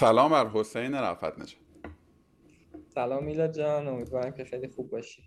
[0.00, 1.54] سلام بر حسین رفعت نجات.
[2.94, 5.22] سلام میلاد جان امیدوارم که خیلی خوب باشی.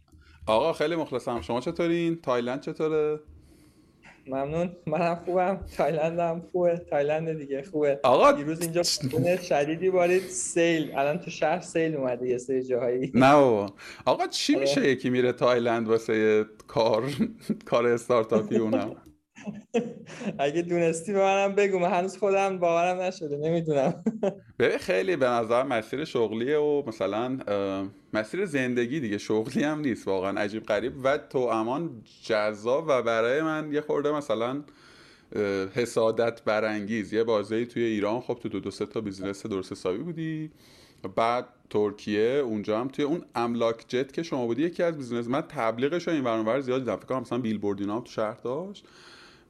[0.47, 1.41] آقا خیلی مخلصم.
[1.41, 3.19] شما چطورین تایلند چطوره؟
[4.27, 4.75] ممنون.
[4.87, 5.65] منم خوبم.
[5.77, 6.77] تایلند هم خوبه.
[6.77, 7.99] تایلند دیگه خوبه.
[8.03, 8.83] آقا دیروز اینجا
[9.37, 10.21] شدیدی بارید.
[10.21, 10.91] سیل.
[10.97, 13.11] الان تو شهر سیل اومده یه سری جاهایی.
[13.15, 13.73] نه بابا.
[14.05, 17.03] آقا چی میشه یکی میره تایلند واسه کار؟
[17.69, 18.95] کار استارتاپی اونم.
[20.39, 24.03] اگه دونستی به منم بگو من هنوز خودم باورم نشده نمی‌دونم.
[24.59, 27.37] ببین خیلی به نظر مسیر شغلیه و مثلا
[28.13, 30.93] مسیر زندگی دیگه شغلی هم نیست واقعا عجیب غریب.
[31.03, 34.63] و توامان جذاب و برای من یه خورده مثلا
[35.73, 37.13] حسادت برانگیز.
[37.13, 40.51] یه بازه توی ایران خب تو دو دو سه تا بیزینس درست حسابی بودی.
[41.15, 45.41] بعد ترکیه اونجا هم توی اون املاک جت که شما بودی یکی از business من
[45.41, 46.95] تبلیغش این ور زیاد دیدم.
[46.95, 48.85] فکر کنم مثلا بیلبورد اینا هم تو شهر داشت.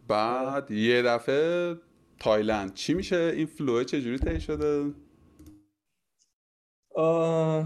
[0.07, 1.75] بعد یه دفعه
[2.19, 2.73] تایلند.
[2.73, 4.91] چی میشه؟ این فلوه چجوری طی شده؟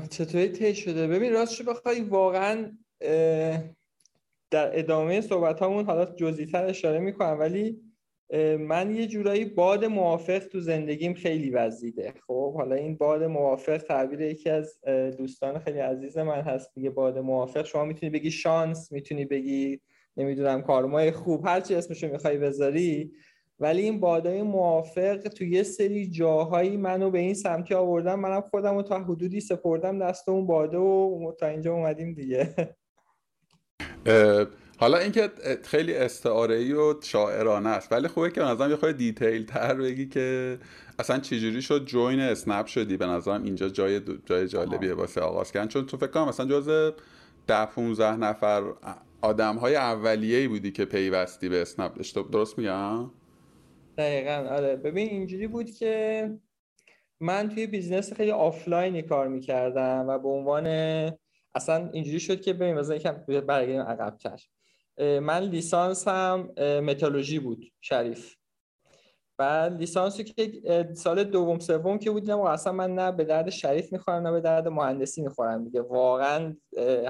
[0.09, 2.77] چطوری طی شده؟ ببین راستش بخوای واقعا
[4.51, 7.81] در ادامه صحبت همون حالا جزئی‌تر اشاره می‌کنم ولی
[8.59, 12.13] من یه جورایی باد موافق تو زندگیم خیلی وزیده.
[12.27, 14.79] خب حالا این باد موافق تعبیر یکی از
[15.17, 17.65] دوستان خیلی عزیز من هست دیگه باد موافق.
[17.65, 19.81] شما می‌تونی بگی شانس می‌تونی بگی
[20.17, 23.11] نمی‌دونم کارمای خوب هر چی اسمشو می‌خوای بذاری.
[23.59, 28.75] ولی این بادای موافق تو یه سری جاهایی منو به این سمتی آوردم منم خودم
[28.75, 32.55] رو تا حدودی سپردم دست اون باده و تا اینجا اومدیم دیگه.
[34.79, 35.29] حالا اینکه
[35.63, 40.07] خیلی استعاره ای و شاعرانه است ولی خوبه که نظرم یه خود دیتیل تر بگی
[40.07, 40.57] که
[40.99, 45.67] اصلا چجوری شد جوین اسنپ شدی؟ به نظرم اینجا جای جای جالبیه واسه آغاز کردن.
[45.67, 46.93] چون تو فکر کنم مثلا جز
[47.47, 48.63] ده 15 نفر
[49.21, 52.01] آدم های اولیه‌ای بودی که پیوستی به اسنپ
[52.31, 53.11] درست میگم؟
[53.97, 54.75] دقیقا آره.
[54.75, 56.31] ببین اینجوری بود که
[57.19, 60.67] من توی business خیلی آفلاینی کار می‌کردم و به عنوان
[61.55, 63.11] اصلا اینجوری شد که ببین مثلا یکم
[63.47, 64.41] برگردیم عقب‌تر.
[64.99, 68.35] من لیسانسم متالوژی بود شریف.
[69.37, 70.61] بعد لیسانسی که
[70.93, 74.41] سال دوم سوم که بودیم و اصلا من نه به درد شریف می‌خورم نه به
[74.41, 75.81] درد مهندسی می‌خورم دیگه.
[75.81, 76.55] واقعا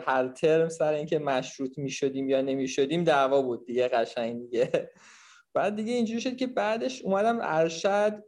[0.06, 4.90] هر ترم سر اینکه مشروط می‌شدیم یا نمی‌شدیم دعوا بود دیگه قشنگ دیگه.
[5.56, 8.24] بعد دیگه اینجوری شد که بعدش اومدم ارشد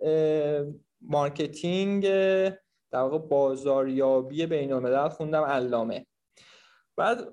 [1.01, 2.07] marketing
[2.91, 6.05] در واقع بازاریابی بین الملل خوندم علامه.
[6.97, 7.27] بعد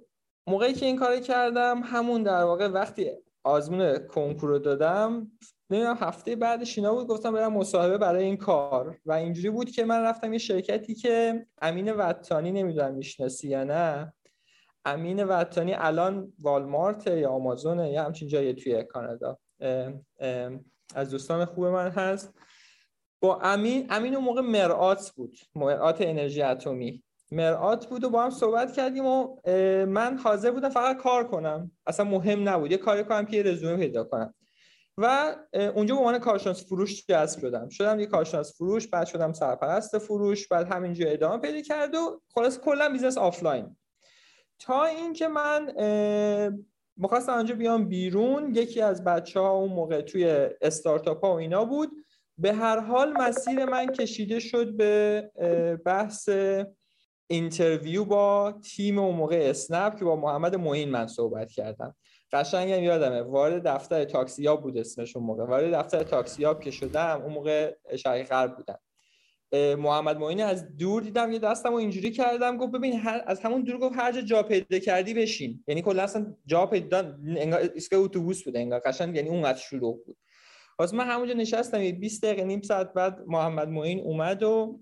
[0.47, 3.11] موقعی که این کار کردم همون در واقع وقتی
[3.45, 5.33] آزمون کنکور دادم
[5.71, 8.99] نمی‌دونم هفته بعدش اینا بود گفتم برم مصاحبه برای این کار.
[9.07, 14.13] و اینجوری بود که من رفتم یه شرکتی که امین وطانی نمی‌دونم می‌شناسی یا نه.
[14.85, 19.39] امین وطانی الان والمارت یا آمازون یا همچین جایی توی کانادا.
[20.95, 22.35] از دوستان خوب من هست.
[23.21, 25.37] با امین امین اون موقع مرآت بود.
[25.55, 27.03] مرآت انرژی اتمی.
[27.33, 29.37] مرآت بود و با هم صحبت کردیم و
[29.87, 31.71] من حاضر بودم فقط کار کنم.
[31.87, 32.71] اصلا مهم نبود.
[32.71, 34.35] یه کاری کنم که یه رزومه پیدا کنم.
[34.99, 37.69] و اونجا به عنوان کارشناس فروش جذب شدم.
[37.69, 42.59] شدم یه کارشناس فروش بعد شدم سرپرست فروش بعد همینجا ادامه پیدا کرد و خلاص
[42.59, 43.77] کلا business offline
[44.59, 45.73] تا اینکه من
[46.97, 51.65] می‌خواستم اونجا بیام بیرون یکی از بچه ها اون موقع توی استارتاپ ها و اینا
[51.65, 51.91] بود.
[52.39, 55.31] به هر حال مسیر من کشیده شد به
[55.85, 56.29] بحث
[57.27, 61.95] interview با تیم اون موقع اسنپ که با محمد معین من صحبت کردم.
[62.33, 63.23] قشنگم یادمه.
[63.23, 65.45] وارد دفتر تاکسیاب بود اسمش اون موقع.
[65.45, 68.79] وارد دفتر تاکسیاب که شدم اون موقع شرق غرب بودم.
[69.79, 73.23] محمد معین از دور دیدم یه دستم رو اینجوری کردم گفت ببین هر...
[73.27, 75.65] از همون دور گفت هر جا جا پیدا کردی بشین.
[75.69, 80.17] یعنی کلا اصلا جا پیدا انگار اسکا اتوبوس بود انگار قشنگ یعنی اونقدر شروع بود.
[80.79, 84.81] واسه من همونجا نشستم یه 20 دقیقه نیم ساعت بعد محمد معین اومد و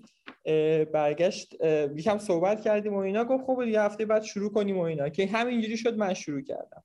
[0.93, 1.54] برگشت
[1.97, 3.25] یکم صحبت کردیم و اینا.
[3.25, 5.09] گفت خب یه هفته بعد شروع کنیم و اینا.
[5.09, 6.84] که همینجوری شد من شروع کردم.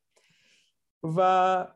[1.04, 1.68] و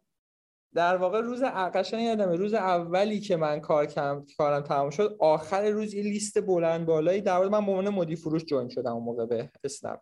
[0.73, 5.69] در واقع روز قشنگ یادمه روز اولی که من کار کردم کارم تمام شد آخر
[5.69, 9.25] روز یه لیست بلند بالایی در واقع من به عنوان فروش جوین شدم اون موقع
[9.25, 9.99] به اسنپ.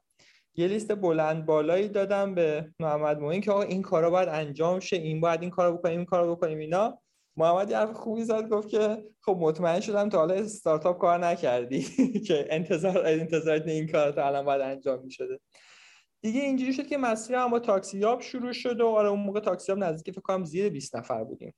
[0.55, 4.95] یه لیست بلند بالایی دادم به محمد معین که آقا این کارا باید انجام شه
[4.95, 6.99] این باید این کارو بکنیم این کارو بکنیم اینا.
[7.37, 11.81] محمد یه حرف خوبی زد گفت که خب مطمئن شدم تا حالا استارتاپ کار نکردی
[12.27, 15.39] که انتظار انتظار این کار تا الان باید انجام می‌شده.
[16.21, 20.13] دیگه اینجوری شد که مسیرم با تاکسیاب شروع شد و آره اون موقع تاکسیاب نزدیک
[20.13, 21.53] فکر کنم زیر 20 نفر بودیم.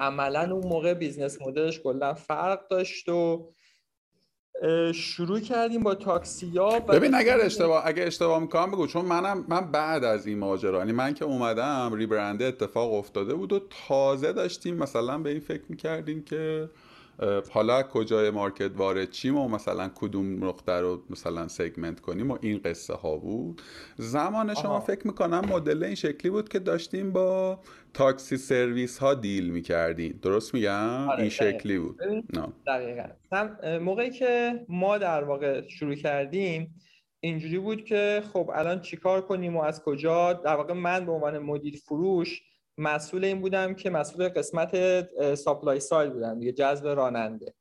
[0.00, 3.52] عملا اون موقع business model ش کلا فرق داشت و
[4.94, 10.04] شروع کردیم با تاکسیاب ببین اگر اشتباه اگر اشتباه می‌کنم بگو چون منم من بعد
[10.04, 15.18] از این ماجرا یعنی من که اومدم ریبرنده اتفاق افتاده بود و تازه داشتیم مثلا
[15.18, 16.70] به این فکر می‌کردیم که
[17.50, 22.60] حالا کجای مارکت وارد چیم و مثلا کدوم نقطه رو مثلا سگمنت کنیم و این
[22.64, 23.62] قصه ها بود.
[23.96, 27.58] زمان شما فکر می‌کنم مدل این شکلی بود که داشتیم با
[27.94, 32.00] تاکسی سرویس ها دیل می‌کردیم درست میگم؟ آره، این شکلی بود.
[32.66, 33.08] دقیقا.
[33.80, 36.74] موقعی که ما در واقع شروع کردیم
[37.20, 41.38] اینجوری بود که خب الان چیکار کنیم و از کجا؟ در واقع من به عنوان
[41.38, 42.42] مدیر فروش
[42.78, 44.74] مسئول این بودم که مسئول قسمت
[45.34, 47.54] ساپلای سایل بودم دیگه جذب راننده.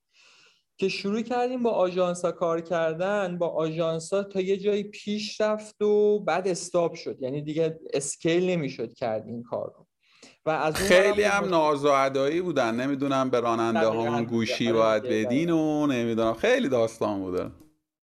[0.78, 6.20] که شروع کردیم با آژانسا کار کردن با آژانسا تا یه جایی پیش رفت و
[6.20, 7.22] بعد استاپ شد.
[7.22, 9.88] یعنی دیگه اسکیل نمی‌شد کرد این کار رو.
[10.46, 12.76] و از خیلی هم ناز و ادایی بودن.
[12.76, 16.34] نمی‌دونم به راننده ها گوشی باید بدین و نمی‌دونم.
[16.34, 17.52] خیلی داستان بوده.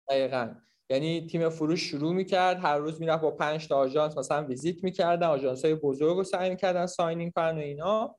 [0.08, 0.54] دقیقا.
[0.90, 5.26] یعنی تیم فروش شروع می‌کرد هر روز می‌رفت با پنج تا آژانس مثلا ویزیت می‌کردن
[5.26, 8.16] آژانس های بزرگ رو سعی می‌کردن ساینینگ کنن و اینا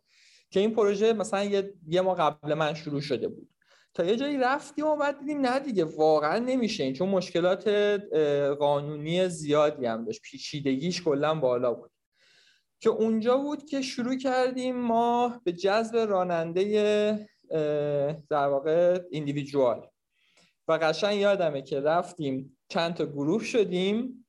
[0.50, 3.50] که این پروژه مثلا یه, یه ما قبل من شروع شده بود.
[3.94, 7.68] تا یه جایی رفتیم و بعد دیدیم نه دیگه واقعا نمیشه این چون مشکلات
[8.60, 11.92] قانونی زیادی هم داشت پیچیدگیش کلا بالا بود.
[12.80, 17.28] که اونجا بود که شروع کردیم ما به جذب راننده
[18.30, 19.88] در واقع ایندیویدوال
[20.68, 24.26] و قشنگ یادمه که رفتیم چند تا گروه شدیم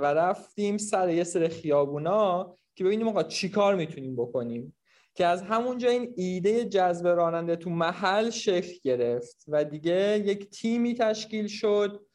[0.00, 4.76] و رفتیم سر یه سر خیابونا که ببینیم آقا چی کار می‌تونیم بکنیم.
[5.14, 10.94] که از همونجا این ایده جذب راننده تو محل شکل گرفت و دیگه یک تیمی
[10.94, 12.06] تشکیل شد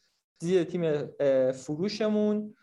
[0.42, 1.06] زیر تیم
[1.52, 2.54] فروشمون.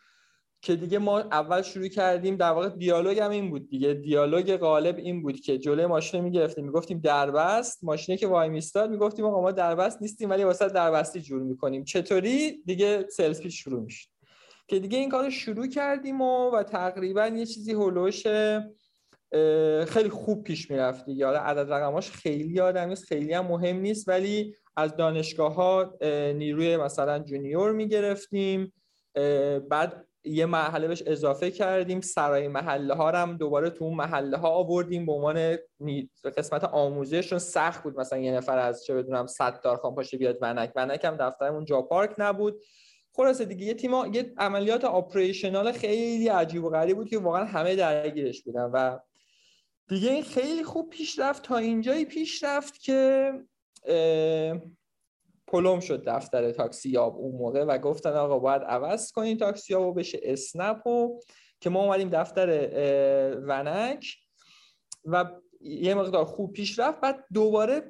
[0.61, 3.93] که دیگه ما اول شروع کردیم در واقع دیالوگ هم این بود دیگه.
[3.93, 7.83] دیالوگ غالب این بود که جلوی ماشین می‌گرفتیم می‌گفتیم دربست.
[7.83, 11.83] ماشینی که وای میستاد می‌گفتیم آقا ما دربست نیستیم ولی واسه دربستی جور می‌کنیم.
[11.83, 14.09] چطوری؟ دیگه سلز شروع میشه
[14.67, 18.27] که دیگه این کار شروع کردیم و, و تقریبا یه چیزی هولوش
[19.87, 21.25] خیلی خوب پیش می‌رفت دیگه.
[21.25, 25.97] حالا عدد رقماش خیلی یادم نیست خیلی هم مهم نیست ولی از دانشگاه ها
[26.35, 28.73] نیروی مثلا جونیور می‌گرفتیم.
[29.69, 34.49] بعد یه محله بهش اضافه کردیم سرای محله ها هم دوباره تو اون محله ها
[34.49, 35.57] آوردیم به عنوان
[36.37, 37.39] قسمت آموزششون.
[37.39, 39.25] سخت بود مثلا یه نفر از چه بدونم
[39.63, 40.71] دار خان پاشه بیاد ونک.
[40.75, 42.61] ونک هم دفترمون جا پارک نبود.
[43.13, 47.75] خلاصه دیگه یه تیم یه عملیات آپریشنال خیلی عجیب و غریب بود که واقعا همه
[47.75, 48.99] درگیرش بودن و
[49.87, 51.43] دیگه این خیلی خوب پیش رفت.
[51.43, 53.31] تا اینجایی پیش رفت که
[55.47, 59.91] پلم شد دفتر تاکسی یاب اون موقع و گفتن آقا باید عوض کنین تاکسی و
[59.91, 61.19] بشه اسنپ و
[61.61, 62.69] که ما اومدیم دفتر
[63.47, 64.17] ونک
[65.05, 65.25] و
[65.61, 67.01] یه مقدار خوب پیش رفت.
[67.01, 67.81] بعد دوباره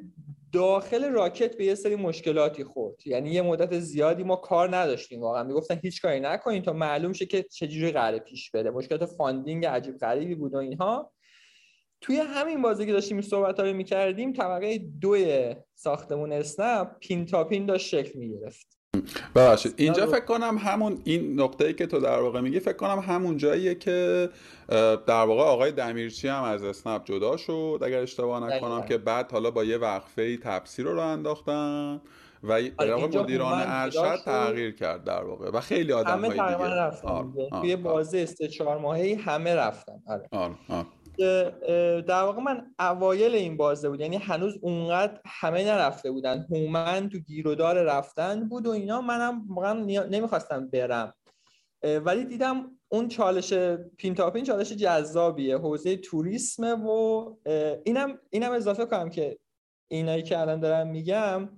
[0.53, 3.07] داخل راکت به یه سری مشکلاتی خورد.
[3.07, 5.43] یعنی یه مدت زیادی ما کار نداشتیم واقعا.
[5.43, 9.97] می‌گفتن هیچ کاری نکنین تا معلوم شه که چجوری قراره پیش بره مشکلات funding عجیب
[9.97, 11.11] غریبی بود و اینها.
[12.01, 17.65] توی همین بازه‌ای که داشتیم صحبت رو می‌کردیم طبقه دوی ساختمون اسنپ پین تا پین
[17.65, 18.77] داشت شکل می‌گرفت
[19.35, 22.99] ببخشید اینجا فکر کنم همون این نقطه ای که تو در واقع میگی فکر کنم
[22.99, 24.29] همون جاییه که
[25.07, 29.51] در واقع آقای دمیرچی هم از اسنپ جدا شد اگر اشتباه نکنم که بعد حالا
[29.51, 32.01] با یه وقفه ای تفسیر رو انداختن
[32.43, 37.75] و آره مدیران ارشد تغییر کرد در واقع و خیلی آدم همه تقریبا رفتن توی
[37.75, 40.27] بازه سه چهار ماهی همه رفتن آره.
[40.31, 40.55] آره.
[40.69, 40.85] آره.
[42.07, 44.01] در واقع من اوایل این بازه بود.
[44.01, 46.47] یعنی هنوز اونقدر همه نرفته بودن.
[46.51, 49.01] هومن تو گیرودار رفتن بود و اینا.
[49.01, 49.73] منم واقعا
[50.09, 51.13] نمی‌خواستم برم.
[51.83, 53.53] ولی دیدم اون چالش
[53.97, 55.57] پین تا پین چالش جذابیه.
[55.57, 57.35] حوزه توریسمه و
[57.85, 59.37] اینم اینم اضافه کنم که
[59.91, 61.49] اینایی که الان دارم میگم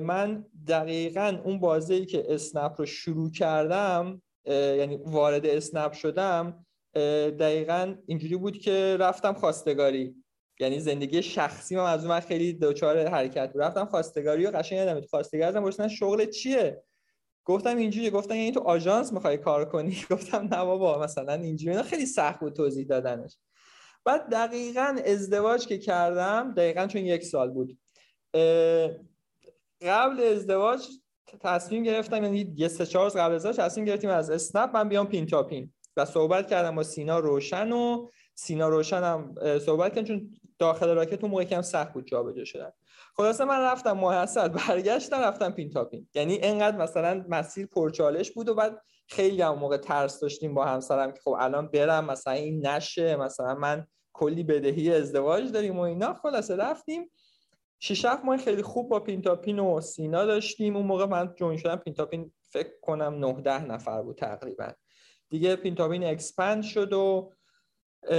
[0.00, 7.94] من دقیقا اون بازه ای که اسنپ رو شروع کردم یعنی وارد اسنپ شدم دقیقا
[8.06, 10.14] اینجوری بود که رفتم خواستگاری.
[10.60, 13.62] یعنی زندگی شخصی من از اون خیلی دوچار حرکت بود.
[13.62, 16.82] رفتم خواستگاری و قشنگ یادم خواستگاری ازم شغل چیه؟
[17.44, 21.82] گفتم اینجوری گفتم یعنی تو آژانس می‌خوای کار کنی؟ گفتم نه بابا مثلا اینجوری.
[21.82, 23.38] خیلی سخت بود توضیح دادنش.
[24.04, 27.78] بعد دقیقا ازدواج که کردم دقیقا چون یک سال بود.
[29.82, 30.88] قبل ازدواج
[31.40, 35.26] تصمیم گرفتم یعنی یه سه چهار قبل ازدواج تصمیم گرفتیم از اسنپ من بیام پین
[35.26, 40.40] تا پین و صحبت کردم با سینا روشن و سینا روشن هم صحبت کردم چون
[40.58, 42.70] داخل راکت اون موقع کم سخت بود جابجا شدن.
[43.16, 46.08] خلاصه من رفتم ماه برگشتم رفتم پین تا پین.
[46.14, 51.12] یعنی اینقدر مثلا مسیر پرچالش بود و بعد خیلی هم موقع ترس داشتیم با همسرم
[51.12, 56.14] که خب الان برم مثلا این نشه مثلا من کلی بدهی ازدواج داریم و اینا.
[56.14, 57.10] خلاصه رفتیم.
[57.80, 60.76] شش ماه خیلی خوب با پین و سینا داشتیم.
[60.76, 64.72] اون موقع من join شدم پین فکر کنم 9 ده نفر بود تقریبا.
[65.30, 67.32] دیگه پین تا پین expand شد و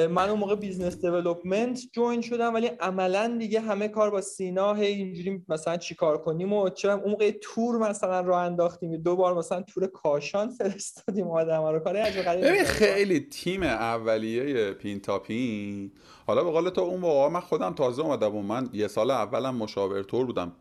[0.09, 4.85] من اون موقع business development join شدم ولی عملا دیگه همه کار با سینا هی
[4.85, 8.97] اینجوری مثلا چیکار کنیم و چه اون موقع تور مثلا راه انداختیم.
[8.97, 11.79] دو بار مثلا تور کاشان فرستادیم آدم رو.
[11.79, 15.91] کار عجیب خیلی تیم اولیه پین تا پین
[16.27, 19.55] حالا به قول تو اون موقع من خودم تازه اومدم و من یه سال اولم
[19.55, 20.51] مشاور تور بودم.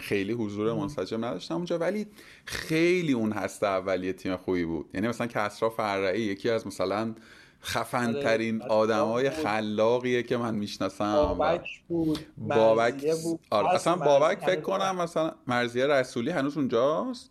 [0.00, 2.06] خیلی حضور منسجم نداشتم اونجا ولی
[2.44, 4.90] خیلی اون هسته اولیه تیم خوبی بود.
[4.94, 7.14] یعنی مثلا کسرا فرعی یکی از مثلا
[7.62, 11.14] خفن آره، ترین آدم های خلاقیه که من می‌شناسم.
[11.14, 13.40] بابک بود بابک بود.
[13.50, 17.30] آره اصلا بابک فکر کنم مثلا مرزیه رسولی هنوز اونجاست؟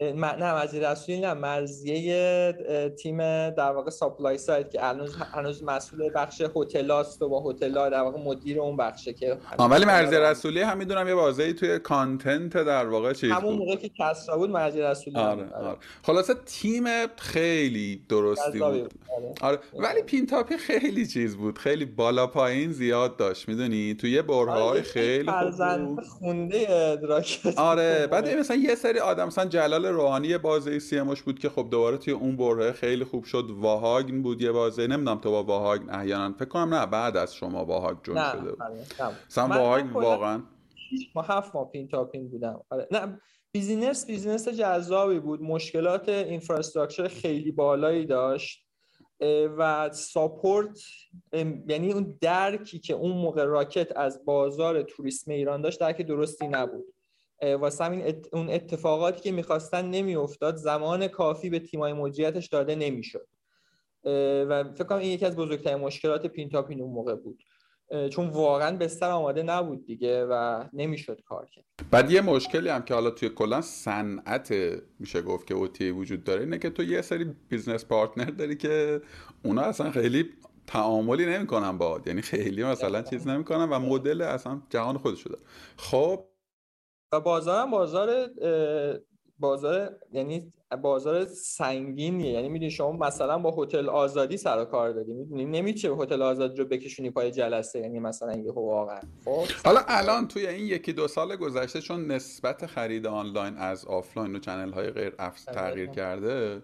[0.00, 3.18] نه مرزی رسولی نه مرزیه تیم
[3.50, 8.18] در واقع ساپلای سایت که هنوز هنوز مسئول بخش هتلاست و با هتل در واقع
[8.18, 13.12] مدیر اون بخشه که ولی مرزی رسولی هم می‌دونم یه بازی توی کانتنت در واقع
[13.12, 15.76] چیز همون موقع که کسرا بود مرزی رسولی آره, آره.
[16.02, 18.88] خلاصه تیم خیلی درستی بود آره.
[19.40, 19.58] آره.
[19.78, 24.82] ولی پینتاپین خیلی چیز بود خیلی بالا پایین زیاد داشت می‌دونی توی یه برهه‌ای آره،
[24.82, 26.98] خیلی خوب خونده
[27.56, 31.68] آره بعد مثلا یه سری آدم مثلا جلال روحانی بازی CMO ش بود که خب
[31.70, 33.44] دوباره توی اون برهه خیلی خوب شد.
[33.50, 36.34] واهاگن بود یه بازی نمی‌دونم تو با واهاگن احیانا.
[36.34, 38.62] فکر کنم نه بعد از شما واهاگن join شده بود.
[39.26, 40.42] مثلا واهاگن واقعا
[41.14, 42.60] ما هفت ماه پینتاپین بودم.
[42.70, 42.88] آره.
[42.90, 43.20] نه
[43.52, 45.42] business business جذابی بود.
[45.42, 48.66] مشکلات infrastructure خیلی بالایی داشت.
[49.58, 50.80] و support
[51.68, 56.84] یعنی اون درکی که اون موقع Rocket از بازار توریسم ایران داشت درک درستی نبود.
[57.42, 63.28] واسه همین اون اتفاقاتی که می‌خواستن نمیافتاد زمان کافی به تیمای مدیریتش داده نمی‌شد.
[64.48, 67.42] و فکر کنم این یکی از بزرگترین مشکلات پینتاپین اون موقع بود.
[68.10, 71.64] چون واقعا بستر آماده نبود دیگه و نمی‌شد کار کرد.
[71.90, 74.54] بعد یه مشکلی هم که حالا توی کلا صنعت
[74.98, 79.00] میشه گفت که OTA وجود داره اینه که تو یه سری business partner داری که
[79.44, 80.24] اونا اصلا خیلی
[80.66, 85.36] تعاملی نمی‌کنن با یعنی خیلی مثلا چیز نمی‌کنن و مدل اصلا جهان خودش شده
[85.76, 86.24] خب
[87.12, 88.30] و بازارم بازار
[89.38, 90.52] بازار یعنی
[90.82, 92.32] بازار سنگینیه.
[92.32, 95.12] یعنی می‌دونی شما مثلا با هتل آزادی سر و کار داری.
[95.12, 97.80] می‌دونی نمیشه هتل آزادی رو بکشونی پای جلسه.
[97.80, 102.66] یعنی مثلا یه واقعا خب؟ حالا الان توی این یکی دو سال گذشته چون نسبت
[102.66, 106.62] خرید آنلاین از آفلاین و channel های غیر افز تغییر کرده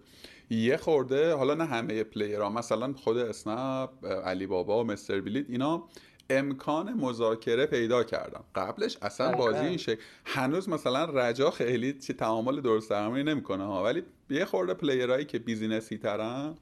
[0.50, 5.46] یه خورده حالا نه همه player ها مثلا خود اسنپ علی بابا و مستر بلیت
[5.48, 5.88] اینا
[6.30, 8.44] امکان مذاکره پیدا کردن.
[8.54, 13.84] قبلش اصلا بازی این شکل هنوز مثلا رجا خیلی چی تعامل درست درمانی نمی‌کنه ها
[13.84, 16.54] ولی یه خورده player ایی که business ی ترن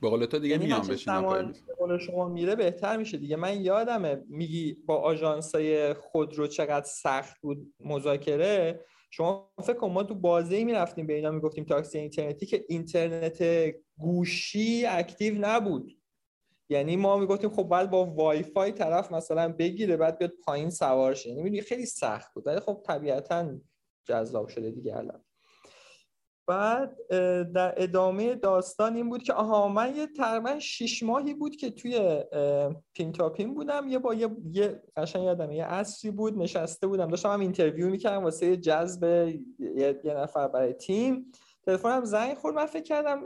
[0.00, 1.52] به قول تو دیگه یعنی میان بشینن
[1.88, 7.74] به شما میره بهتر میشه دیگه؟ من یادمه میگی با آژانسای خودرو چقدر سخت بود
[7.80, 13.44] مذاکره؟ شما فکر کن ما تو بازی می‌رفتیم به اینا می‌گفتیم تاکسی اینترنتی که اینترنت
[13.98, 15.96] گوشی اکتیو نبود.
[16.72, 21.14] یعنی ما می‌گفتیم خب بعد با وای فای طرف مثلا بگیره بعد بیاد پایین سوار
[21.14, 21.30] شه.
[21.30, 22.46] یعنی خیلی سخت بود.
[22.46, 23.48] ولی خب طبیعتا
[24.04, 25.24] جذاب شده دیگه الان.
[26.46, 26.96] بعد
[27.52, 32.24] در ادامه داستان این بود که آها من یه تقریبا شیش ماهی بود که توی
[32.94, 33.88] پینتاپین بودم.
[33.88, 37.08] یه با یه, یه قشنگ یادم یه عصری بود نشسته بودم.
[37.08, 41.32] داشتم هم interview می‌کردم واسه جذب یه, یه نفر برای تیم.
[41.66, 42.54] تلفنم زنگ خورد.
[42.56, 43.24] من فکر کردم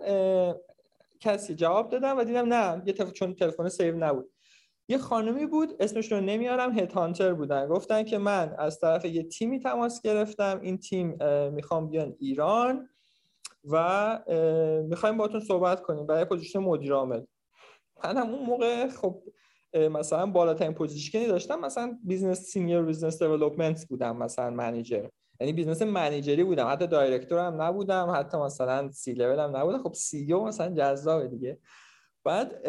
[1.21, 3.13] کسی جواب دادم و دیدم نه یه تف...
[3.13, 4.31] چون تلفن save نبود.
[4.89, 7.67] یه خانمی بود اسمش رو نمیارم headhunter بودن.
[7.67, 11.19] گفتن که من از طرف یه تیمی تماس گرفتم این تیم
[11.53, 12.89] می‌خوان بیان ایران
[13.65, 14.19] و
[14.89, 16.07] می‌خوایم باتون صحبت کنیم.
[16.07, 17.25] برای position مدیر عامل
[18.05, 19.23] من هم اون موقع خب
[19.75, 25.09] مثلا بالاترین position ی داشتم مثلا business senior business development بودم مثلا manager
[25.41, 26.73] یعنی business manager ی بودم.
[26.73, 28.13] حتی director هم نبودم.
[28.15, 29.83] حتی مثلا سی لول هم نبودم.
[29.83, 31.59] خب CEO مثلا جذابه دیگه.
[32.25, 32.67] بعد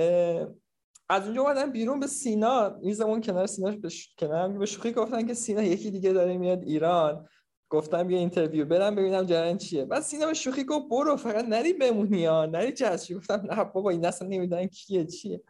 [1.10, 2.76] از اونجا اومدم بیرون به سینا.
[2.82, 4.16] این زمان کنار سینا بش...
[4.20, 7.28] کنار به شوخی گفتن که سینا یکی دیگه داره میاد ایران.
[7.70, 9.86] گفتم یه interview برم ببینم جریان چیه.
[9.86, 12.46] بعد سینا به شوخی گفت برو فقط نری بمونی ها.
[12.46, 15.42] نری جذب گفتم نه بابا این اصلا نمی‌دونن کیه چیه.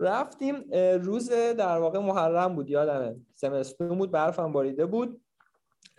[0.00, 0.56] رفتیم
[1.02, 2.70] روز در واقع محرم بود.
[2.70, 3.16] یادمه.
[3.34, 5.20] زمستون بود برفم باریده بود.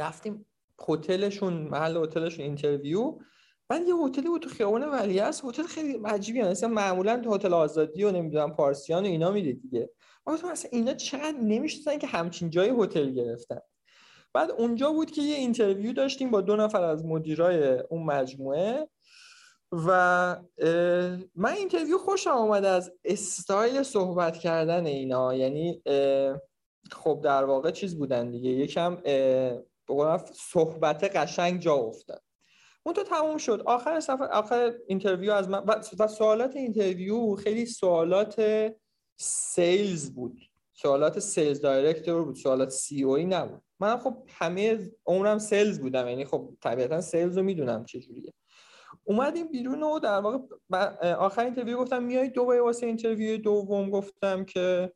[0.01, 0.45] رفتیم
[0.89, 3.17] هتلشون محل هتلشون interview.
[3.69, 5.47] بعد یه هتلی بود تو خیابان ولیعصر.
[5.47, 9.89] هتل خیلی عجیبی مثلا معمولا تو هتل آزادی و نمی‌دونم پارسیان و اینا میری دیگه.
[10.25, 13.59] تو مثلا اینا چقدر نمی‌شناسن که همچین جای هتل گرفتن.
[14.33, 18.87] بعد اونجا بود که یه interview داشتیم با دو نفر از مدیرای اون مجموعه
[19.71, 20.37] و
[21.35, 25.33] من interview خوشم آمد از استایل صحبت کردن اینا.
[25.33, 25.81] یعنی
[26.91, 28.49] خب در واقع چیز بودن دیگه.
[28.49, 28.97] یکم
[29.95, 32.23] به صحبت قشنگ جا افتاد.
[32.83, 33.63] اون تو تموم شد.
[33.65, 35.63] آخر سفر آخر interview از من
[35.99, 38.41] و سوالات interview خیلی سوالات
[39.19, 40.41] sales بود.
[40.73, 43.61] سوالات sales director بود سوالات CEO نبود.
[43.79, 48.33] من خب همه عمرم sales بودم یعنی خب طبیعتا sales رو می‌دونم چجوریه
[49.03, 50.37] اومدیم بیرون و در واقع
[51.13, 54.93] آخر interview گفتم میای دوبی واسه interview دوم گفتم که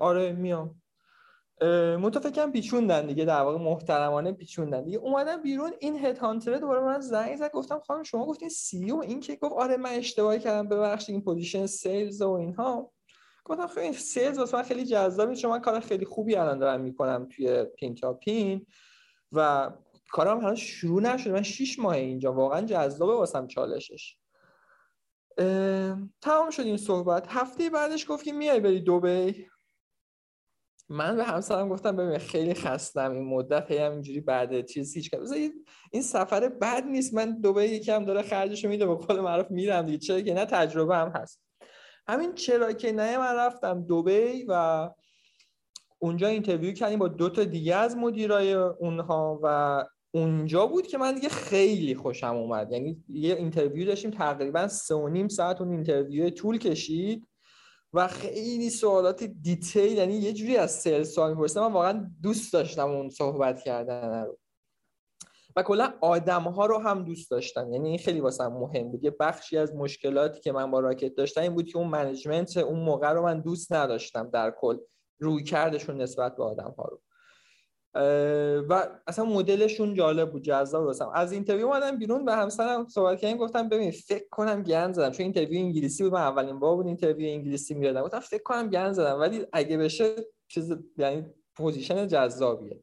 [0.00, 0.82] آره میام.
[2.00, 4.84] منتها فکرم پیچوندن دیگه در واقع محترمانه پیچوندن.
[4.84, 9.20] دیگه اومدم بیرون این headhunter دوباره من زنگ زد گفتم خانم شما گفتین CEO؟ این
[9.20, 12.92] که گفت آره من اشتباهی کردم ببخشید این position sales و اینها.
[13.44, 16.80] گفتم خیلی این سیلز واسه من خیلی جذابه چون من کار خیلی خوبی الان دارم
[16.80, 18.66] می‌کنم توی پین تا پین
[19.32, 19.70] و
[20.10, 21.32] کارم هنوز شروع نشده.
[21.32, 24.16] من 6 ماه اینجا واقعا جذابه واسم چالشش.
[26.20, 27.26] تمام شد این صحبت.
[27.28, 29.46] هفته بعدش گفت که میای بری دوبی
[30.88, 35.10] من به همسرم گفتم ببین خیلی خستم این مدت هی اینجوری بعد چیز هیچ
[35.92, 37.14] این سفر بد نیست.
[37.14, 39.98] من دوبه یکم داره خرجشو میده با قول معروف میرم دیگه.
[39.98, 41.42] چرا که نه تجربه هم هست.
[42.06, 44.88] همین چرا که نه من رفتم دوبی و
[45.98, 51.14] اونجا interview کردیم با دو تا دیگه از مدیرای اونها و اونجا بود که من
[51.14, 52.72] دیگه خیلی خوشم اومد.
[52.72, 57.26] یعنی یه interview داشتیم تقریبا سه و نیم ساعت اون interview طول کشید.
[57.92, 61.66] و خیلی سوالات detail یعنی یه جوری از sales سوال میپرسیدم.
[61.66, 64.38] من واقعا دوست داشتم اون صحبت کردن رو.
[65.56, 67.72] و کلا آدم ها رو هم دوست داشتم.
[67.72, 69.04] یعنی این خیلی واسم مهم بود.
[69.04, 72.80] یه بخشی از مشکلاتی که من با Rocket داشتم این بود که اون management اون
[72.80, 74.78] موقع رو من دوست نداشتم در کل
[75.20, 77.00] رویکردشون نسبت به آدم ها رو.
[78.68, 83.36] و اصلا مدلشون جالب بود جذاب واسم از interview اومدم بیرون به همسرم صحبت کردیم
[83.36, 85.10] گفتم ببین فکر کنم گند زدم.
[85.10, 88.02] چون interview انگلیسی بود من اولین بار بود interview انگلیسی می‌دادم.
[88.02, 89.20] گفتم فکر کنم گند زدم.
[89.20, 90.14] ولی اگه بشه
[90.48, 92.82] چیز یعنی position جذابیه.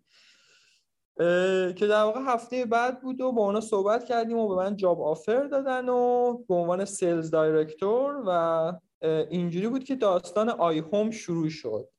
[1.77, 5.01] که در واقع هفته بعد بود و با اونا صحبت کردیم و به من job
[5.01, 8.73] offer دادن و به عنوان sales director و
[9.29, 11.89] اینجوری بود که داستان iHome شروع شد.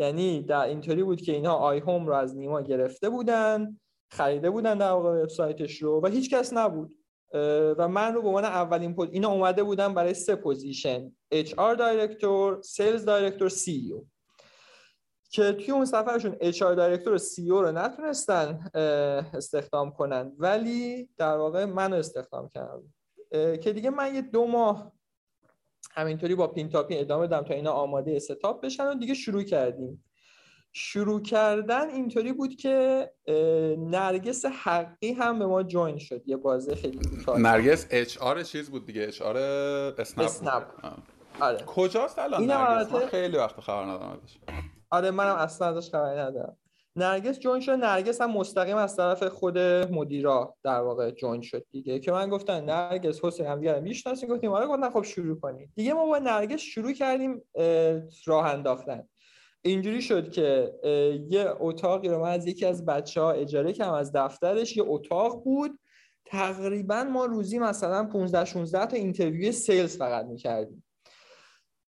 [0.00, 3.80] یعنی در اینطوری بود که اینها iHome رو از نیما گرفته بودن
[4.12, 6.96] خریده بودن در واقع وبسایتش رو و هیچ کس نبود.
[7.78, 12.62] و من رو به عنوان اولین پوز اینا اومده بودن برای سه position HR director،
[12.62, 14.06] sales director، CEO.
[15.30, 18.70] که توی اون سفرشون HR director و CEO رو نتونستن
[19.34, 20.32] استخدام کنن.
[20.38, 22.92] ولی در واقع منو استخدام کردن.
[23.56, 24.92] که دیگه من یه دو ماه
[25.90, 29.42] همینطوری با پین تا پین ادامه دادم تا اینا آماده setup بشن و دیگه شروع
[29.42, 30.04] کردیم.
[30.72, 33.10] شروع کردن اینطوری بود که
[33.78, 36.22] نرگس حقی هم به ما join شد.
[36.26, 37.38] یه بازه خیلی کوتاه.
[37.38, 40.62] نرگس HR چیز بود دیگه HR اسنپ, اسنپ.
[41.40, 41.58] آره.
[41.66, 44.20] کجاست الان نرگس؟ خیلی وقت خبر ندارم
[44.90, 46.56] آره منم اصلا ازش خبری ندارم.
[46.96, 47.72] نرگس join شد.
[47.72, 52.52] نرگس هم مستقیم از طرف خود مدیرا در واقع join شد دیگه که من گفتم
[52.52, 55.72] نرگس حسین هم دیگه می‌شناسیم گفتیم آره گفتن خب شروع کنیم.
[55.76, 57.42] دیگه ما با نرگس شروع کردیم
[58.26, 59.08] راه انداختن.
[59.62, 60.72] اینجوری شد که
[61.30, 65.44] یه اتاقی رو من از یکی از بچه ها اجاره کردم از دفترش یه اتاق
[65.44, 65.78] بود.
[66.26, 70.84] تقریبا ما روزی مثلا 15 16 تا interview sales فقط می‌کردیم.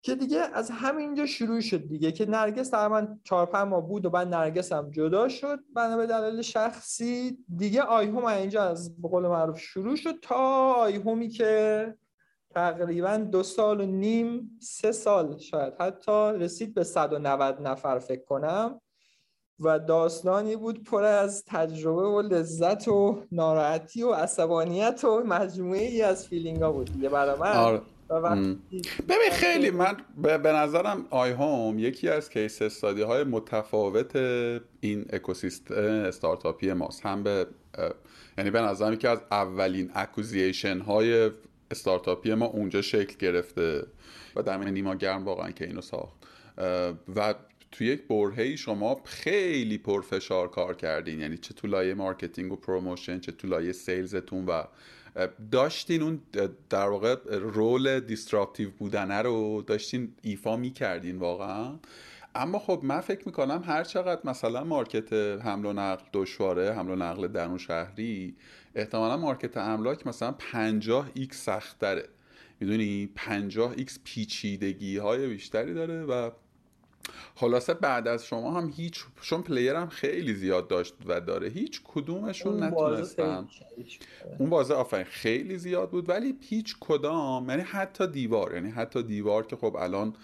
[0.01, 4.09] که دیگه از همینجا شروع شد دیگه که نرگس تقریبا چهار پنج ماه بود و
[4.09, 5.59] بعد نرگس هم جدا شد.
[5.75, 11.20] بنا به دلایل شخصی دیگه iHome اینجا از به قول معروف شروع شد تا iHome
[11.20, 11.95] ی که
[12.49, 18.81] تقریبا دو سال و نیم سه سال شاید حتی رسید به 190 نفر فکر کنم.
[19.63, 26.01] و داستانی بود پر از تجربه و لذت و ناراحتی و عصبانیت و مجموعه ای
[26.01, 27.51] از feeling ها بود دیگه برای من.
[27.51, 27.81] آره.
[29.07, 34.15] ببین خیلی من به نظرم iHome یکی از case study های متفاوت
[34.79, 37.05] این اکوسیستم استارتاپی ماست.
[37.05, 37.47] هم به
[38.37, 41.31] یعنی به نظرم یکی از اولین acquisition های
[41.71, 43.85] استارتاپی ما اونجا شکل گرفته
[44.35, 46.15] و دم نیما گرم واقعا که اینو ساخت.
[47.15, 47.33] و
[47.71, 51.19] توی یک برهه شما خیلی پرفشار کار کردین.
[51.19, 54.63] یعنی چه تو لایه marketing و promotion چه تو لایه sales تون و
[55.51, 56.21] داشتین اون
[56.69, 61.79] در واقع role disruptive بودنه رو داشتین ایفا می‌کردین واقعا؟
[62.35, 66.95] اما خب من فکر می‌کنم هر چقدر مثلا market حمل و نقل دشواره حمل و
[66.95, 68.35] نقل درون شهری
[68.75, 72.09] احتمالا market املاک مثلا 50 X سخت‌تره
[72.59, 76.31] می‌دونی؟ 50 X پیچیدگی های بیشتری داره و
[77.35, 81.81] خلاصه بعد از شما هم هیچ چون player هم خیلی زیاد داشت و داره هیچ
[81.83, 83.47] کدومشون نتونستن.
[84.39, 89.45] اون بازه آفرین خیلی زیاد بود ولی هیچ کدام یعنی حتی دیوار یعنی حتی دیوار
[89.45, 90.15] که خب الان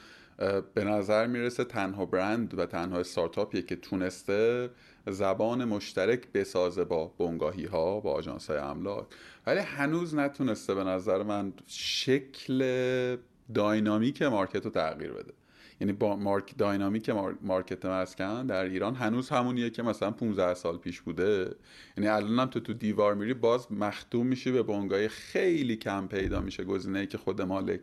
[0.73, 4.69] به نظر می‌رسه تنها برند و تنها استارتاپیه که تونسته
[5.08, 9.06] زبان مشترک بسازه با بنگاهی ها با آژانس های املاک.
[9.47, 13.17] ولی هنوز نتونسته به نظر من شکل
[13.54, 15.34] dynamic market رو تغییر بده.
[15.82, 17.10] یعنی با mark dynamic
[17.42, 21.56] market مسکن در ایران هنوز همونیه که مثلا 15 سال پیش بوده.
[21.98, 26.42] یعنی الان هم تو تو دیوار میری باز مختوم میشی به بنگاه خیلی کم پیدا
[26.42, 26.63] میشه.
[26.63, 27.82] گزینه‌ای که خود مالک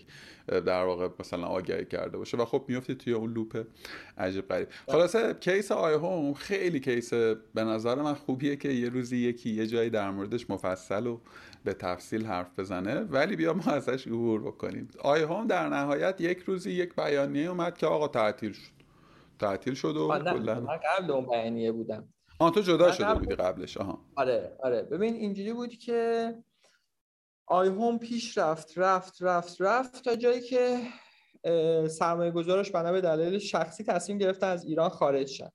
[0.48, 2.36] در واقع مثلا آگهی کرده باشه.
[2.36, 3.66] و خب میفتی توی اون loop
[4.18, 4.68] عجیب غریب.
[4.88, 7.14] خلاصه case iHome خیلی case
[7.54, 11.20] به نظر من خوبیه که یه روزی یکی یه جایی در موردش مفصل و
[11.64, 14.88] به تفصیل حرف بزنه ولی بیا ما ازش عبور بکنیم.
[15.00, 18.72] iHome در نهایت یک روزی یک بیانیه اومد که آقا تعطیل شد.
[19.38, 22.08] تعطیل شد و کلا من قبل اون بیانیه بودم.
[22.38, 24.04] آها تو جدا شده بودی قبلش آها.
[24.16, 24.82] آره آره.
[24.82, 26.34] ببین اینجوری بود که
[27.46, 30.80] iHome پیش رفت رفت رفت رفت تا جایی که
[31.88, 35.48] سرمایه گذارش بنا به دلیل شخصی تصمیم گرفتن از ایران خارج شن.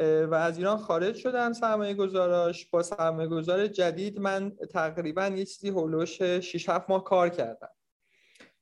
[0.00, 5.68] و از ایران خارج شدن سرمایه گذاراش با سرمایه گذار جدید من تقریبا یه چیزی
[5.68, 7.68] هلوش 6 7 ماه کار کردم.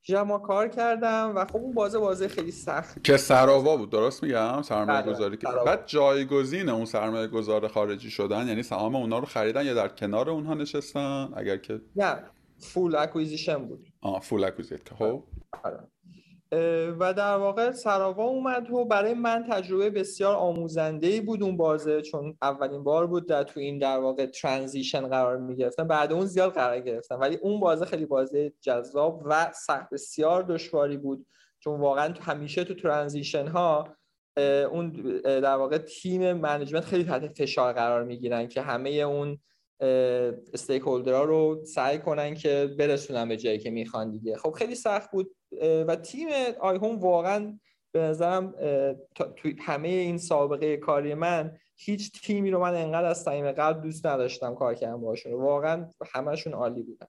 [0.03, 3.05] 6 ماه کار کردم و خب اون بازه بازه خیلی سخت.
[3.05, 8.49] که سراوا بود درست میگم؟ سرمایه گذاری که بعد جایگزین اون سرمایه گذار خارجی شدن
[8.49, 12.17] یعنی سهام اونا رو خریدن یا در کنار اونها نشستن؟ اگر که نه
[12.59, 13.89] full acquisition بود.
[14.01, 15.25] آه full acquisition خب.
[15.65, 15.81] آره.
[17.01, 22.03] و در واقع سراوا اومد و برای من تجربه بسیار آموزنده ای بود اون بازه
[22.03, 26.27] چون اولین بار بود در تو این در واقع transition قرار می گرفتم بعد اون
[26.27, 27.21] زیاد قرار گرفتم.
[27.21, 31.27] ولی اون بازه خیلی بازه جذاب و سخت بسیار دشواری بود.
[31.61, 33.89] چون واقعا تو همیشه تو transition ها
[34.71, 34.91] اون
[35.25, 39.39] در واقع تیم management خیلی تحت فشار قرار می‌گیرن که همه اون
[40.53, 44.37] استیک هولدرها رو سعی کنن که برسونن به جایی که می‌خوان دیگه.
[44.37, 45.31] خب خیلی سخت بود.
[45.63, 46.29] و تیم
[46.61, 47.59] آی هوم واقعا
[47.93, 48.55] به نظرم
[49.37, 54.07] توی همه این سابقه کاری من هیچ تیمی رو من انقدر از صمیم قلب دوست
[54.07, 57.07] نداشتم کار کردم باشون واقعا همشون عالی بودن.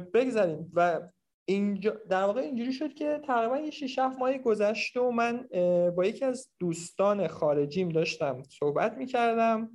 [0.00, 0.72] بگذاریم.
[0.74, 1.00] و
[1.44, 5.48] اینجا در واقع اینجوری شد که تقریبا یه 6 7 ماه گذشته و من
[5.96, 9.70] با یکی از دوستان خارجیم داشتم صحبت می‌کردم.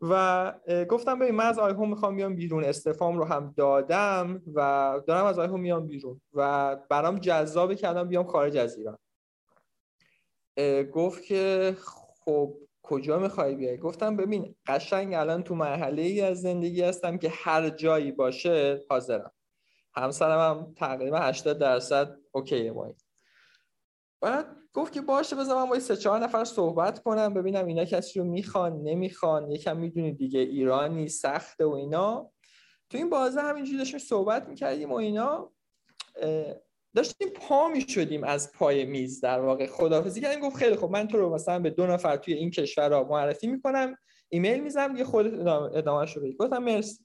[0.00, 0.54] و
[0.88, 2.64] گفتم ببین من از آیهوم می‌خوام بیام بیرون.
[2.64, 8.26] استفام رو هم دادم و دارم از آیهوم میام بیرون و برام جذابه که بیام
[8.26, 8.98] خارج از ایران.
[10.92, 11.76] گفت که
[12.24, 17.28] خب کجا می‌خوای بیای؟ گفتم ببین قشنگ الان تو مرحله ای از زندگی هستم که
[17.28, 19.32] هر جایی باشه حاضرم.
[19.94, 22.94] همسرم هم تقریبا 80 درصد اوکیه با این
[24.20, 28.18] بعد گفت که باشه بذار من با سه چهار نفر صحبت کنم ببینم اینا کسی
[28.18, 32.30] رو می‌خوان نمی‌خوان یکم می‌دونی دیگه ایرانی سخته و اینا.
[32.90, 35.52] تو این بازه همینجوری داشتیم صحبت می‌کردیم و اینا
[36.94, 39.66] داشتیم پا می‌شدیم از پای میز در واقع.
[39.66, 42.88] خدافزی کردیم گفت خیلی خب من تو رو مثلا به دو نفر توی این کشور
[42.88, 43.96] را معرفی می‌کنم
[44.28, 46.36] ایمیل می‌زنم یه خودت ادامه رو بگی.
[46.36, 47.04] گفتم مرسی.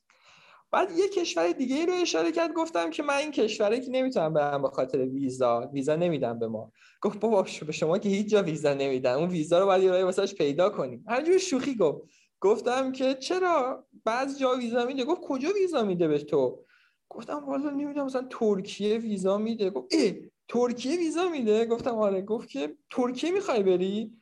[0.75, 4.33] بعد یه کشور دیگه ای رو اشاره کرد گفتم که من این کشوره که نمی‌تونم
[4.33, 6.71] برم به خاطر ویزا ویزا نمیدم به ما.
[7.01, 10.35] گفت بابا به شما که هیچ جا ویزا نمیدن اون ویزا رو باید یه واسش
[10.35, 11.05] پیدا کنیم.
[11.07, 12.01] همینجوری شوخی گفت.
[12.41, 15.03] گفتم که چرا؟ بعض جا ویزا میده.
[15.03, 16.65] گفت کجا ویزا میده به تو؟
[17.09, 19.69] گفتم والا نمی‌دونم مثلا ترکیه ویزا میده.
[19.69, 22.21] گفت ای ترکیه ویزا میده؟ گفتم آره.
[22.21, 24.13] گفت که ترکیه می‌خوای بری؟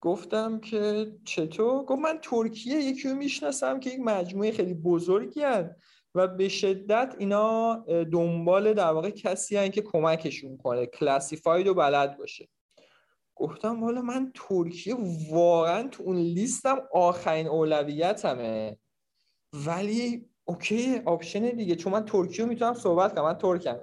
[0.00, 5.76] گفتم که چطور؟ گفت من ترکیه یکی رو می‌شناسم که یک مجموعه خیلی بزرگی هن
[6.14, 7.74] و به شدت اینا
[8.12, 12.48] دنبال در واقع کسی هن که کمکشون کنه کلاسیفاید و بلد باشه.
[13.36, 14.96] گفتم والا من ترکیه
[15.30, 18.78] واقعا تو اون لیستم آخرین اولویتمه.
[19.66, 21.76] ولی okay option دیگه.
[21.76, 23.24] چون من ترکی می‌تونم صحبت کنم.
[23.24, 23.78] من ترکم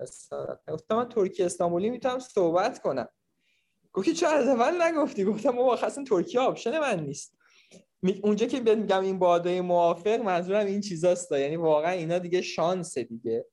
[0.68, 3.08] گفتم من ترکی استانبولی می‌تونم صحبت کنم.
[3.98, 5.24] گفتی چرا از اول نگفتی.
[5.24, 7.38] گفتم بابا اصلا ترکیه option من نیست.
[8.24, 13.46] اونجا که میگم این باد موافق منظورم این چیزاست یعنی واقعا اینا دیگه شانس دیگه.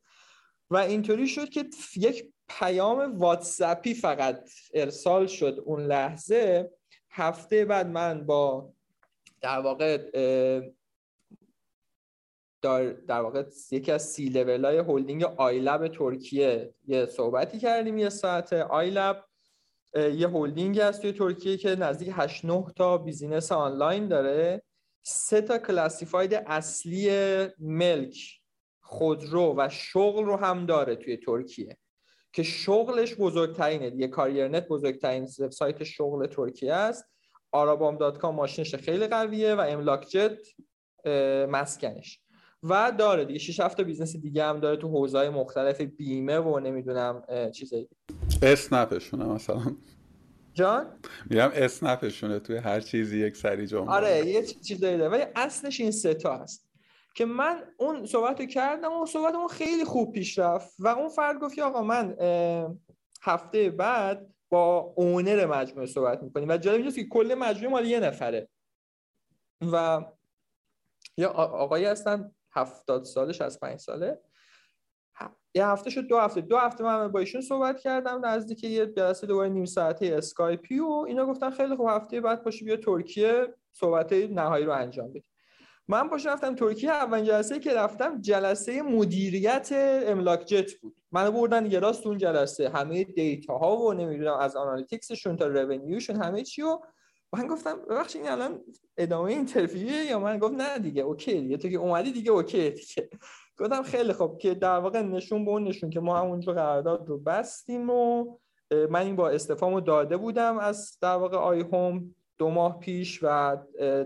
[0.70, 1.64] و اینطوری شد که
[1.96, 6.70] یک پیام واتساپی فقط ارسال شد اون لحظه.
[7.10, 8.72] هفته بعد من با
[9.40, 9.98] در واقع
[12.62, 18.08] در, در واقع یکی از سی لول های هولدینگ iLab ترکیه یه صحبتی کردیم یه
[18.08, 19.24] ساعت iLab.
[19.94, 24.62] یه هولدینگ هست توی ترکیه که نزدیک 8 9 تا business آنلاین داره.
[25.02, 27.08] سه تا classified اصلی
[27.58, 28.40] ملک
[28.82, 31.76] خودرو و شغل رو هم داره توی ترکیه
[32.32, 34.08] که شغلش بزرگترینه دیگه.
[34.08, 37.04] Kariyer.net بزرگترین سایت شغل ترکیه است.
[37.52, 40.38] arabam.com ماشینش خیلی قویه و Emlakjet
[41.48, 42.23] مسکنش.
[42.64, 43.38] و داره دیگه.
[43.38, 47.22] 6 7 تا business دیگه هم داره تو حوزه‌های مختلف بیمه و نمی‌دونم
[47.52, 47.88] چیزایی.
[48.42, 49.76] اسنپشونه مثلا.
[50.54, 50.86] جان؟
[51.30, 53.90] میگم اسنپشونه توی هر چیزی یک سری جمله.
[53.90, 55.10] آره یه چیزایی داره.
[55.10, 56.68] ولی اصلش این سه تا هست.
[57.14, 61.08] که من اون صحبت رو کردم اون صحبت اون خیلی خوب پیش رفت و اون
[61.08, 62.16] فرد گفت آقا من
[63.22, 66.48] هفته بعد با اونر مجموعه صحبت می‌کنیم.
[66.48, 68.48] و جالب اینجاست که کل مجموعه مال یه نفره.
[69.72, 70.04] و
[71.16, 73.06] یا آقایی هستن هفتاد
[73.40, 74.20] از پنج ساله.
[75.54, 76.40] یه هفته شد دو هفته.
[76.40, 81.04] دو هفته من با ایشون صحبت کردم نزدیک یه جلسه دوباره نیم ساعته اسکایپی و
[81.08, 85.30] اینا گفتن خیلی خوب هفته بعد پاشو بیا ترکیه صحبت نهایی رو انجام بدیم.
[85.88, 89.68] من پاشو رفتم ترکیه اولین جلسه که رفتم جلسه مدیریت
[90.06, 90.96] املاک جت بود.
[91.12, 92.68] منو بردن یه راست اون جلسه.
[92.68, 96.78] همه دیتا ها و نمی‌دونم از analytics شون تا revenue شون همه چی و
[97.34, 98.60] من گفتم ببخشید این الان
[98.96, 101.56] ادامه interview یا من؟ گفت نه دیگه OK دیگه.
[101.56, 103.08] تو که اومدی دیگه OK دیگه.
[103.58, 104.38] گفتم خیلی خوب.
[104.38, 108.24] که در واقع نشون به اون نشون که ما همونجا قرارداد رو بستیم و
[108.90, 113.56] من این با استعفامو داده بودم از در واقع آی هوم دو ماه پیش و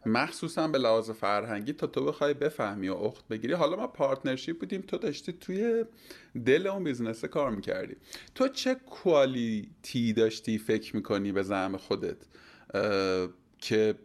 [0.05, 3.53] مخصوصا به لحاظ فرهنگی تا تو بخوای بفهمی و اخت بگیری.
[3.53, 5.85] حالا ما partnership بودیم تو داشتی توی
[6.45, 7.95] دل اون business کار می‌کردی.
[8.35, 12.17] تو چه quality داشتی فکر می‌کنی به زعم خودت؟
[13.59, 13.95] که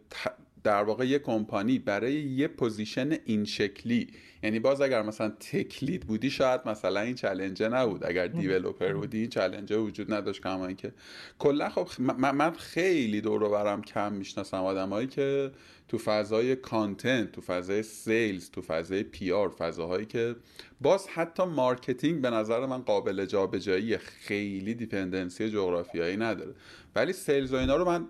[0.63, 4.07] در واقع یه کمپانی برای یه position این شکلی
[4.43, 8.05] یعنی باز اگر مثلا tech lead بودی شاید مثلا این challenge ه نبود.
[8.05, 10.93] اگر developer بودی این challenge ه وجود نداشت کما اینکه.
[11.39, 15.51] کلا خب من خیلی دور برم کم می‌شناسم آدمایی که
[15.87, 20.35] تو فضای content تو فضای sales تو فضای PR فضاهایی که
[20.81, 26.53] باز حتی marketing به نظر من قابل جابجاییه خیلی dependency جغرافیایی نداره.
[26.95, 28.07] ولی sales و اینا رو من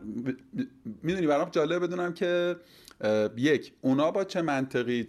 [1.04, 2.56] می‌دونی برام جالب بدونم که
[3.38, 5.08] یک اونا با چه منطقی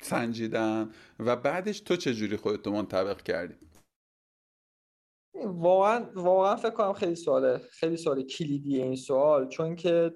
[0.00, 3.54] سنجیدن و بعدش تو چجوری خودتو منطبق کردی؟
[5.44, 7.58] واقعا واقعا فکر کنم خیلی سواله.
[7.58, 9.48] خیلی سوال کلیدی این سوال.
[9.48, 10.12] چون که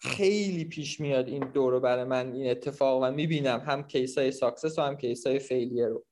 [0.00, 4.78] خیلی پیش میاد این دور برای من این اتفاق و می‌بینم هم case های success
[4.78, 6.04] و هم case های failure رو.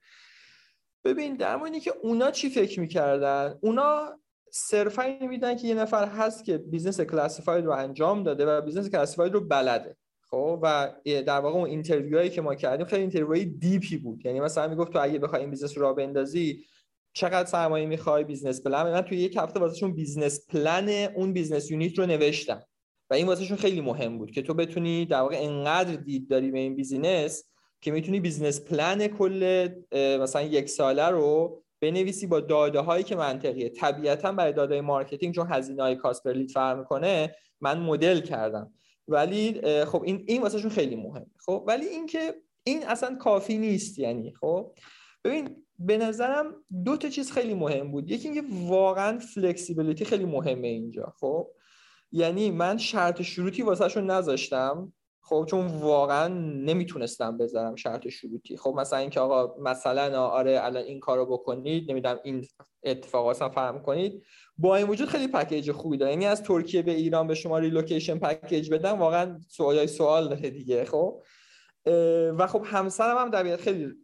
[1.04, 4.18] ببین در مورد که اونا چی فکر می‌کردن؟ اونا
[4.50, 8.90] صرفا این دیدن که یه نفر هست که business classified رو انجام داده و business
[8.90, 9.96] classified رو بلده.
[10.34, 13.96] خب و در واقع اون interview هایی که ما کردیم خیلی interview های deep ی
[13.96, 14.26] بود.
[14.26, 16.64] یعنی مثلا می‌گفت تو اگه بخوای این business رو راه بندازی
[17.12, 18.82] چقدر سرمایه می‌خوای؟ business plan.
[18.82, 22.62] من توی یک هفته واسهشون business plan اون business unit رو نوشتم.
[23.10, 26.58] و این واسهشون خیلی مهم بود که تو بتونی در واقع انقدر دید داری به
[26.58, 27.44] این business
[27.80, 29.68] که می‌تونی business plan کل
[30.20, 33.68] مثلا یک ساله رو بنویسی با داده هایی که منطقیه.
[33.68, 38.72] طبیعتا برای داده marketing چون هزینه های cost lead فرق می‌کنه من مدل کردم.
[39.08, 41.26] ولی خب این این واسهشون خیلی مهمه.
[41.38, 44.72] خب ولی اینکه این اصلا کافی نیست یعنی خب.
[45.24, 48.10] ببین به نظرم دو تا چیز خیلی مهم بود.
[48.10, 51.50] یکی اینکه واقعا flexibility خیلی مهمه اینجا خب.
[52.12, 54.92] یعنی من شرط شروطی واسهشون نذاشتم.
[55.26, 58.56] خب چون واقعا نمی‌تونستم بذارم شرط شروطی.
[58.56, 62.46] خب مثلا اینکه آقا مثلا آره الان این کارو بکنید نمی‌دونم این
[62.82, 64.22] اتفاقات هم فراهم کنید.
[64.58, 66.12] با این وجود خیلی package خوبی داره.
[66.12, 70.84] یعنی از ترکیه به ایران به شما relocation package بدن واقعا سوال سوال داره دیگه
[70.84, 71.22] خب؟
[72.38, 73.94] و خب همسرم هم طبیعتا خیلی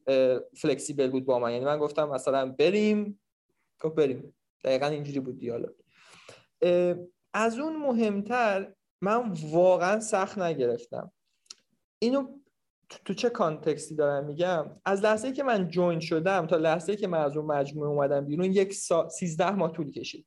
[0.56, 1.52] flexible بود با من.
[1.52, 3.20] یعنی من گفتم مثلا بریم.
[3.80, 4.34] گفت بریم.
[4.64, 5.74] دقیقا اینجوری بود دیالوگ.
[7.34, 11.12] از اون مهمتر من واقعا سخت نگرفتم.
[11.98, 12.40] اینو
[13.04, 17.06] تو چه context ی دارم میگم؟ از لحظه که من join شدم تا لحظه که
[17.06, 19.08] من از اون مجموعه اومدم بیرون یک سا...
[19.08, 20.26] سیزده ماه طول کشید.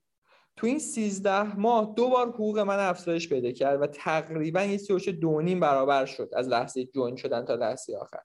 [0.55, 5.07] تو این سیزده ماه دو بار حقوق من افزایش پیدا کرد و تقریبا یه سوش
[5.07, 8.19] دو نیم برابر شد از لحظه join شدن تا لحظه آخر.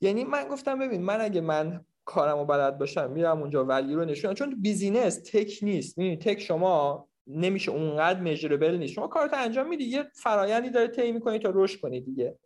[0.00, 4.04] یعنی من گفتم ببین من اگه من کارم رو بلد باشم میرم اونجا value رو
[4.04, 4.34] نشون میدم.
[4.34, 6.00] چون بیزینس تک نیست.
[6.00, 8.92] تک شما نمیشه اونقدر میجربل نیست.
[8.92, 12.38] شما کارت انجام میدی یه فرایندی داره طی می‌کنی تا رشد کنی دیگه.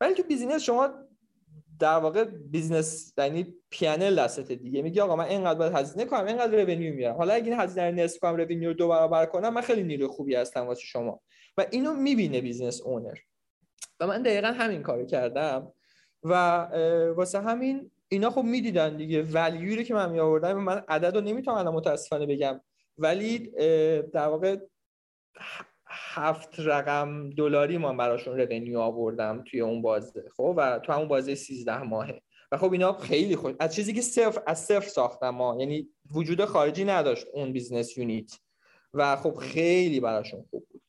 [0.00, 0.90] ولی تو business شما
[1.78, 4.82] در واقع business یعنی P&L دستت دیگه.
[4.82, 7.94] میگی آقا من اینقدر باید هزینه کنم اینقدر revenue میارم حالا اگه این هزینه رو
[7.94, 11.20] نصف کنم revenue رو دو برابر کنم من خیلی نیروی خوبی هستم واسه شما.
[11.56, 13.18] و اینو می‌بینه business owner
[14.00, 15.72] و من دقیقا همین کارو کردم.
[16.22, 16.34] و
[17.16, 19.22] واسه همین اینا خب می‌دیدن دیگه.
[19.22, 22.60] value ی رو که من می آوردم من عدد رو نمی‌تونم متاسفانه بگم.
[22.98, 23.38] ولی
[24.00, 24.56] در واقع
[25.88, 31.34] هفت رقم دلاری ما براشون revenue آوردم توی اون بازه خب؟ و تو همون بازه
[31.34, 32.22] 13 ماهه.
[32.52, 36.44] و خب اینا خیلی خوش از چیزی که صفر از صفر ساختم ما یعنی وجود
[36.44, 38.38] خارجی نداشت اون business unit
[38.94, 40.82] و خب خیلی براشون خوب بود.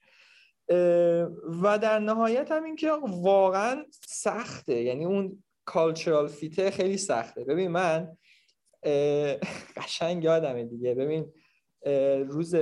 [1.63, 4.83] و در نهایت هم اینکه واقعا سخته.
[4.83, 7.43] یعنی اون cultural fit ه خیلی سخته.
[7.43, 8.17] ببین من
[9.77, 10.95] قشنگ یادمه دیگه.
[10.95, 11.33] ببین
[12.27, 12.55] روز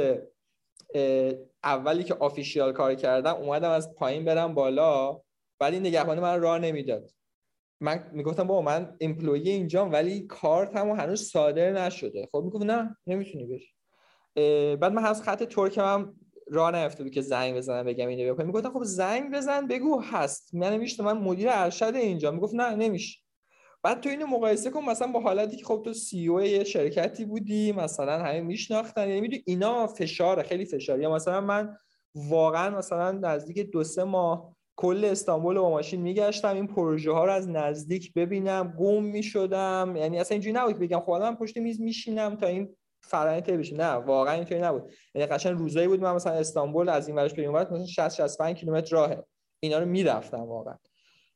[1.63, 5.21] اولی که آفیشیال کار کردم اومدم از پایین برم بالا
[5.59, 7.11] ولی نگهبان من راه نمی‌داد.
[7.81, 12.29] من می‌گفتم بابا من امپلوی اینجام ولی کارتمو هنوز صادر نشده.
[12.31, 13.67] خب می‌گفت نه نمی‌تونی بری.
[14.75, 16.15] بعد من از خط ترک هم
[16.47, 20.53] راه نیفته بود که زنگ بزنم بگم اینو بکنم می‌گفتم خب زنگ بزن بگو هست.
[20.53, 22.31] من نمیشه من مدیر ارشد اینجا.
[22.31, 23.19] می‌گفت نه نمیشه.
[23.85, 27.25] بعد تو اینو مقایسه کن مثلا با حالتی که خب تو سی او یه شرکتی
[27.25, 31.77] بودی مثلا همه میشناختن یعنی می‌دونی اینا فشاره خیلی فشار یا مثلا من
[32.15, 37.31] واقعا مثلا نزدیک دو سه ماه کل استانبول با ماشین میگشتم این پروژه ها رو
[37.31, 39.93] از نزدیک ببینم گم می‌شدم.
[39.95, 43.75] یعنی اصلا اینجوری نبود بگم خب من پشت میز میشینم تا این فرآیند طی بشه.
[43.75, 44.91] نه واقعا اینطوری نبود.
[45.15, 48.55] یعنی قشنگ روزایی بود من مثلا استانبول از این ورش به این مثلا 60 65
[48.55, 49.25] کیلومتر راهه.
[49.59, 50.75] اینا رو می‌رفتم واقعا.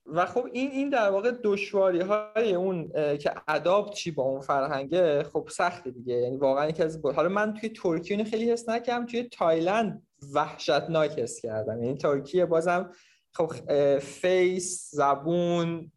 [0.05, 5.23] و خب این این در واقع دشواری های اون که ادابت چی با اون فرهنگه
[5.23, 6.13] خب سخته دیگه.
[6.13, 11.41] یعنی واقعا یکی از حالا من توی ترکیه خیلی حس نکردم توی تایلند وحشتناک حس
[11.41, 11.83] کردم.
[11.83, 12.91] یعنی ترکیه بازم
[13.33, 13.51] خب
[13.99, 15.91] فیس زبون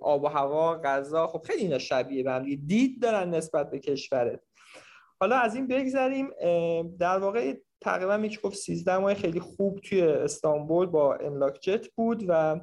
[0.00, 4.40] آب و هوا غذا خب خیلی اینا شبیه به دید دارن نسبت به کشورت.
[5.20, 6.30] حالا از این بگذریم
[6.98, 12.24] در واقع تقریبا میشه گفت 13 ماه خیلی خوب توی استانبول با املاک جت بود
[12.28, 12.60] و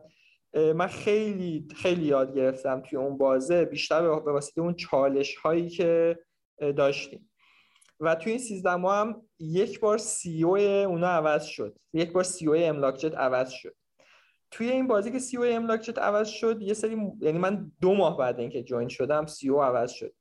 [0.55, 6.19] من خیلی خیلی یاد گرفتم توی اون بازه بیشتر به واسطه اون چالش هایی که
[6.77, 7.31] داشتیم.
[7.99, 11.77] و توی این 13 ماه هم یک بار سی او اونا عوض شد.
[11.93, 13.75] یک بار سی او املاک جت عوض شد.
[14.51, 17.93] توی این بازی که سی او املاک جت عوض شد یه سری یعنی من دو
[17.93, 20.13] ماه بعد اینکه جوین شدم سی او عوض شد.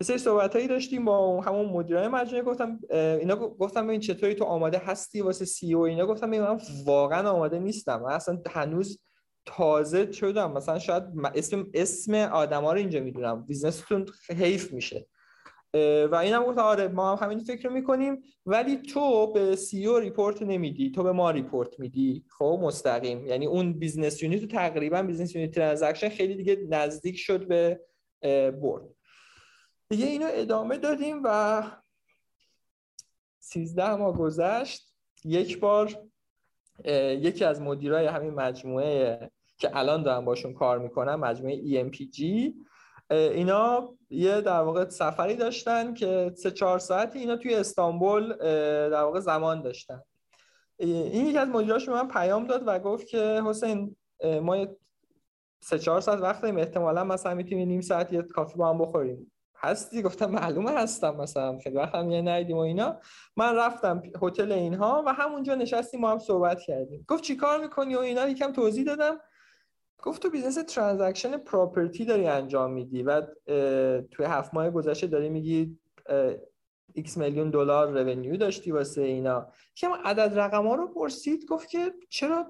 [0.00, 4.44] یه سری صحبت هایی داشتیم با همون مدیرای مجموعه گفتم اینا گفتم ببین چطوری تو
[4.44, 8.02] آماده هستی واسه سی او؟ اینا گفتم من واقعا آماده نیستم.
[8.02, 9.00] من اصلا هنوز
[9.44, 10.52] تازه شدم.
[10.52, 13.46] مثلا شاید اسم اسم آدما رو اینجا می‌دونم.
[13.46, 15.06] business تون حیف میشه.
[16.10, 18.22] و اینم گفتم آره ما هم همین فکر رو می‌کنیم.
[18.46, 20.90] ولی تو به CEO report نمیدی.
[20.90, 22.24] تو به ما report میدی.
[22.38, 23.26] خب مستقیم.
[23.26, 27.80] یعنی اون business unit تقریبا business unit transaction خیلی دیگه نزدیک شد به
[28.50, 28.84] board
[29.88, 31.62] دیگه اینو ادامه دادیم و
[33.38, 34.94] 13 ماه گذشت.
[35.24, 36.09] یک بار
[37.20, 42.22] یکی از مدیرای همین مجموعه که الان دارم باشون کار می‌کنم مجموعه EMPG
[43.10, 48.36] اینا یه در واقع سفری داشتن که سه چهار ساعتی اینا توی استانبول
[48.88, 50.02] در واقع زمان داشتن.
[50.78, 53.96] این یکی از مدیراش من پیام داد و گفت که حسین
[54.42, 54.66] ما
[55.60, 59.32] سه چهار ساعت وقت داریم احتمالا مثلا می‌تونیم نیم ساعت یه کافی با هم بخوریم.
[59.60, 61.58] هستی؟ گفتم معلومه هستم مثلا.
[61.58, 63.00] خیلی وقت هم یه ندیدیم و اینا.
[63.36, 67.04] من رفتم هتل اینها و همونجا نشستیم ما هم صحبت کردیم.
[67.08, 69.20] گفت چیکار می‌کنی و اینا؟ یکم توضیح دادم.
[70.02, 73.22] گفت تو business transaction property داری انجام میدی و
[74.10, 75.78] توی هفت ماه گذشته داری میگی
[76.98, 79.52] x میلیون دلار revenue داشتی واسه اینا.
[79.74, 82.46] که عدد رقم ها رو پرسید گفت که چرا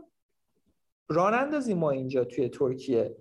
[1.08, 3.16] راه نندازیم ما اینجا توی ترکیه؟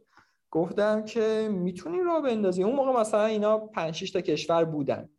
[0.52, 2.64] گفتم که می‌تونی راه بندازی.
[2.64, 5.10] اون موقع مثلا اینا 5 تا کشور بودن.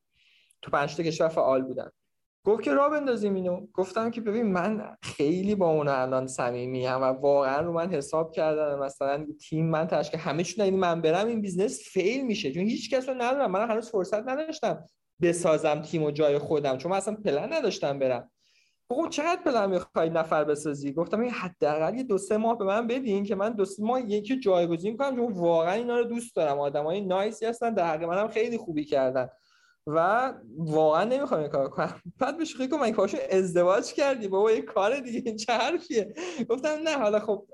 [0.63, 1.91] تو 5 تا کشور فعال بودن.
[2.45, 3.67] گفت که راه بندازیم اینو.
[3.73, 8.79] گفتم که ببین من خیلی با اون الان صمیمی و واقعا رو من حساب کردم
[8.79, 12.53] مثلا تیم من تشکیل همه چون این من برم این business fail میشه.
[12.53, 13.51] چون هیچ کس رو ندارم.
[13.51, 14.85] من هنوز فرصت نداشتم
[15.23, 16.77] بسازم تیم و جای خودم.
[16.77, 18.31] چون من اصلا پلن نداشتم برم.
[18.93, 22.87] خب چقدر پلن می‌خوای نفر بسازی؟ گفتم این حداقل یه دو سه ماه به من
[22.87, 26.59] بدین که من دو سه ماه یکی جایگزین کنم چون واقعا اینا رو دوست دارم.
[26.59, 29.29] آدمای nice ی هستن در حق منم خیلی خوبی کردن.
[29.87, 32.01] و واقعا نمی‌خوام این کار کنم.
[32.21, 35.37] بعد بهش خیلی من پاشو ازدواج کردی؟ بابا یه کار دیگه این
[36.49, 37.47] گفتم نه حالا خب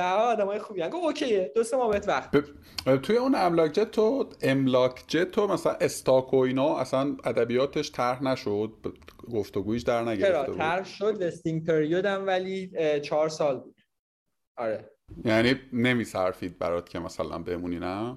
[0.00, 2.36] به آدمای خوبی گفت اوکیه دو سه ماه بهت وقت.
[3.02, 8.22] توی اون املاک جت تو املاک جت تو مثلا استاک و اینا اصلا ادبیاتش طرح
[8.22, 8.72] نشد
[9.32, 10.58] گفتگویش در نگرفته بود.
[10.60, 13.80] طرح شد لستینگ پریود هم ولی چهار سال بود.
[14.56, 14.90] آره.
[15.24, 18.16] یعنی نمیصرفید برات که مثلا بمونی نه؟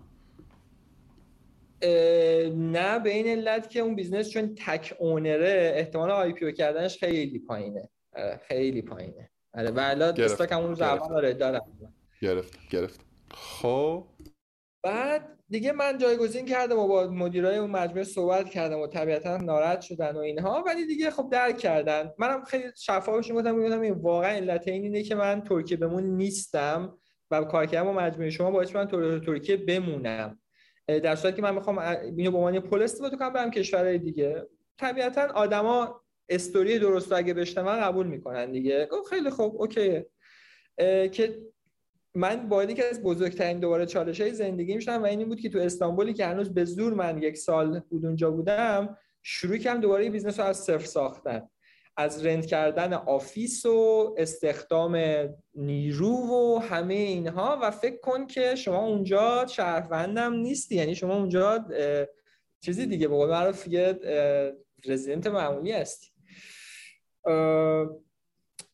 [2.55, 7.39] نه به این علت که اون business چون تک owner ه احتمال IPO کردنش خیلی
[7.39, 7.89] پایینه.
[8.47, 9.29] خیلی پایینه.
[9.53, 11.61] آره و الان stock همون روز اول داره دارم
[12.21, 13.01] گرفت گرفت
[13.33, 14.05] خب.
[14.83, 19.81] بعد دیگه من جایگزین کردم و با مدیرای اون مجموعه صحبت کردم و طبیعتا ناراحت
[19.81, 22.11] شدن و اینها ولی دیگه خب درک کردن.
[22.17, 26.97] منم خیلی شفافش گفتم میگم واقعا علت این اینه که من ترکیه بمون نیستم
[27.31, 28.87] و کار کردم با مجموعه شما باعث من
[29.19, 30.39] ترکیه بمونم.
[30.87, 31.77] در صورتی که من می‌خوام
[32.17, 34.47] اینو به عنوان پل استفاده کنم برم کشورهای دیگه.
[34.77, 38.89] طبیعتا آدما استوری درست رو اگه بشنون قبول می‌کنن دیگه.
[39.09, 40.07] خیلی خوب OK ه.
[41.11, 41.41] که
[42.15, 46.13] من که از بزرگترین دوباره چالش های زندگی میشم و این بود که تو استانبولی
[46.13, 50.45] که هنوز به زور من یک سال بود اونجا بودم شروع کردم دوباره business رو
[50.45, 51.49] از صفر ساختن.
[51.97, 54.97] از rent کردن office و استخدام
[55.55, 60.75] نیرو و همه اینها و فکر کن که شما اونجا شهروندم نیستی.
[60.75, 61.65] یعنی شما اونجا
[62.61, 63.99] چیزی دیگه به قول معروف یه
[64.85, 66.12] رزیدنت معمولی هستی.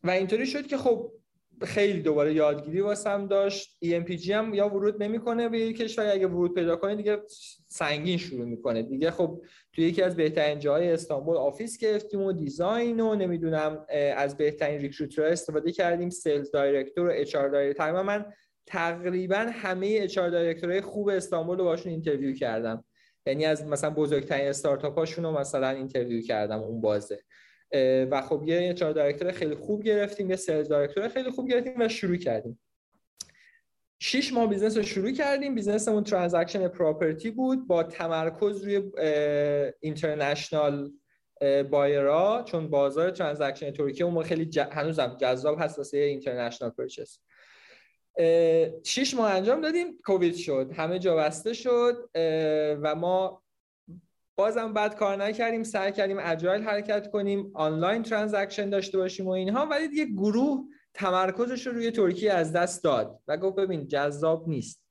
[0.04, 1.12] و اینطوری شد که خب
[1.64, 3.78] خیلی دوباره یادگیری واسم داشت.
[3.86, 7.18] EMPG هم یا ورود نمی‌کنه به یک کشور اگه ورود پیدا کنه دیگه
[7.68, 8.84] سنگین شروع می‌کنه.
[8.84, 9.42] دیگه خب
[9.74, 13.86] توی یکی از بهترین جاهای استانبول office گرفتیم و design و نمی‌دونم
[14.16, 16.10] از بهترین recruiter استفاده کردیم.
[16.10, 18.02] sales director و HR director.
[18.02, 18.26] من
[18.66, 22.84] تقریبا همه HR director های خوب استانبول رو باشون interview کردم.
[23.26, 27.20] یعنی از مثلا بزرگترین استارتاپ هاشون رو مثلا interview کردم اون بازه.
[28.12, 31.88] و خب یه HR director خیلی خوب گرفتیم یه sales director خیلی خوب گرفتیم و
[31.88, 32.60] شروع کردیم.
[34.02, 35.56] شش ماه business رو شروع کردیم.
[35.56, 38.92] business مون transaction property بود با تمرکز روی
[39.80, 40.92] international
[41.70, 44.60] buyer ا چون بازار transaction ترکیه اون خیلی ج...
[44.60, 47.20] هنوزم جذاب هست واسه international purchase
[48.84, 49.98] شش ماه انجام دادیم.
[50.06, 50.72] کووید شد.
[50.76, 52.10] همه جا بسته شد.
[52.82, 53.44] و ما
[54.40, 59.66] بازم بعد کار نکردیم سعی کردیم agile حرکت کنیم آنلاین transaction داشته باشیم و اینها.
[59.66, 64.84] ولی دیگه گروه تمرکزش رو روی ترکیه از دست داد و گفت ببین جذاب نیست.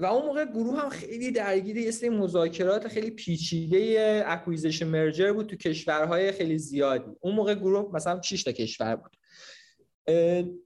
[0.00, 5.46] و اون موقع گروه هم خیلی درگیر یه سری مذاکرات خیلی پیچیده اکویزیشن مرجر بود
[5.46, 7.10] تو کشورهای خیلی زیادی.
[7.20, 9.12] اون موقع گروه مثلا 6 تا کشور بود.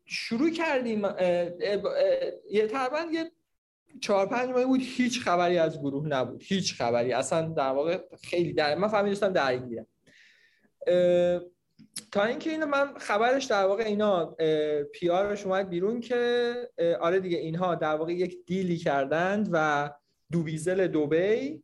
[0.06, 1.02] شروع کردیم
[2.50, 3.32] یه تقریبا یه
[4.00, 6.42] چهار پنج ماه بود هیچ خبری از گروه نبود.
[6.44, 7.12] هیچ خبری.
[7.12, 9.86] اصلا در واقع خیلی در من فهمیدم درگیرم.
[12.12, 14.36] تا اینکه اینو من خبرش در واقع اینا
[14.92, 16.54] PR ش اومد بیرون که
[17.00, 19.90] آره دیگه اینها در واقع یک deal ی کردند و
[20.32, 21.62] دوبیزل دوبی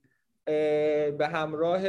[1.19, 1.81] به همراه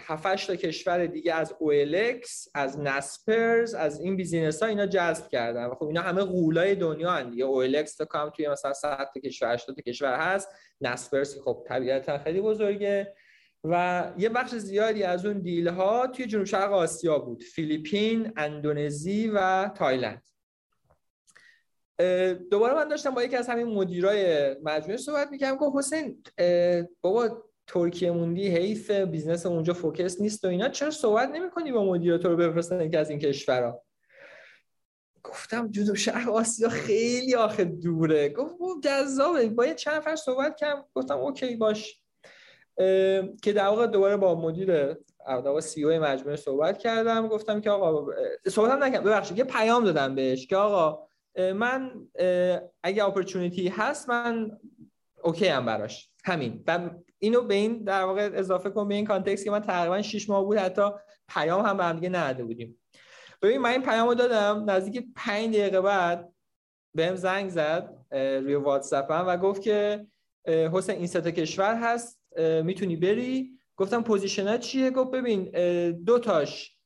[0.00, 5.64] 7 تا کشور دیگه از OLX از نسپرز از این business ها اینا جذب کردن.
[5.64, 7.44] و خب اینا همه غولای دنیا هن دیگه.
[7.46, 10.48] OLX dot com توی مثلا 100 تا کشور 80 تا کشور هست.
[10.80, 13.14] نسپرز خب طبیعتا خیلی بزرگه.
[13.64, 17.42] و یه بخش زیادی از اون deal ها توی جنوب شرق آسیا بود.
[17.42, 20.22] فیلیپین، اندونزی و تایلند.
[22.50, 25.58] دوباره من داشتم با یکی از همین مدیرای مجموعه صحبت می‌کردم.
[25.58, 26.22] که حسین
[27.00, 30.68] بابا ترکیه موندی حیف business اونجا focus نیست و اینا.
[30.68, 33.82] چرا صحبت نمی‌کنی با مدیر تو رو بفرستن یکی از این کشورها
[35.24, 38.28] گفتم جنوب شرق آسیا خیلی آخه دوره.
[38.28, 39.48] گفت جذابه.
[39.48, 40.84] با یه چند نفر صحبت کردم.
[40.94, 42.00] گفتم OK باش.
[43.42, 44.92] که در واقع دوباره با مدیر
[45.26, 47.28] در CEO مجموعه صحبت کردم.
[47.28, 48.12] گفتم که آقا
[48.48, 49.04] صحبت نکردم.
[49.04, 51.06] ببخشید یه پیام دادم بهش که آقا
[51.54, 52.08] من
[52.82, 54.58] اگه opportunity هست من
[55.24, 56.10] OK ام براش.
[56.24, 56.64] همین.
[56.66, 60.30] و اینو به این در واقع اضافه کن به این context که من تقریبا 6
[60.30, 60.82] ماه بود حتی
[61.28, 62.80] پیام هم به هم دیگه نداده بودیم.
[63.42, 66.32] ببین من این پیامو دادم نزدیک 5 دقیقه بعد
[66.94, 70.06] بهم زنگ زد روی واتساپ و گفت که
[70.46, 72.20] حسین این سه کشور هست
[72.62, 75.50] می‌تونی بری؟ گفتم position چیه؟ گفت ببین
[75.90, 76.78] دو تاش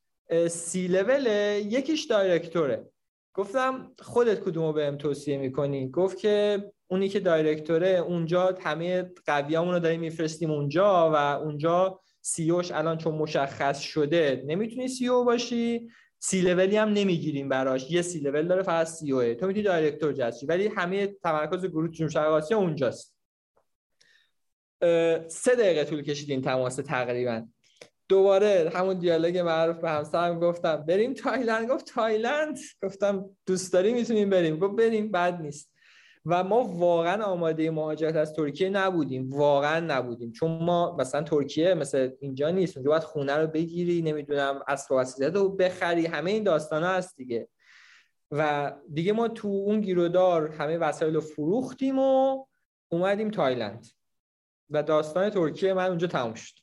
[0.47, 2.89] سی لوله یکیش director ه
[3.33, 9.73] گفتم خودت کدومو بهم توصیه می‌کنی؟ گفت که اونی که director ه اونجا همه قویامون
[9.73, 15.89] رو داریم میفرستیم اونجا و اونجا CEO ش الان چون مشخص شده نمی‌تونی CEO باشی
[16.19, 17.91] سی لولی هم نمی‌گیریم براش.
[17.91, 21.91] یه سی لول داره فقط CEO ه تو می‌تونی director جستی ولی همه تمرکز گروه
[21.91, 23.15] جنوب شرق آسیا اونجاست.
[25.27, 27.45] سه دقیقه طول کشید این تماس تقریبا.
[28.07, 34.29] دوباره همون دیالوگ معروف به همسرم گفتم بریم تایلند؟ گفت تایلند؟ گفتم دوست داری؟ می‌تونیم
[34.29, 34.59] بریم.
[34.59, 35.71] گفت بریم بد نیست.
[36.25, 39.29] و ما واقعا آماده مهاجرت از ترکیه نبودیم.
[39.29, 40.31] واقعا نبودیم.
[40.31, 42.77] چون ما مثلا ترکیه مثل اینجا نیست.
[42.77, 46.05] اونجا باید خونه رو بگیری نمی‌دونم از وسیله رو بخری.
[46.05, 47.49] همه این داستان هست دیگه.
[48.31, 52.45] و دیگه ما تو اون گیرودار همه وسایل رو فروختیم و
[52.91, 53.87] اومدیم تایلند.
[54.69, 56.59] و داستان ترکیه من اونجا تموم شد.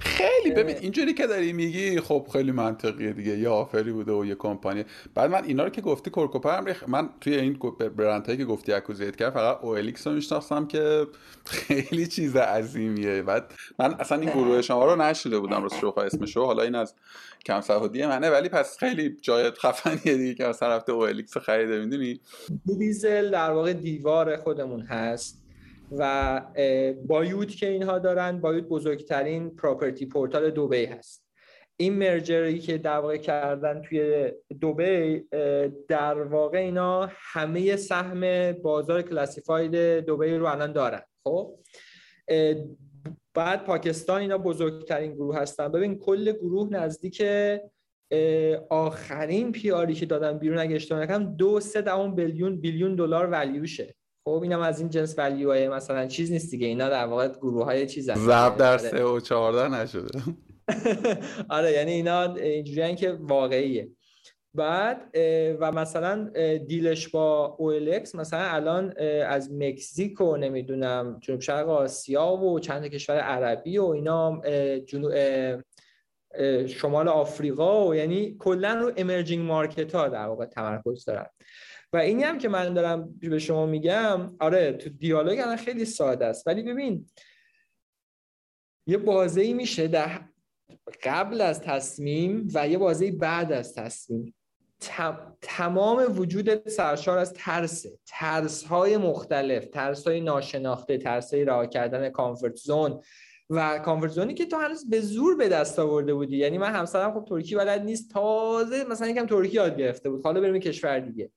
[0.00, 3.38] خیلی ببین اینجوری که داری میگی خب خیلی منطقیه دیگه.
[3.38, 4.84] یه offer ی بوده و یه کمپانی.
[5.14, 7.58] بعد من اینا رو که گفتی کورکوپر هم من توی این
[7.96, 11.06] برندهایی که گفتی اکوزیت کرد فقط OLX رو میشناختم که
[11.44, 13.22] خیلی چیز عظیمیه.
[13.22, 16.94] بعد من اصلا این گروه شما رو نشنیده بودم رو شوخ اسمشو حالا این از
[17.46, 18.30] کم سوادی منه.
[18.30, 21.80] ولی پس خیلی جای خفنیه دیگه که مثلا رفته OLX خریده.
[21.80, 22.20] می‌دونی؟
[22.78, 25.43] دیزل در واقع دیوار خودمون هست.
[25.98, 26.40] و
[27.06, 31.24] بایوت که اینها دارن بایوت بزرگترین پراپرتی پورتال دوبی هست.
[31.76, 35.24] این مرجری که در واقع کردن توی دوبی
[35.88, 41.54] در واقع اینا همه سهم بازار کلاسیفاید دوبی رو الان دارن خب؟
[43.34, 45.68] بعد پاکستان اینا بزرگترین گروه هستن.
[45.68, 47.22] ببین کل گروه نزدیک
[48.70, 53.94] آخرین پیاری که دادن بیرون اگه اشتباه نکنم دو سه دهم بیلیون بیلیون دلار ولیوشه
[54.24, 57.86] خب اینم از این جنس ولیو مثلا چیز نیست دیگه اینا در واقع گروه های
[57.86, 60.22] چیز هست ضرب در 3 و 14 نشده.
[61.48, 63.88] آره یعنی اینا اینجوری که واقعیه.
[64.54, 65.16] بعد
[65.60, 66.30] و مثلا
[66.66, 73.16] دیلش با OLX مثلا الان از مکزیک و نمی‌دونم جنوب شرق آسیا و چند کشور
[73.18, 74.40] عربی و اینا
[74.78, 75.12] جنوب
[76.66, 81.26] شمال آفریقا و یعنی کلا رو امرجینگ مارکت ها در واقع تمرکز دارن.
[81.94, 86.26] و اینی هم که من دارم به شما میگم آره تو دیالوگ الان خیلی ساده
[86.26, 86.46] است.
[86.46, 87.06] ولی ببین
[88.86, 90.20] یه بازه ای میشه در
[91.04, 94.34] قبل از تصمیم و یه بازه بعد از تصمیم.
[95.40, 97.98] تمام وجود سرشار از ترسه.
[98.06, 103.00] ترس های مختلف ترس های ناشناخته ترس های راه کردن کامفورت زون
[103.50, 106.36] و کامفورت زونی که تو هنوز به زور به دست آورده بودی.
[106.36, 108.10] یعنی من همسرم خب ترکی بلد نیست.
[108.10, 110.24] تازه مثلا یکم ترکی یاد گرفته بود.
[110.24, 111.30] حالا بریم کشور دیگه.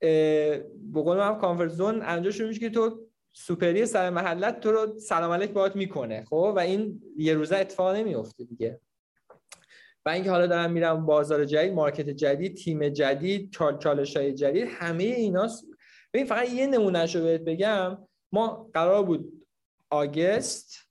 [0.00, 4.98] به قول من کانفرت زون انجا شروع میشه که تو سوپری سر محلت تو رو
[4.98, 8.80] سلام علیک باهات می‌کنه خب؟ و این یه روزه اتفاق نمیفته دیگه.
[10.06, 14.68] و اینکه حالا دارم میرم بازار جدید مارکت جدید تیم جدید چال چالش های جدید
[14.70, 15.64] همه ایناست.
[16.14, 17.98] ببین فقط یه نمونه رو بهت بگم.
[18.32, 19.46] ما قرار بود
[19.90, 20.88] August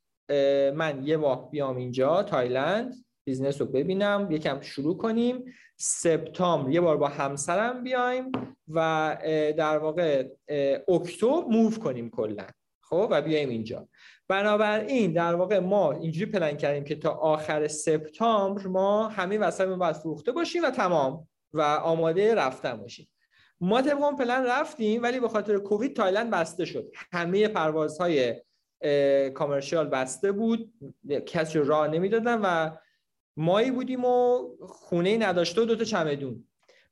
[0.75, 5.45] من یه ماه بیام اینجا تایلند business رو ببینم یکم شروع کنیم.
[5.77, 6.71] سپتامبر.
[6.71, 8.31] یه بار با همسرم بیایم
[8.67, 9.17] و
[9.57, 10.27] در واقع
[10.87, 12.45] اکتبر move کنیم کلا.
[12.81, 13.87] خب؟ و بیایم اینجا.
[14.27, 19.95] بنابراین در واقع ما اینجوری پلن کردیم که تا آخر سپتامبر ما همه وسایل باید
[19.95, 23.07] فروخته باشیم و تمام و آماده رفتن باشیم.
[23.61, 26.91] ما طبق اون پلن رفتیم ولی به خاطر کووید تایلند بسته شد.
[27.11, 28.41] همه پروازهای
[29.33, 30.73] کامرشیال بسته بود.
[31.25, 32.69] کسی راه نمی‌دادن و
[33.37, 36.43] مایی بودیم و خونه نداشته و دوتا چمدون.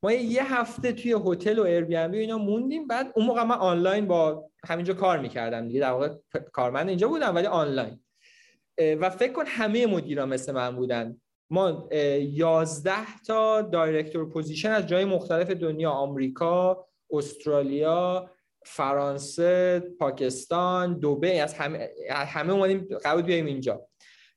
[0.03, 2.87] ما یه هفته توی هتل و ایربی اینا موندیم.
[2.87, 5.79] بعد اون موقع من آنلاین با همینجا کار می‌کردم دیگه.
[5.79, 6.09] در واقع
[6.53, 7.99] کارمند اینجا بودم ولی آنلاین.
[8.99, 11.21] و فکر کن همه مدیرا مثل من بودن.
[11.49, 11.89] ما
[12.19, 15.91] یازده تا director position از جای مختلف دنیا.
[15.91, 18.29] آمریکا استرالیا
[18.65, 23.87] فرانسه پاکستان دبی از همه همه اومدیم قبول بیایم اینجا.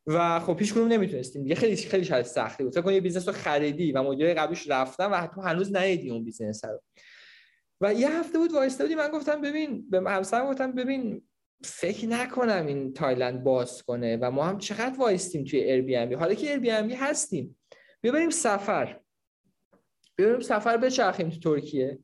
[0.08, 1.42] و خب پیش کنم نمی‌تونستیم.
[1.42, 2.72] دیگه خیلی خیلی شاید سختی بود.
[2.72, 6.24] فکر کن یه business رو خریدی و مدیر قبلیش رفتن و تو هنوز ندیدی اون
[6.24, 6.82] business رو.
[7.80, 11.22] و یه هفته بود وایسته بودی من گفتم ببین به همسرم گفتم ببین
[11.64, 16.50] فکر نکنم این تایلند باز کنه و ما هم چقدر وایستیم توی Airbnb حالا که
[16.50, 17.58] Airbnb هستیم
[18.02, 19.00] ببریم سفر
[20.18, 21.98] ببریم سفر بچرخیم تو ترکیه.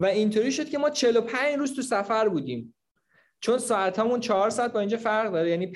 [0.00, 2.74] و اینطوری شد که ما 45 روز تو سفر بودیم.
[3.40, 5.50] چون ساعت همون چهار ساعت با اینجا فرق داره.
[5.50, 5.66] یعنی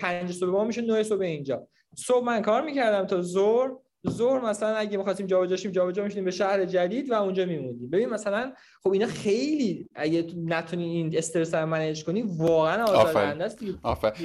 [0.00, 1.68] پنج صبح ما میشه 9 صبح اینجا.
[1.96, 3.70] صبح من کار می‌کردم تا ظهر
[4.10, 7.90] ظهر مثلا اگه می‌خواستیم جابجا شیم جابجا می‌شدیم به شهر جدید و اونجا میموندیم.
[7.90, 8.52] ببین مثلا
[8.82, 13.58] خب اینا خیلی اگه نتونی این استرس رو منیج کنی واقعا آزاردهنده است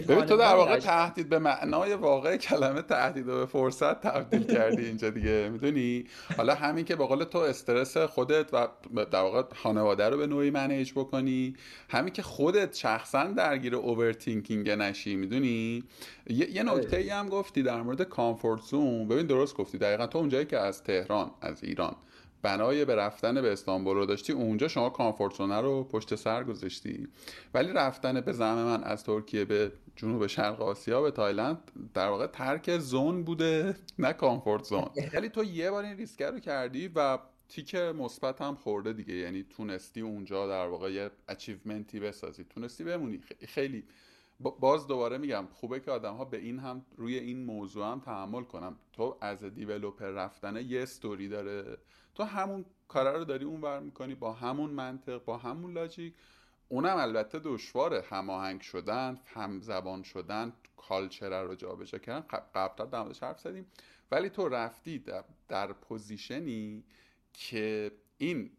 [0.08, 5.10] ببین تو در واقع تهدید به معنای واقع کلمه تهدید به فرصت تبدیل کردی اینجا
[5.10, 5.50] دیگه.
[5.50, 6.04] می‌دونی؟
[6.38, 8.68] حالا همین که به قول تو استرس خودت و
[9.12, 11.56] در واقع خانواده رو به نوعی manage بکنی.
[11.90, 15.16] همین که خودت شخصا درگیر overthinking نشی.
[15.16, 15.84] می‌دونی؟
[16.30, 20.18] یه, یه نکته ای هم گفتی در مورد comfort zone ببین درست گفتی دقیقا تو
[20.18, 21.96] اونجایی که از تهران از ایران
[22.42, 27.08] بنای به رفتن به استانبول رو داشتی اونجا شما comfort رو پشت سر گذاشتی.
[27.54, 31.58] ولی رفتن به زعم من از ترکیه به جنوب شرق آسیا به تایلند
[31.94, 34.86] در واقع ترک zone بوده نه comfort zone.
[35.14, 37.18] ولی تو یه بار این ریسک رو کردی و
[37.50, 39.14] تیک مثبت هم خورده دیگه.
[39.14, 42.44] یعنی تونستی اونجا در واقع یه achievement ی بسازی.
[42.44, 43.22] تونستی بمونی.
[43.48, 43.84] خیلی
[44.40, 48.44] باز دوباره میگم خوبه که آدم ها به این هم روی این موضوع هم تامل
[48.44, 51.78] کنن تو از developer رفتن یه استوری داره.
[52.16, 56.14] تو همون کار رو داری اون ور می‌کنی با همون منطق با همون logic
[56.70, 58.04] اونم البته دشواره.
[58.10, 62.26] هماهنگ شدن هم زبان شدن culture رو جابجا کردن.
[62.56, 63.66] قبلا در حرف زدیم.
[64.12, 65.04] ولی تو رفتی
[65.48, 66.84] در position ی
[67.34, 68.52] که این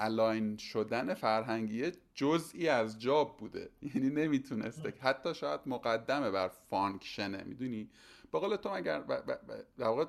[0.00, 3.70] align شدن فرهنگی جزئی از job بوده.
[3.94, 4.94] یعنی نمی‌تونسته.
[5.00, 7.44] حتی شاید مقدم بر function ه.
[7.44, 7.90] می‌دونی؟
[8.30, 9.00] به قول تو اگر
[9.78, 10.04] در واقع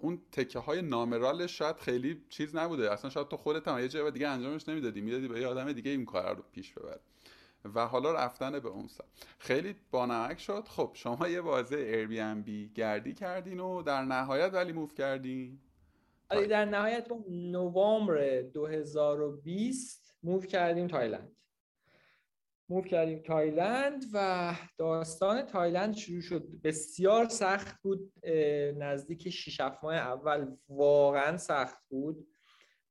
[0.00, 2.92] اون تکه های numeral ش شاید خیلی چیز نبوده.
[2.92, 5.00] اصلا شاید تو خودت هم یه جای دیگه انجامش نمی‌دادی.
[5.00, 6.98] می‌دادی به یه آدم دیگه این کار رو پیش ببر.
[7.74, 9.04] و حالا رفتن به اون سر
[9.38, 10.64] خیلی بانمک شد.
[10.68, 15.58] خب شما یه بازه Airbnb گردی کردین و در نهایت ولی move کردین.
[16.30, 21.36] در نهایت ما نوامبر 2020 move کردیم تایلند.
[22.68, 26.48] move کردیم تایلند و داستان تایلند شروع شد.
[26.64, 28.12] بسیار سخت بود.
[28.76, 32.28] نزدیک 6 ماه اول واقعا سخت بود.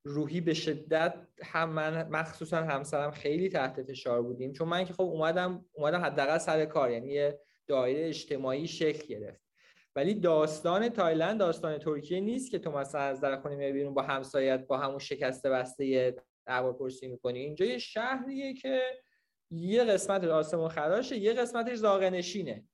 [0.04, 4.52] روحی به شدت هم من مخصوصا همسرم خیلی تحت فشار بودیم.
[4.52, 6.90] چون من که خب اومدم اومدم حداقل سر کار.
[6.90, 9.47] یعنی یه دایره اجتماعی شکل گرفت.
[9.98, 14.66] ولی داستان تایلند داستان ترکیه نیست که تو مثلا از در خونه بیرون با همسایت
[14.66, 17.38] با همون شکست بسته دعوا پرسی می‌کنی.
[17.38, 18.80] اینجا یه شهریه که
[19.50, 22.64] یه قسمت آسمون خراشه یه قسمتش زاغنشینه.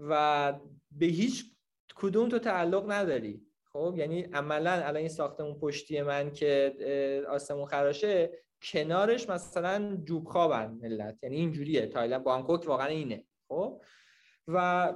[0.00, 0.52] و
[0.90, 1.44] به هیچ
[1.94, 3.46] کدوم تو تعلق نداری.
[3.72, 6.74] خب؟ یعنی عملا الان این ساختمون پشتی من که
[7.28, 8.30] آسمون خراشه
[8.62, 11.18] کنارش مثلا جوب خوابن ملت.
[11.22, 11.86] یعنی اینجوریه.
[11.86, 13.24] تایلند بانکوک واقعا اینه.
[13.48, 13.82] خب؟
[14.48, 14.92] و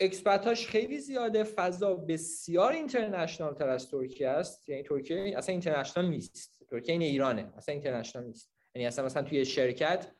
[0.00, 1.44] expat هاش خیلی زیاده.
[1.44, 4.68] فضا بسیار اینترنشنال تر از ترکیه است.
[4.68, 6.64] یعنی ترکیه اصلا international نیست.
[6.70, 7.52] ترکیه عین ایرانه.
[7.56, 8.52] اصلا international نیست.
[8.74, 10.12] یعنی اصلا مثلا توی شرکت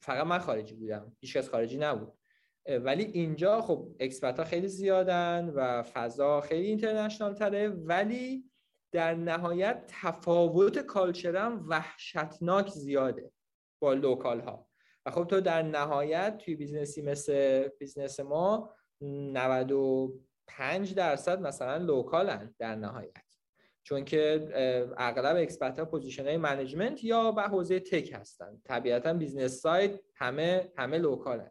[0.00, 1.16] فقط من خارجی بودم.
[1.20, 2.12] هیچ کس خارجی نبود.
[2.68, 7.68] ولی اینجا خب expat خیلی زیادن و فضا خیلی international تره.
[7.68, 8.50] ولی
[8.92, 13.32] در نهایت تفاوت culture م وحشتناک زیاده
[13.82, 14.68] با local ها
[15.06, 22.41] و خب تو در نهایت توی business ی مثل business ما 95 درصد مثلا local
[22.41, 23.24] ن در نهایت.
[23.82, 24.48] چون که
[24.96, 28.60] اغلب expat ها position های management یا به حوزه tech هستن.
[28.64, 31.50] طبیعتا business side همه همه local ن.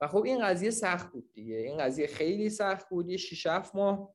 [0.00, 1.56] و خب این قضیه سخت بود دیگه.
[1.56, 3.08] این قضیه خیلی سخت بود.
[3.08, 4.14] یه 6 ماه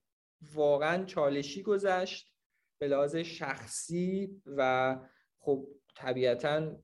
[0.54, 2.36] واقعا چالشی گذشت
[2.80, 4.96] به شخصی و
[5.40, 6.78] خب طبیعتا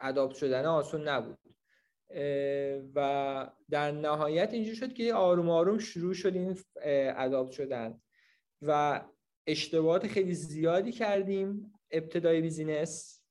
[0.00, 1.38] اداپت شدن آسون نبود.
[2.94, 6.58] و در نهایت اینجور شد که آروم آروم شروع شد این
[7.16, 8.00] اداپت شدن.
[8.62, 9.00] و
[9.46, 11.72] اشتباهات خیلی زیادی کردیم.
[11.90, 13.22] ابتدای بیزینس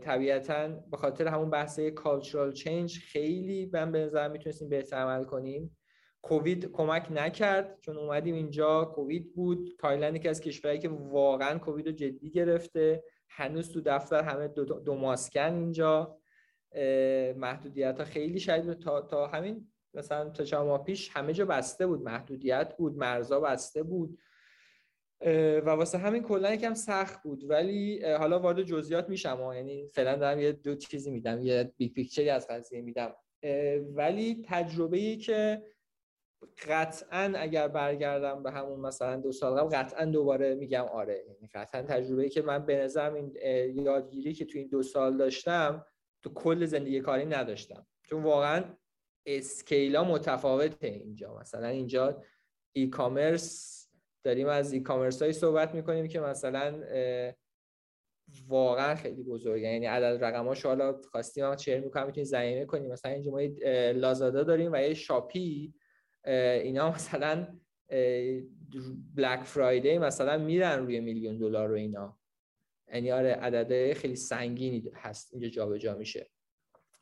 [0.00, 5.78] طبیعتا به خاطر همون بحثه cultural change خیلی من به نظر می‌تونستیم بهتر عمل کنیم.
[6.22, 9.68] کووید کمک نکرد چون اومدیم اینجا کووید بود.
[9.78, 13.04] تایلند که از کشورهایی که واقعا کووید رو جدی گرفته.
[13.34, 16.18] هنوز تو دفتر همه دو, دو ماسکن اینجا
[17.36, 18.72] محدودیت ها خیلی شدید.
[18.72, 23.82] تا, تا همین مثلا تا ماه پیش همه جا بسته بود محدودیت بود مرزا بسته
[23.82, 24.18] بود.
[25.64, 27.50] و واسه همین کلا یکم سخت بود.
[27.50, 32.25] ولی حالا وارد جزئیات میشم یعنی فعلا دارم یه دو چیزی میدم یه big picture
[32.25, 33.14] ی از قضیه میدم.
[33.94, 35.62] ولی تجربه ای که
[36.68, 41.24] قطعا اگر برگردم به همون مثلا دو سال قبل قطعا دوباره میگم آره.
[41.26, 43.36] یعنی قطعا تجربه که من به نظرم این
[43.84, 45.86] یادگیری که تو این دو سال داشتم
[46.22, 47.86] تو کل زندگی کاری نداشتم.
[48.02, 48.64] چون واقعا
[49.26, 51.38] scale ا متفاوته اینجا.
[51.40, 52.22] مثلا اینجا
[52.72, 53.78] ای کامرس
[54.24, 56.82] داریم از ای کامرس هایی صحبت می‌کنیم که مثلا
[58.48, 59.68] واقعا خیلی بزرگه.
[59.68, 62.92] یعنی عدد رقماش حالا خواستیم هم چهر می‌کنم می‌تونید زمینه کنیم.
[62.92, 63.40] مثلا اینجا ما
[63.92, 65.74] لازادا داریم و یه شاپی
[66.24, 67.46] اینا مثلا
[69.16, 72.18] بلک فرایدی مثلا میرن روی میلیون دلار رو اینا.
[72.94, 76.30] یعنی آره عدده خیلی سنگینی هست اینجا جابجا میشه.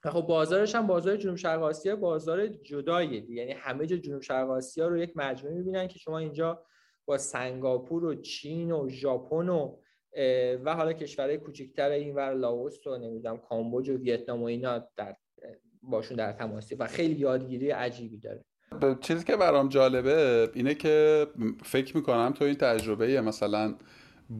[0.03, 4.89] خب بازارش هم بازار جنوب شرق آسیا بازار جداییه یعنی همه جا جنوب شرق آسیا
[4.89, 6.65] رو یک مجموعه می‌بینن که شما اینجا
[7.05, 9.77] با سنگاپور و چین و ژاپن و
[10.65, 15.17] و حالا کشورهای کوچکتر اینور لاوس و نمی‌دونم کامبوج و ویتنام و اینا در
[15.83, 16.75] باشون در تماسی.
[16.75, 18.45] و خیلی یادگیری عجیبی داره.
[19.01, 21.27] چیزی که برام جالبه اینه که
[21.63, 23.75] فکر می‌کنم تو این تجربه مثلا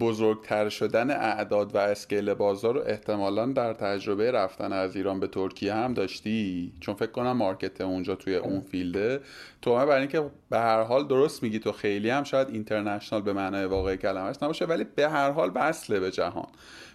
[0.01, 5.75] بزرگتر شدن اعداد و scale بازار رو احتمالا در تجربه رفتن از ایران به ترکیه
[5.75, 9.21] هم داشتی؟ چون فکر کنم market اونجا توی اون field ه.
[9.63, 13.33] تو همه برای اینکه به هر حال درست میگی تو خیلی هم شاید اینترنشنال به
[13.33, 16.49] معنای واقعی کلمش نباشه ولی به هر حال وصله به جهان.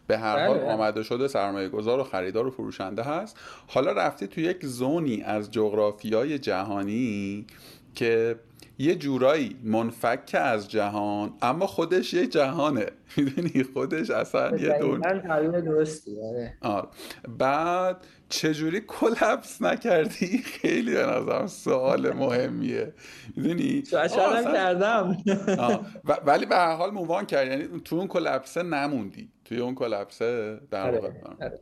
[0.08, 0.72] به هر حال بله.
[0.72, 3.40] آمده شده سرمایه گذار و خریدار و فروشنده هست.
[3.68, 7.46] حالا رفتی تو یک زونی از جغرافیای جهانی
[7.96, 8.36] که
[8.78, 12.86] یه جورایی منفک از جهان اما خودش یه جهانه.
[13.18, 15.00] می‌دونی؟ خودش اصلا یه دون
[15.62, 16.12] درستی
[16.62, 16.88] آره.
[17.38, 17.98] بعد
[18.30, 22.94] چجوری کلپس نکردی؟ خیلی به نظرم سوال مهمیه.
[23.36, 24.54] می‌دونی؟ اصلا...
[24.54, 25.18] کردم.
[26.26, 27.48] ولی به هر حال مووان کرد.
[27.48, 29.30] یعنی تو اون کلپسه نموندی.
[29.46, 31.46] توی اون کلپسه در آره، واقع.
[31.46, 31.60] آره.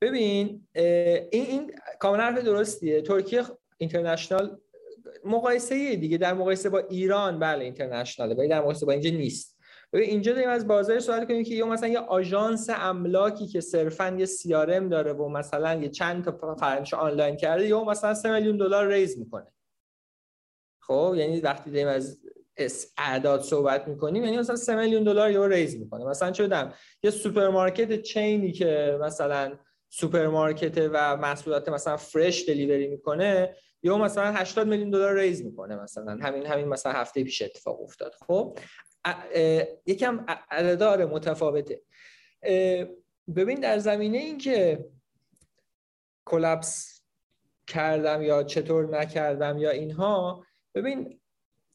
[0.00, 3.02] ببین این این کاملا حرف درستیه.
[3.02, 3.42] ترکیه
[3.78, 4.60] اینترنشنال
[5.24, 6.18] مقایسه دیگه.
[6.18, 9.58] در مقایسه با ایران بله اینترنشناله ولی در مقایسه با اینجا نیست.
[9.92, 14.16] ببین اینجا داریم از بازار سوال کنیم که یا مثلا یه آژانس املاکی که صرفا
[14.18, 18.56] یه سیارم داره و مثلا یه چند تا فرنش آنلاین کرده یا مثلا 3 میلیون
[18.56, 19.46] دلار ریز می‌کنه.
[20.80, 22.20] خب یعنی وقتی داریم از
[22.98, 26.04] اعداد صحبت می‌کنیم یعنی مثلا 3 میلیون دلار یه raise می‌کنه.
[26.04, 29.58] مثلا چه بدم یه سوپرمارکت چینی که مثلا
[29.88, 36.18] سوپرمارکت و محصولات مثلا fresh delivery می‌کنه یا مثلا 80 میلیون دلار raise می‌کنه مثلا.
[36.22, 38.14] همین همین مثلا هفته پیش اتفاق افتاد.
[38.26, 38.58] خب؟
[39.86, 41.82] یکم عددا متفاوته.
[43.36, 44.84] ببین در زمینه این که
[46.24, 47.02] کلپس
[47.66, 50.44] کردم یا چطور نکردم یا اینها
[50.74, 51.20] ببین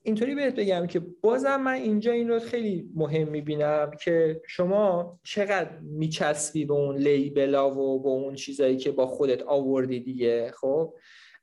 [0.07, 5.79] اینطوری بهت بگم که بازم من اینجا این رو خیلی مهم می‌بینم که شما چقدر
[5.79, 10.93] میچسبی به اون لیبلا و به اون چیزایی که با خودت آوردی دیگه خب؟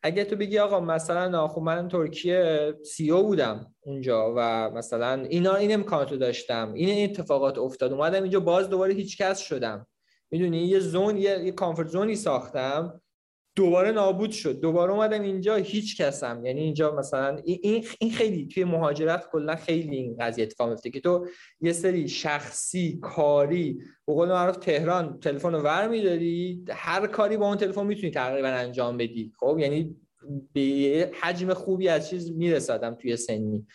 [0.03, 5.55] اگه تو بگی آقا مثلا خب من ترکیه سی او بودم اونجا و مثلا اینا
[5.55, 9.87] این امکاناتو داشتم این اتفاقات افتاد اومدم اینجا باز دوباره هیچ کس شدم.
[10.31, 13.01] می‌دونی؟ یه زون یه, یه کامفورت زونی ساختم.
[13.57, 14.61] دوباره نابود شد.
[14.61, 19.97] دوباره اومدم اینجا هیچ کسم یعنی اینجا مثلا این این خیلی توی مهاجرت کلا خیلی
[19.97, 21.27] این قضیه اتفاق میفته که تو
[21.61, 27.47] یه سری شخصی کاری به قول معروف تهران تلفن رو ور میداری هر کاری با
[27.47, 29.33] اون تلفن می‌تونی تقریبا انجام بدی.
[29.39, 29.97] خب؟ یعنی
[30.53, 33.67] به حجم خوبی از چیز میرسادم توی سنی.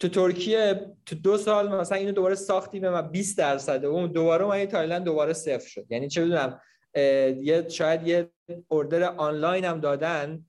[0.00, 4.44] تو ترکیه تو دو سال مثلا اینو دوباره ساختی به من 20 درصد اون دوباره
[4.44, 5.86] من تایلند دوباره صفر شد.
[5.90, 6.60] یعنی چه بدونم
[6.96, 8.30] یه شاید یه
[8.68, 10.44] اوردر آنلاین هم دادن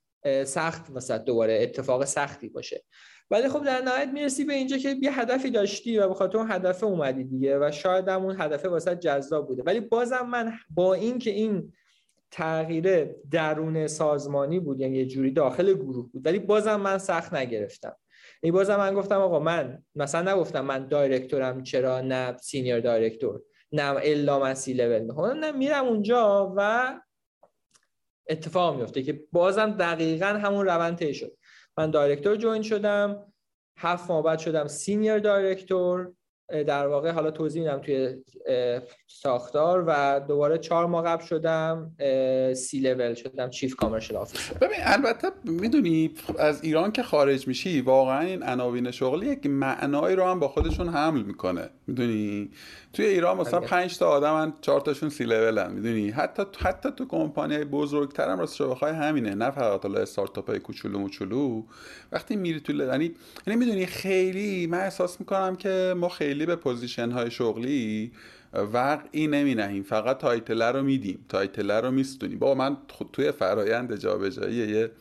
[0.45, 2.83] سخت مثلا دوباره اتفاق سختی باشه.
[3.31, 6.83] ولی خب در نهایت می‌رسی به اینجا که یه هدفی داشتی و بخاطر اون هدف
[6.83, 9.63] اومدی دیگه و شاید هم اون هدف واسه جذاب بوده.
[9.63, 11.73] ولی بازم من با این که این
[12.31, 17.95] تغییر درون سازمانی بود یعنی یه جوری داخل گروه بود ولی بازم من سخت نگرفتم.
[18.43, 23.41] ای بازم من گفتم آقا من مثلا نگفتم من دایرکتورم چرا نه سینیر دایرکتور.
[23.71, 26.93] نه الا من سی لول نه میرم اونجا و
[28.29, 31.37] اتفاق میفته که بازم دقیقا همون روند شد.
[31.77, 33.33] من director join شدم
[33.77, 36.11] هفت ماه بعد شدم senior director.
[36.67, 38.15] در واقع حالا توضیح میدم توی
[39.07, 41.95] ساختار و دوباره چهار ماه قبل شدم
[42.53, 44.53] C-level شدم chief commercial officer.
[44.53, 50.23] ببین البته می‌دونی از ایران که خارج میشی واقعا این عناوین شغلی یک معنایی رو
[50.23, 51.69] هم با خودشون حمل می‌کنه.
[51.87, 52.51] می‌دونی؟
[52.95, 57.57] توی ایران مثلا 5 تا آدمن 4 تاشون سی لولن می‌دونی؟ حتی حتی تو کمپانی
[57.57, 59.35] بزرگتر هم راستش بخوای همینه.
[59.35, 61.63] نه فقط حالا استارتاپ های کوچولو موچولو.
[62.11, 63.11] وقتی میری تو یعنی
[63.47, 68.11] یعنی می‌دونی خیلی من احساس می‌کنم که ما خیلی به position های شغلی
[68.53, 71.25] وقعی نمی نهیم فقط title ه رو میدیم.
[71.29, 72.39] title ه رو میستونیم.
[72.39, 72.77] با من
[73.13, 74.91] توی فرایند جابجایی یه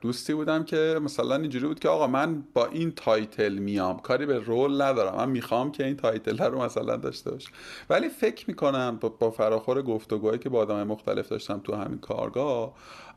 [0.00, 3.98] دوستی بودم که مثلا اینجوری بود که آقا من با این title میام.
[3.98, 5.16] کاری به role ندارم.
[5.16, 7.48] من می‌خوام که این title رو مثلا داشته باشه
[7.90, 12.74] ولی فکر می‌کنم با فراخور گفتگوهایی که با آدم مختلف داشتم تو همین کارگاه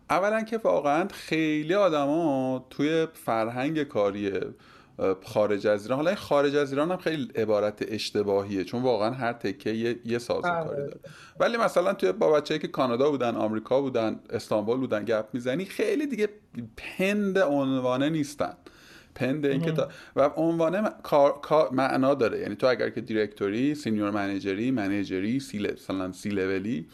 [0.10, 4.32] اولا که واقعا خیلی آدما توی فرهنگ کاری
[5.26, 5.98] خارج از ایران.
[6.00, 10.42] حالا خارج از ایران هم خیلی عبارت اشتباهیه چون واقعا هر تکه یه, یه ساز
[10.42, 10.78] کاری آره.
[10.78, 11.00] داره
[11.40, 16.08] ولی مثلا توی با بچه‌ای که کانادا بودن آمریکا بودن استانبول بودن گپ می‌زنی خیلی
[16.08, 16.30] دیگه
[16.78, 18.54] پند عنوانه نیستن.
[19.16, 20.90] پند این تا و عنوان
[21.42, 22.40] کار معنا داره.
[22.40, 26.88] یعنی تو اگر که director ی senior manager ی manager ی C مثلا C-level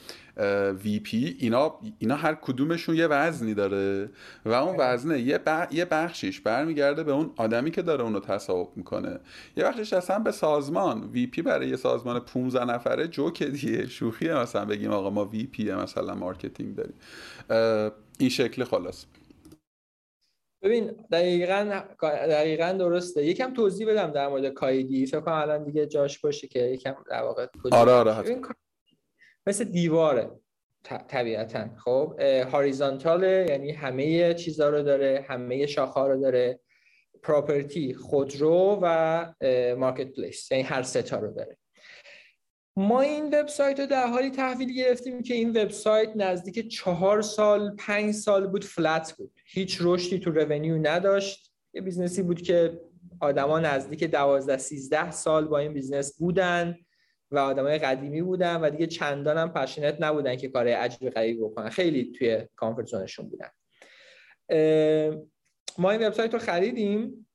[0.83, 4.09] ی VP اینا اینا هر کدومشون یه وزنی داره.
[4.45, 5.19] و اون وزنه.
[5.19, 5.39] یه,
[5.71, 9.19] یه بخشیش برمیگرده به اون آدمی که داره اونو تصاحب می‌کنه.
[9.57, 11.03] یه بخشش اصلا به سازمان.
[11.03, 13.87] VP برای یه سازمان 15 نفره جوک دیگه.
[13.87, 16.95] شوخیه مثلا بگیم آقا ما VP مثلا marketing داریم.
[18.19, 19.05] این شکل خلاص
[20.61, 23.25] ببین دقیقا دقیقا درسته.
[23.25, 25.05] یکم توضیح بدم در مورد Kaidee.
[25.05, 28.41] فکر کنم الان دیگه جاش باشه که یکم در واقع آره آره
[29.47, 30.31] مثل دیواره
[31.07, 31.69] طبیعتا.
[31.77, 32.19] خب
[32.51, 36.59] horizontal ه یعنی همه چیزها رو داره همه شاخه رو داره.
[37.23, 39.25] property خودرو و
[39.77, 41.57] marketplace یعنی هر سه تا رو داره.
[42.75, 48.13] ما این وبسایت رو در حالی تحویل گرفتیم که این وبسایت نزدیک چهار سال پنج
[48.13, 49.38] سال بود flat بود.
[49.51, 51.53] هیچ رشدی تو revenue نداشت.
[51.73, 52.81] یه business ی بود که
[53.21, 56.77] آدما نزدیک دوازده سیزده سال با این business بودن
[57.31, 61.69] و آدمای قدیمی بودن و دیگه چندان هم passionate نبودن که کار عجیب غریبی بکنن.
[61.69, 63.49] خیلی توی comfort zone شون بودن.
[65.77, 67.27] ما این وبسایت رو خریدیم.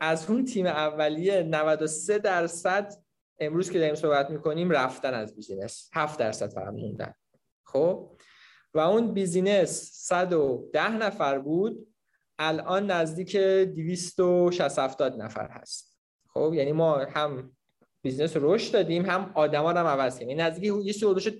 [0.00, 2.94] از اون تیم اولیه 93 درصد
[3.38, 7.14] امروز که داریم صحبت می‌کنیم رفتن از business 7 درصد فقط موندن.
[7.64, 8.17] خب؟
[8.74, 11.88] و اون business 110 نفر بود
[12.38, 15.98] الان نزدیک 260 نفر هست.
[16.28, 17.56] خب یعنی ما هم
[18.02, 20.28] business رو رشد دادیم هم آدما رو هم عوض کردیم.
[20.28, 21.30] یعنی نزدیک یه سودش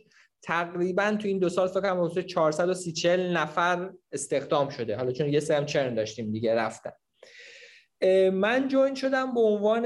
[0.43, 4.97] تقریبا تو این دو سال فکر کنم 430 نفر استخدام شده.
[4.97, 6.93] حالا چون یه سری هم churn داشتیم دیگه رفتن.
[8.31, 9.85] من join شدم به عنوان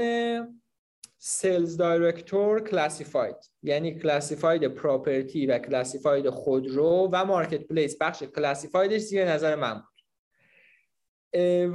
[1.25, 9.25] sales director classified یعنی classified property و classified خودرو و marketplace بخش classified ش زیر
[9.25, 10.03] نظر من بود.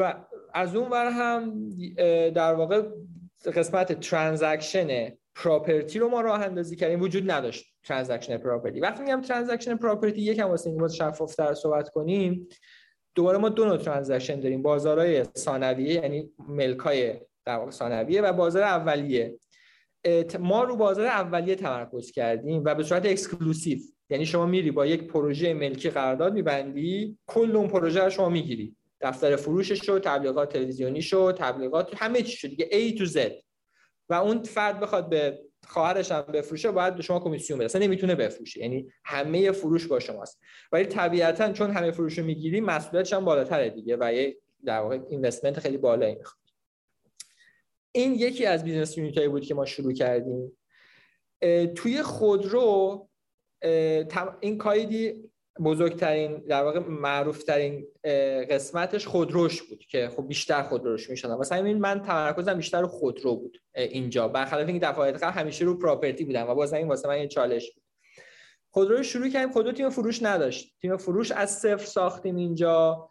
[0.00, 0.14] و
[0.54, 1.68] از اون ور هم
[2.30, 2.82] در واقع
[3.54, 7.00] قسمت transaction property رو ما راه اندازی کردیم.
[7.00, 12.48] وجود نداشت transaction property وقتی میگم transaction property یکم واسه اینکه شفافتر صحبت کنیم
[13.14, 14.62] دوباره ما دو نوع transaction داریم.
[14.62, 19.38] بازارهای ثانویه یعنی ملکای در واقع ثانویه و بازار اولیه.
[20.38, 23.78] ما رو بازار اولیه تمرکز کردیم و به صورت exclusive
[24.10, 28.76] یعنی شما میری با یک پروژه ملکی قرارداد میبندی کل اون پروژه رو شما می‌گیری.
[29.00, 33.18] دفتر فروشش شو تبلیغات تلویزیونی شو تبلیغات همه چیش دیگه A to Z.
[34.08, 37.64] و اون فرد بخواد به خواهرش هم بفروشه باید به شما کمیسیون بده.
[37.64, 40.40] اصلا نمی‌تونه بفروشه یعنی همه فروش با شماست.
[40.72, 44.98] ولی طبیعتا چون همه فروش رو می‌گیری مسئولیتش هم بالاتره دیگه و یه در واقع
[45.10, 46.47] investment خیلی بالایی می‌خواد.
[47.92, 50.58] این یکی از business unit بود که ما شروع کردیم.
[51.74, 53.08] توی خودرو
[54.40, 55.30] این Kaidee
[55.64, 57.86] بزرگترین در واقع معروف ترین
[58.50, 61.34] قسمتش خودروش بود که خب بیشتر خودروش می‌شناسن.
[61.34, 64.28] مثلا این من تمرکزم بیشتر رو خودرو بود اینجا.
[64.28, 67.72] برخلاف اینکه دفعات قبل همیشه رو property بودم و باز این واسه من یه چالش
[67.72, 67.82] بود.
[68.70, 69.52] خودرو شروع کردیم.
[69.52, 70.76] خودرو تیم فروش نداشت.
[70.80, 73.10] تیم فروش از صفر ساختیم اینجا.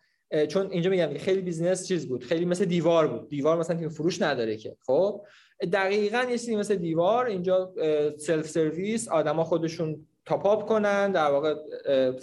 [0.49, 3.29] چون اینجا میگم خیلی business چیز بود خیلی مثل دیوار بود.
[3.29, 5.25] دیوار مثلا تیم فروش نداره که خب؟
[5.73, 7.73] دقیقا یه چیزی مثل دیوار اینجا
[8.17, 11.55] self-service آدما خودشون top up کنن در واقع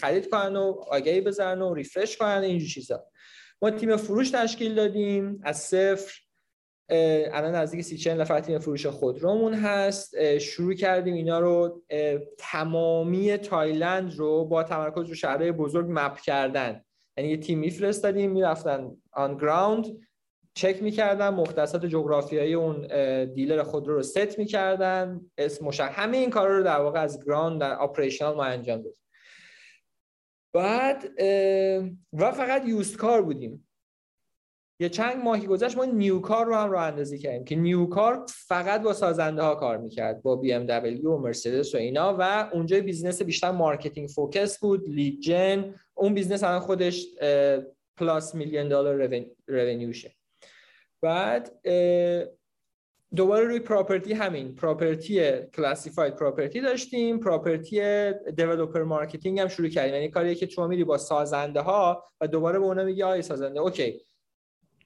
[0.00, 3.06] خرید کنن و آگهی بزنن و refresh کنن اینجور چیزا.
[3.62, 6.12] ما تیم فروش تشکیل دادیم از صفر
[7.32, 10.38] الان نزدیک سی چند نفر تیم فروش خودرومون هست.
[10.38, 11.82] شروع کردیم اینا رو
[12.38, 16.84] تمامی تایلند رو با تمرکز رو شهرهای بزرگ map کردن.
[17.16, 19.86] یعنی یه تیم میفرستادیم می‌رفتن on ground
[20.54, 22.86] چک می‌کردن مختصات جغرافیایی اون
[23.34, 27.60] dealer خودرو رو ست می‌کردن اسم مشخص همه این کارا رو در واقع از ground
[27.60, 29.02] در operational ما انجام دادیم.
[30.54, 31.04] بعد
[32.12, 33.68] و فقط used car بودیم.
[34.80, 38.26] یه چند ماهی گذشت ما new car رو هم راه اندازی کردیم که new car
[38.28, 43.22] فقط با سازنده ها کار می‌کرد با BMW و مرسدس و اینا و اونجا business
[43.22, 47.06] بیشتر marketing focus بود lead gen اون business الان خودش
[47.96, 50.14] plus میلیون دلار revenue شه
[51.02, 51.60] بعد
[53.16, 57.20] دوباره روی property همین property classified property داشتیم.
[57.20, 59.94] property developer marketing هم شروع کردیم.
[59.94, 63.60] یعنی کاری که شما میری با سازنده ها و دوباره به اونا میگی آی سازنده
[63.60, 64.04] okay.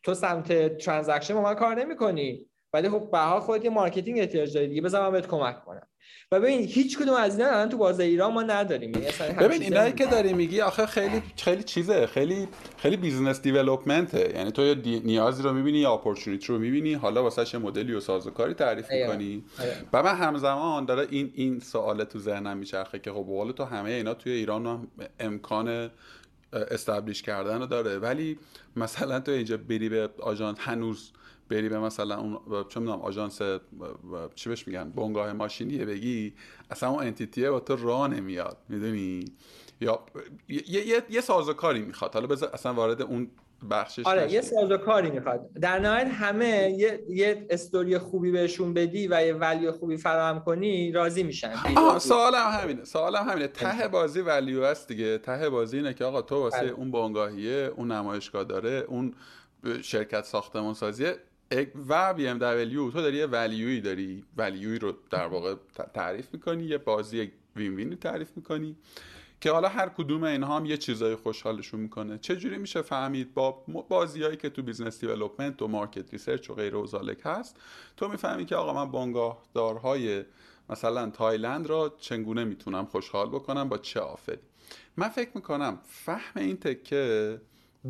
[0.03, 2.47] تو سمت transaction با من کار نمی‌کنی.
[2.73, 5.87] ولی خب به خودت یه marketing احتیاج داری دیگه بذار من بهت کمک کنم.
[6.33, 8.93] و ببین هیچ کدوم از اینا الان تو بازار ایران ما نداریم.
[8.93, 12.07] یعنی ببین اینایی که داری میگی آخه خیلی خیلی چیزه.
[12.07, 16.95] خیلی خیلی business development ه یعنی تو یه نیازی رو می‌بینی یا opportunity رو می‌بینی.
[16.95, 19.45] حالا واسش مدلی و سازوکاری تعریف می‌کنی.
[19.93, 24.14] و من همزمان داره این این سوال تو ذهنم میچرخه که خب تو همه اینا
[24.14, 24.89] توی ایران هم
[25.21, 25.91] امکان
[26.53, 27.99] establish کردن رو داره.
[27.99, 28.39] ولی
[28.77, 31.12] مثلا تو اینجا بری به آژانس هنوز
[31.49, 32.38] بری به مثلا اون
[32.68, 33.42] چه می‌دونم آژانس
[34.34, 36.34] چی بهش میگن بنگاه ماشینیه بگی
[36.70, 39.24] اصلا اون انتیتیه با تو راه نمیاد می‌دونی؟
[39.80, 40.01] یا
[40.49, 42.14] یه, یه،, یه سازوکاری می‌خواد.
[42.14, 43.30] حالا بذار اصلا وارد اون
[43.70, 45.51] بخشش آره یه سازوکاری می‌خواد.
[45.61, 50.92] در نهایت همه یه, یه استوری خوبی بهشون بدی و یه ولیو خوبی فراهم کنی
[50.92, 51.55] راضی میشن.
[51.99, 53.46] سوالم همینه سوالم همینه.
[53.46, 55.18] ته بازی ولیو است دیگه.
[55.18, 56.70] ته بازی اینه که آقا تو واسه بله.
[56.70, 59.14] اون بانگاهیه اون نمایشگاه داره اون
[59.82, 61.16] شرکت ساختمون سازیه
[61.88, 64.24] و بی ام دبلیو تو داری یه ولیوی داری.
[64.36, 65.55] ولیوی رو در واقع
[65.94, 68.76] تعریف می‌کنی یه بازی win-win ی تعریف می‌کنی
[69.40, 72.18] که حالا هر کدوم اینها هم یه چیزای خوشحالشون می‌کنه.
[72.18, 73.51] چه جوری میشه فهمید؟ با
[73.88, 76.88] بازیایی که تو business development و market research و غیر و
[77.24, 77.57] هست
[77.96, 80.24] تو می‌فهمی که آقا من بنگاهدارهای
[80.70, 84.39] مثلا تایلند را چگونه می‌تونم خوشحال بکنم؟ با چه offer ی؟
[84.96, 87.40] من فکر می‌کنم فهم این تکه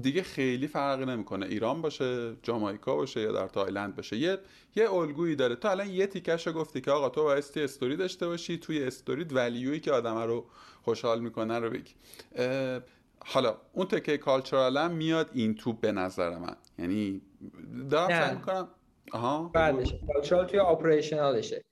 [0.01, 1.47] دیگه خیلی فرقی نمی‌کنه.
[1.47, 4.17] ایران باشه جامایکا باشه یا در تایلند باشه.
[4.17, 4.39] یه
[4.77, 5.57] یه الگویی داره.
[5.57, 9.33] تو الان یه تیکش گفتی که آقا تو بایستی استوری داشته باشی توی story ت
[9.33, 10.47] value یی که آدم رو
[10.83, 11.95] خوشحال می‌کنه رو بگی.
[13.21, 16.57] حالا اون تکه cultural میاد این تو به نظر من.
[16.79, 17.23] یعنی
[17.91, 18.69] دارم فکر می‌کنم.
[19.13, 19.51] آها.
[19.55, 21.65] بعدش cultural توی operational شه.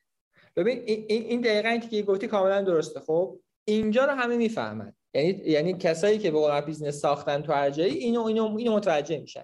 [0.57, 3.01] ببین این این دقیقاً که گفتی کاملا درسته.
[3.01, 4.93] خب اینجا رو همه می‌فهمن.
[5.17, 9.19] یعنی یعنی کسایی که به قول business ساختن تو هر جایی اینو اینو اینو متوجه
[9.19, 9.43] میشن.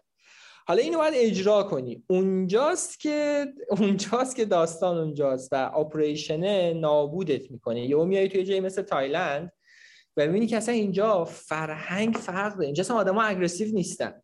[0.66, 2.04] حالا اینو باید اجرا کنی.
[2.06, 7.86] اونجاست که اونجاست که داستان اونجاست و operation نابودت می‌کنه.
[7.86, 9.52] یهو میای توی جایی مثل تایلند
[10.16, 12.66] و می‌بینی که اصلا اینجا فرهنگ فرق داره.
[12.66, 14.22] اینجا اصلا آدما aggressive نیستن.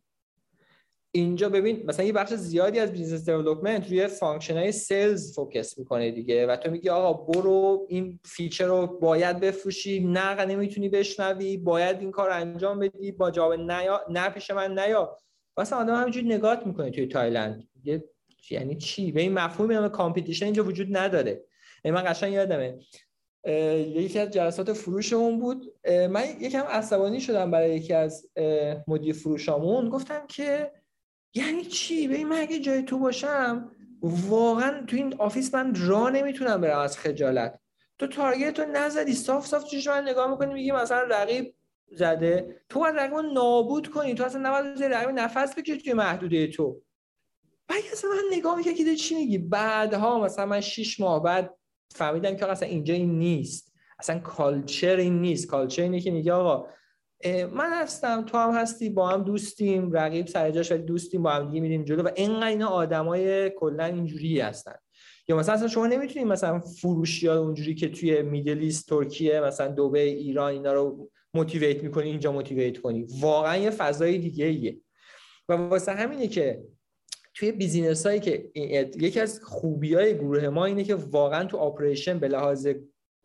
[1.12, 6.10] اینجا ببین مثلا یه بخش زیادی از business development روی function های sales focus می‌کنه
[6.10, 12.00] دیگه و تو میگی آقا برو این feature رو باید بفروشی نه نمی‌تونی بشنوی باید
[12.00, 15.16] این کار انجام بدی با جواب نیا نه پیش من نیا.
[15.56, 17.68] مثلا آدم همینجوری نگات می‌کنه توی تایلند.
[18.50, 21.44] یعنی چی؟ به این مفهومی به competition اینجا وجود نداره.
[21.84, 22.78] من قشنگ یادمه.
[23.94, 25.74] یکی از جلسات فروشمون بود.
[26.10, 28.30] من یکم عصبانی شدم برای یکی از
[28.88, 29.88] مدیر فروشامون.
[29.88, 30.70] گفتم که
[31.34, 33.70] یعنی چی؟ به من اگه جای تو باشم
[34.02, 37.60] واقعا تو این office من را نمی‌تونم برم از خجالت.
[37.98, 41.54] تو target رو نزدی صاف صاف چش من نگاه می‌کنی میگی مثلا رقیب
[41.92, 42.62] زده.
[42.68, 44.14] تو باید رقیب نابود کنی.
[44.14, 46.80] تو اصلا نباید رقیب نفس بکشی توی محدوده تو.
[47.68, 51.54] بعد اصلا من نگاه می‌کنم که چی میگی؟ بعدها مثلا من شیش ماه بعد
[51.90, 53.72] فهمیدم که اصلا اینجا این نیست.
[53.98, 55.46] اصلا کالچر این نیست.
[55.46, 56.68] کالچر اینه که میگه آقا
[57.26, 61.48] من هستم تو هم هستی با هم دوستیم رقیب سر جاش ولی دوستیم با هم
[61.48, 64.74] دیگه میریم جلو و اینقدر اینا آدمای کلا اینجوری هستن.
[65.28, 69.98] یا مثلا اصلا شما نمی‌تونید مثلا فروشی ها اونجوری که توی میدل ترکیه مثلا دبی
[69.98, 73.06] ایران اینا رو موتیویت می‌کنی اینجا موتیویت کنی.
[73.20, 74.80] واقعا یه فضای دیگه ایه.
[75.48, 76.64] و واسه همینه که
[77.34, 78.50] توی business هایی که
[79.00, 82.68] یکی از خوبی های گروه ما اینه که واقعا تو operation به لحاظ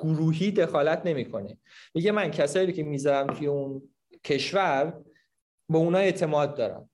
[0.03, 1.57] گروهی دخالت نمی‌کنه.
[1.95, 3.81] میگه من کسایی که می‌ذارم توی اون
[4.23, 4.93] کشور
[5.69, 6.89] به اونا اعتماد دارم.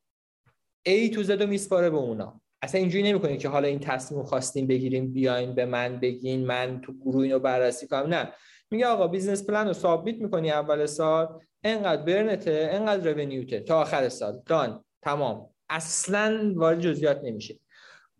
[0.85, 2.41] ای تو زد و میسپاره به اونا.
[2.61, 6.93] اصلا اینجوری نمی‌کنه که حالا این تصمیم خواستیم بگیریم بیاین به من بگین من تو
[6.93, 8.13] گروه اینو بررسی کنم.
[8.13, 8.33] نه.
[8.71, 13.59] میگه آقا business plan رو submit می‌کنی اول سال انقدر burn ته انقدر revenue ته
[13.59, 14.41] تا آخر سال.
[14.45, 15.49] done تمام.
[15.69, 17.59] اصلا وارد جزئیات نمیشه.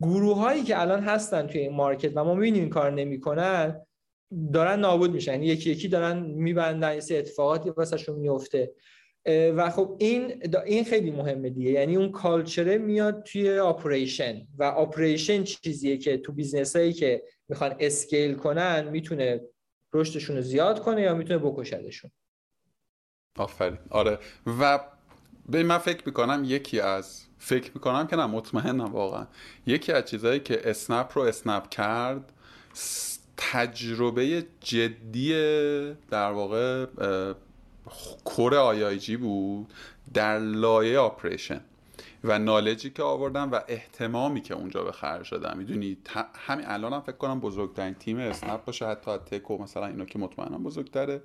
[0.01, 3.81] گروه هایی که الان هستن توی این market و ما می‌بینیم این کار نمی‌کنن
[4.53, 5.31] دارن نابود میشن.
[5.31, 8.71] یعنی یکی یکی دارن میبندن یه اتفاقاتی واسهشون میفته
[9.25, 11.71] و خب این این خیلی مهمه دیگه.
[11.71, 17.23] یعنی اون culture ه میاد توی operation و operation چیزیه که تو business هایی که
[17.47, 19.41] می‌خوان scale کنن می‌تونه
[19.93, 22.11] رشدشون رو زیاد کنه یا می‌تونه بکشدشون.
[23.37, 23.77] آفرین.
[23.89, 24.19] آره.
[24.59, 24.79] و
[25.49, 29.27] ببین من فکر می‌کنم یکی از فکر می‌کنم که نه مطمئنم واقعا.
[29.65, 32.33] یکی از چیزهایی که اسنپ رو اسنپ کرد
[33.39, 35.33] تجربه جدی
[36.09, 36.85] در واقع
[38.23, 39.73] core IIG بود
[40.13, 41.61] در لایه operation.
[42.23, 45.57] و knowledge ی که آوردم و اهتمامی که اونجا به خرج دادم.
[45.57, 45.97] می‌دونی
[46.35, 50.19] همین الان هم فکر کنم بزرگترین تیم اسنپ باشه حتی tech و مثلا اینا که
[50.19, 51.21] مطمئنم بزرگتره.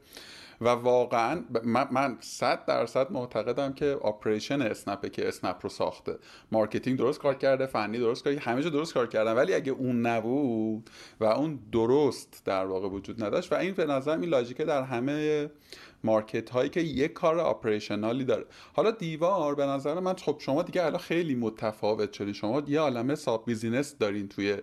[0.60, 1.44] و واقعا
[1.90, 6.18] من صد درصد معتقدم که operation اسنپه که اسنپ رو ساخته.
[6.52, 10.06] marketing درست کار کرده فنی درست کار همه جا درست کار کردن ولی اگه اون
[10.06, 10.90] نبود
[11.20, 14.82] و اون درست در واقع وجود نداشت و این به نظر این logic ه در
[14.82, 15.50] همه
[16.04, 18.44] market هایی که یک کار operational ی داره.
[18.72, 23.14] حالا دیوار به نظر من خب شما دیگه الان خیلی متفاوت شدین شما یه عالمه
[23.14, 24.56] sub business دارین توی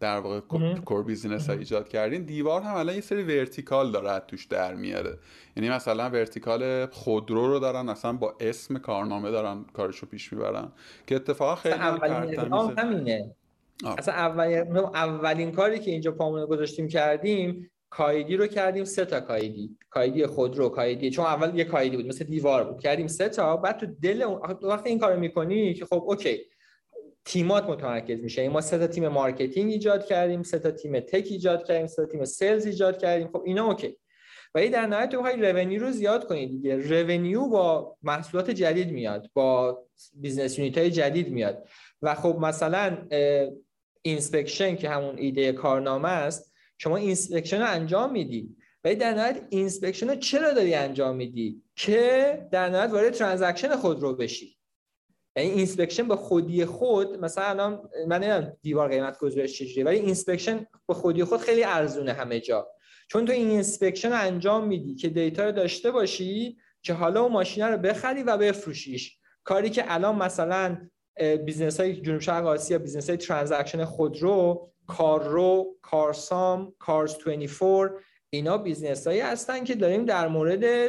[0.00, 0.40] در واقع
[0.84, 2.22] core business ها ایجاد کردین.
[2.24, 5.18] دیوار هم الان یه سری vertical داره توش در میاره.
[5.56, 10.72] یعنی مثلا vertical خودرو رو دارن اصلا با اسم کارنامه دارن کارشو پیش می‌برن
[11.06, 13.34] که اتفاقا خیلی اولین همینه.
[13.98, 19.78] اصلا اولین اولین کاری که اینجا پامون گذاشتیم کردیم کایدی رو کردیم سه تا کایدی
[19.90, 22.82] کایدی خودرو کایدی چون اول یه کایدی بود مثل دیوار بود.
[22.82, 26.38] کردیم سه تا بعد تو دل وقتی این کارو می‌کنی که خب okay.
[27.24, 28.42] تیمات متمرکز میشه.
[28.42, 32.06] این ما سه تا تیم marketing ایجاد کردیم سه تا تیم tech ایجاد کردیم سه
[32.06, 33.28] تا تیم sales ایجاد کردیم.
[33.28, 33.96] خب اینا okay.
[34.54, 36.76] ولی در نهایت تو revenue رو زیاد کنی دیگه.
[36.76, 39.82] revenue با محصولات جدید میاد با
[40.14, 41.68] business unit های جدید میاد.
[42.02, 43.08] و خب مثلا
[44.02, 48.56] inspection که همون ایده کارنامه است شما inspection رو انجام میدی.
[48.84, 54.16] ولی در نهایت inspection رو چرا داری انجام میدی؟ که در نهایت وارد transaction خودرو
[54.16, 54.58] بشی.
[55.36, 60.66] یعنی inspection به خودی خود مثلا الان من نمی‌دونم دیوار قیمت گذارش چجوریه ولی inspection
[60.88, 62.68] به خودی خود خیلی ارزونه همه جا.
[63.08, 67.64] چون تو این inspection انجام میدی که data رو داشته باشی که حالا اون ماشین
[67.64, 69.18] رو بخری و بفروشیش.
[69.44, 70.88] کاری که الان مثلا
[71.44, 79.06] business های جنوب شرق آسیا business های transaction خودرو Carro Carsome Cars 24 اینا business
[79.06, 80.88] هایی هستن که داریم در مورد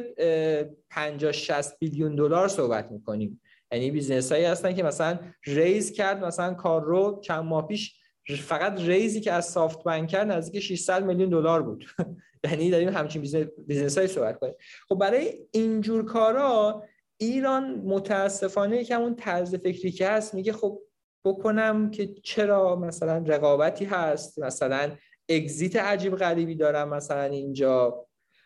[0.89, 3.41] 50 60 billion دلار صحبت می‌کنیم.
[3.71, 7.95] یعنی business هایی هستن که مثلا raise کرد مثلا Carro چند ماه پیش
[8.37, 11.85] فقط raise ی که از SoftBank کرد نزدیک 600 میلیون دلار بود.
[12.43, 14.53] یعنی داریم همچین business های صحبت کنیم.
[14.89, 16.83] خب برای اینجور کارا
[17.17, 20.81] ایران متاسفانه که همون طرز فکری که هست میگه خب
[21.25, 24.91] بکنم که چرا مثلا رقابتی هست مثلا
[25.29, 28.05] exit عجیب غریبی دارم مثلا اینجا.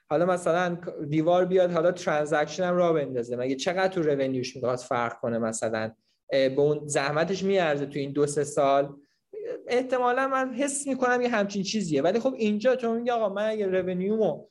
[0.10, 0.78] حالا مثلا
[1.10, 3.36] دیوار بیاد حالا transaction هم را بندازه.
[3.36, 5.92] مگه چقدر تو revenue ش می‌خواد فرق کنه مثلا؟
[6.30, 8.96] به اون زحمتش میارزه تو این دو سه سال.
[9.68, 12.02] احتمالا من حس می‌کنم یه همچین چیزیه.
[12.02, 14.48] ولی خب اینجا تو میگه آقا من اگه revenue مو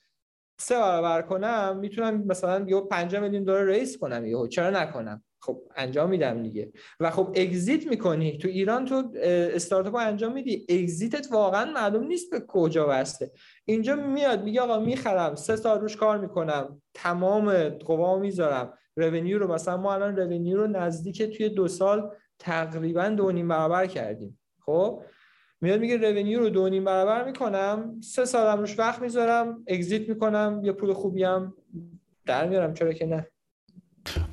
[0.59, 4.47] سه برابر کنم می‌تونم مثلا یه 5 میلیون دلار raise کنم یهو.
[4.47, 6.73] چرا نکنم؟ خب انجام میدم دیگه.
[7.01, 8.39] و خب exit می‌کنی.
[8.39, 10.67] تو ایران تو استارتاپ انجام میدی.
[10.69, 13.31] exit ت واقعا معلوم نیست به کجا بسته
[13.65, 15.35] اینجا میاد میگه آقا می‌خرم.
[15.35, 16.83] سه سال روش کار می‌کنم.
[16.95, 18.73] تمام قوا می‌ذارم.
[18.97, 23.87] رونیو رو مثلا ما الان رونیو رو نزدیک توی دو سال تقریبا دو نیم برابر
[23.87, 24.41] کردیم.
[24.61, 25.03] خب
[25.61, 28.01] میاد میگه رونیو رو دو نیم برابر می‌کنم.
[28.01, 29.65] سه سالم روش وقت می‌ذارم.
[29.69, 30.61] اگزییت می‌کنم.
[30.65, 31.27] یه پول خوبی
[32.27, 32.75] در میارم.
[32.75, 33.27] چرا که نه؟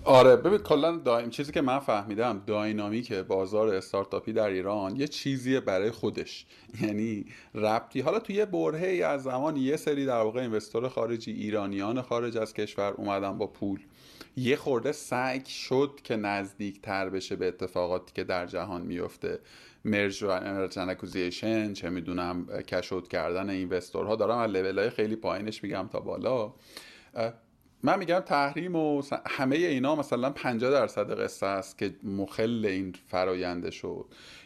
[0.03, 5.59] آره ببین کلا دایم چیزی که من فهمیدم داینامیک بازار استارتاپی در ایران یه چیزیه
[5.59, 6.45] برای خودش.
[6.81, 11.31] یعنی ربطی حالا تو یه برهه ای از زمان یه سری در واقع اینوستور خارجی
[11.31, 13.79] ایرانیان خارج از کشور اومدن با پول.
[14.37, 19.39] یه خورده سعی شد که نزدیک تر بشه به اتفاقاتی که در جهان میفته.
[19.85, 20.27] مرج و
[20.77, 24.15] اکوزیشن چه می‌دونم کشوت کردن اینوستورها.
[24.15, 26.53] دارم از لول های خیلی پایینش میگم تا بالا.
[27.83, 33.71] من میگم تحریم و همه اینا مثلا 50 درصد قصه است که مخل این فراینده
[33.71, 34.05] شد.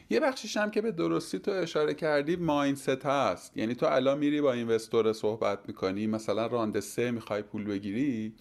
[0.10, 3.58] یه بخشیش هم که به درستی تو اشاره کردی mindset هست.
[3.58, 8.34] یعنی تو الان میری با investor صحبت می‌کنی مثلا round سه می‌خوای پول بگیری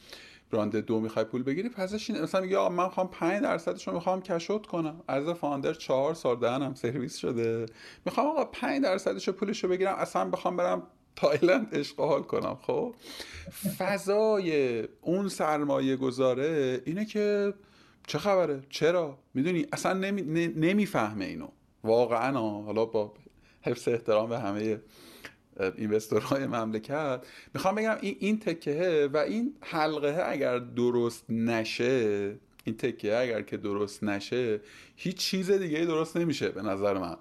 [0.51, 4.48] round دو می‌خوای پول بگیری بعدش مثلا میگه من می‌خوام 5 درصدش رو می‌خوام cash
[4.48, 5.01] out کنم.
[5.09, 7.67] از founder 4 سال دهنم سرویس شده.
[8.05, 10.83] می‌خوام آقا 5 درصدش پولش رو بگیرم اصلا بخوام برم
[11.17, 12.95] تایلند عشق و حال کنم خب؟
[13.79, 17.55] فضای اون سرمایه گذاره اینه که
[18.07, 20.23] چه خبره؟ چرا؟ می‌دونی؟ اصلا نمی...
[20.49, 21.49] نمی‌فهمه اینو.
[21.85, 23.15] واقعا حالا با
[23.63, 24.81] حفظ احترام به همه
[25.77, 27.21] investor های مملکت
[27.55, 32.35] می‌خوام بگم این این تکهه و این حلقه اگر درست نشه
[32.65, 34.61] این تکه اگر که درست نشه
[34.97, 37.17] هیچ چیز دیگه درست نمیشه به نظر من.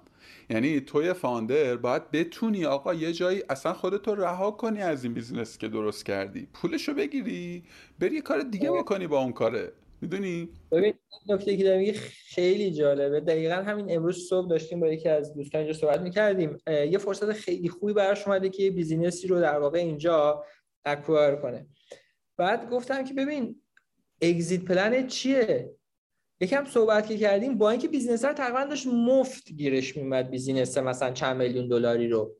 [0.50, 5.58] یعنی توی founder باید بتونی آقا یه جایی اصلا خودتو رها کنی از این business
[5.58, 6.48] که درست کردی.
[6.52, 7.62] پولشو بگیری
[7.98, 9.72] بری یه کار دیگه بکنی با اون کاره.
[10.00, 10.94] می‌دونی؟ ببین
[11.28, 11.92] نکته که دارم
[12.26, 13.20] خیلی جالبه.
[13.20, 16.58] دقیقا همین امروز صبح داشتیم با یکی از دوستان اینجا صحبت می‌کردیم.
[16.66, 20.44] یه فرصت خیلی خوبی براش اومده که یه business ی رو در واقع اینجا
[20.84, 21.66] acquire کنه.
[22.36, 23.62] بعد گفتم که ببین
[24.22, 25.70] exit plan چیه؟
[26.42, 31.36] یکم صحبت که کردیم با اینکه business تقریبا داشت مفت گیرش میومد business مثلا چند
[31.36, 32.36] میلیون دلاری رو.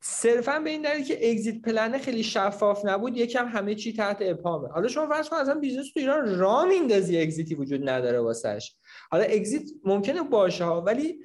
[0.00, 4.68] صرفا به این دلیل که exit plan خیلی شفاف نبود یکم همه چی تحت ابهامه.
[4.68, 8.76] حالا شما فرض کن اصلا business تو ایران را میندازی exit ی وجود نداره واسش.
[9.10, 11.18] حالا exit ممکنه باشه ها ولی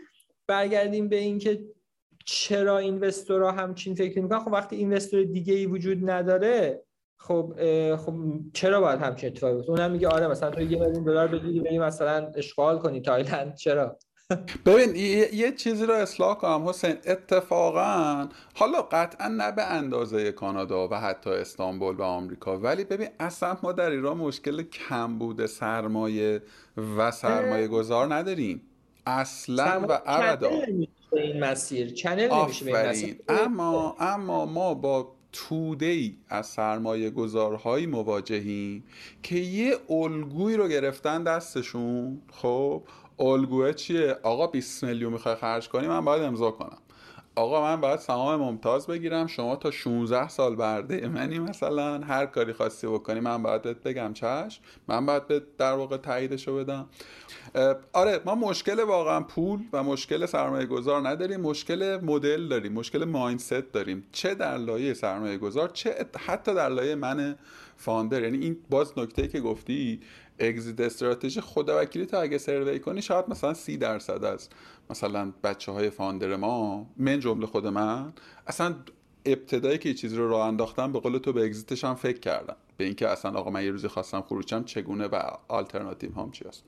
[0.48, 1.66] برگردیم به اینکه
[2.26, 4.40] چرا investor ها همچین فکر می‌کنن.
[4.40, 6.84] خب وقتی investor دیگه ای وجود نداره
[7.28, 7.54] خب
[7.96, 8.16] خب
[8.54, 11.80] چرا باید همچین اتفاقی بیفته؟ اونم میگه آره مثلا تو یه میلیون دلار بدی بری
[11.80, 13.98] مثلا عشق و حال کنی تایلند چرا؟
[14.66, 14.96] ببین
[15.34, 21.30] یه،, چیزی رو اصلاح کنم حسین اتفاقا حالا قطعا نه به اندازه کانادا و حتی
[21.30, 26.42] استانبول و آمریکا ولی ببین اصلا ما در ایران مشکل کمبود سرمایه
[26.98, 28.62] و سرمایه گذار نداریم.
[29.06, 30.50] اصلا و ابدا.
[31.12, 31.94] این مسیر.
[31.94, 38.84] چنل نمیشه اما اما ما با توده ای از سرمایه گذارهایی مواجهیم
[39.24, 42.22] که یه الگویی رو گرفتن دستشون.
[42.32, 42.84] خب
[43.20, 46.78] الگوه چیه؟ آقا 20 میلیون می‌خوای خرج کنی من باید امضا کنم.
[47.36, 52.54] آقا من باید سهام ممتاز بگیرم شما تا 16 سال برده منی مثلا هر کاری
[52.54, 56.90] خواستی بکنی من باید بهت بگم چشم من باید به در واقع تاییدشو بدم.
[57.94, 63.72] آره ما مشکل واقعا پول و مشکل سرمایه گذار نداریم مشکل مدل داریم مشکل مایندست
[63.74, 64.04] داریم.
[64.12, 67.36] چه در لایه سرمایه گذار چه حتی در لایه من
[67.78, 68.24] فاندر.
[68.24, 70.00] یعنی این باز نکته که گفتی
[70.40, 74.50] exit strategy خداوکیلی تو اگه survey کنی شاید مثلا سی درصد از
[74.90, 78.14] مثلا بچه های founder ما من جمله خود من
[78.48, 78.76] اصلا
[79.26, 82.20] ابتدایی که یه چیزی رو راه انداختم به قول تو به exit ش هم فکر
[82.20, 86.64] کردم به اینکه اصلا آقا من یه روزی خواستم خروجم چگونه و آلترناتیوم چی هست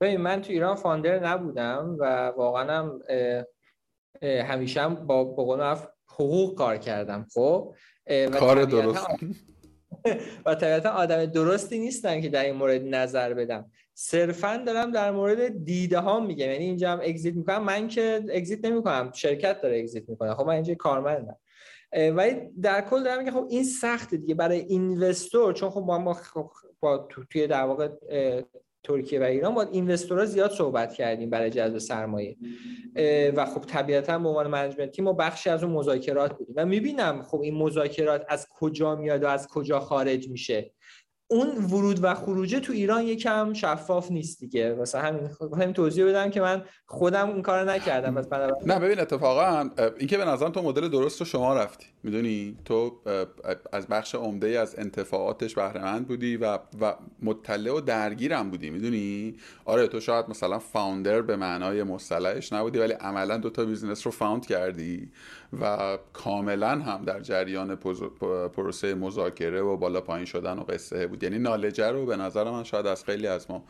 [0.00, 3.00] ببین من تو ایران founder نبودم و واقعا هم
[4.22, 7.74] همیشه هم با بقول حقوق کار کردم خب؟
[8.38, 9.06] کار درست.
[10.46, 13.70] و طبیعتا آدم درستی نیستم که در این مورد نظر بدم.
[13.94, 16.50] صرفا دارم در مورد دیده ها میگم.
[16.50, 17.64] یعنی اینجا هم exit می‌کنم.
[17.64, 19.10] من که exit نمی‌کنم.
[19.14, 20.34] شرکت داره exit می‌کنه.
[20.34, 21.36] خب من اینجا کارمندم.
[21.92, 24.34] ولی در کل دارم که خب این سخته دیگه.
[24.34, 26.50] برای investor چون خب ما خب
[26.80, 27.88] با توی در واقع
[28.82, 32.36] ترکیه و ایران با investor ها زیاد صحبت کردیم برای جذب سرمایه.
[33.36, 36.54] و خب طبیعتا به عنوان management ما بخشی از اون مذاکرات بودیم.
[36.58, 40.70] و می‌بینم خب این مذاکرات از کجا میاد و از کجا خارج میشه.
[41.32, 44.76] اون ورود و خروجه تو ایران یکم شفاف نیست دیگه.
[44.80, 48.14] مثلا همین همین توضیح بدم که من خودم اون کار نکردم.
[48.14, 48.26] بس
[48.66, 51.86] نه ببین اتفاقا اینکه به نظرم تو مدل درست رو شما رفتی.
[52.02, 52.92] می‌دونی؟ تو
[53.72, 58.70] از بخش عمده از انتفاعاتش بهره مند بودی و و مطلع و درگیرم بودی.
[58.70, 59.34] می‌دونی؟
[59.64, 64.12] آره تو شاید مثلا فاوندر به معنای مصطلحش نبودی ولی عملا دو تا بیزینس رو
[64.12, 65.10] فاوند کردی.
[65.60, 67.76] و کاملا هم در جریان
[68.54, 71.22] پروسه مذاکره و بالا پایین شدن و قصه بود.
[71.22, 73.64] یعنی نالجه رو به نظر من شاید از خیلی از ما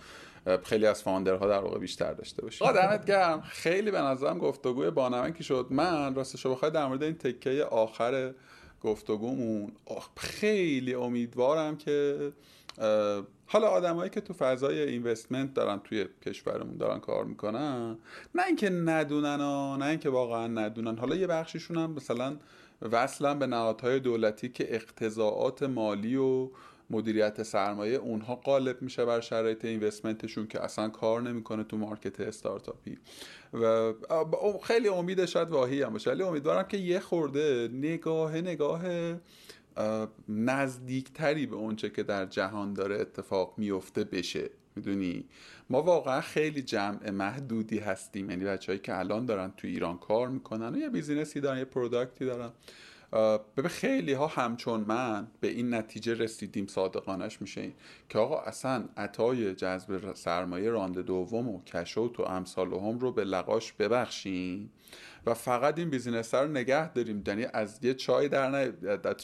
[0.64, 2.72] خیلی از فاندرها در واقع بیشتر داشته باشیم.
[2.72, 3.40] دمت گرم.
[3.40, 5.66] خیلی به نظرم گفتگوی بانمکی شد.
[5.70, 8.32] من راستش بخوای در مورد این تکه آخر
[8.82, 9.72] گفتگومون
[10.16, 12.32] خیلی امیدوارم که
[13.46, 17.98] حالا آدمایی که تو فضای اینوستمنت دارن توی کشورمون دارن کار می‌کنن
[18.34, 20.98] نه اینکه ندونن ها نه اینکه واقعا ندونن.
[20.98, 22.36] حالا یه بخشیشون هم مثلا
[22.92, 26.50] وصله به نهادهای دولتی که اقتضائات مالی و
[26.90, 32.20] مدیریت سرمایه اونها غالب میشه بر شرایط investment شون که اصلا کار نمی‌کنه تو market
[32.20, 32.98] استارتاپی.
[33.52, 33.92] و
[34.62, 36.10] خیلی امید شاید واهی هم باشه.
[36.10, 38.82] ولی امیدوارم که یه خورده نگاه نگاه
[40.28, 44.50] نزدیکتری به اونچه که در جهان داره اتفاق میفته بشه.
[44.76, 45.24] می‌دونی؟
[45.70, 48.30] ما واقعا خیلی جمع محدودی هستیم.
[48.30, 51.64] یعنی بچه‌هایی که الان دارن تو ایران کار می‌کنن و یه business ی دارن یه
[51.64, 52.50] product ی دارن.
[53.54, 57.72] به خیلی ها همچون من به این نتیجه رسیدیم صادقانه‌ش میشه این
[58.08, 63.24] که آقا اصلا عطای جذب سرمایه round دوم و cash out و امثالهم رو به
[63.24, 64.72] لقاش ببخشیم
[65.26, 67.22] و فقط این business رو نگه داریم.
[67.26, 68.72] یعنی از یه چای در نه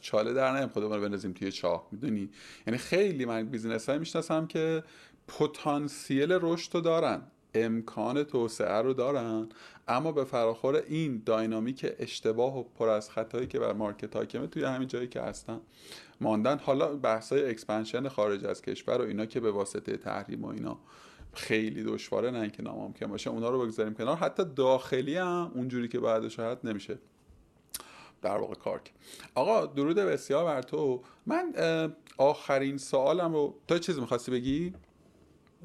[0.00, 2.30] چاله در نه خودمون رو بندازیم توی چاه می‌دونی؟
[2.66, 4.82] یعنی خیلی من business های می‌شناسم که
[5.28, 7.22] پتانسیل رشد رو دارن
[7.54, 9.48] امکان توسعه رو دارن
[9.88, 14.64] اما به فراخور این dynamic اشتباه و پر از خطایی که بر market حاکمه توی
[14.64, 15.60] همین جایی که هستن
[16.20, 16.58] ماندن.
[16.58, 20.78] حالا بحثای expansion خارج از کشور و اینا که به واسطه تحریم و اینا
[21.32, 24.16] خیلی دشواره نه اینکه ناممکن باشه اونا رو بگذاریم کنار.
[24.16, 26.98] حتی داخلی هم اونجوری که باید شاید نمیشه.
[28.22, 28.80] در واقع کار
[29.34, 31.02] آقا درود بسیار بر تو.
[31.26, 31.54] من
[32.18, 34.74] آخرین سوالم رو تو چیزی می‌خواستی بگی؟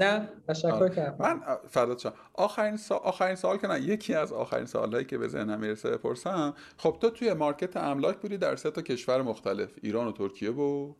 [0.02, 1.15] نه تشکر کردم.
[1.19, 5.28] من فدات شم آخرین سوال آخرین سوال که نه یکی از آخرین سوالایی که به
[5.28, 10.07] ذهنم می‌رسه بپرسم خب تو توی market املاک بودی در سه تا کشور مختلف ایران
[10.07, 10.94] و ترکیه و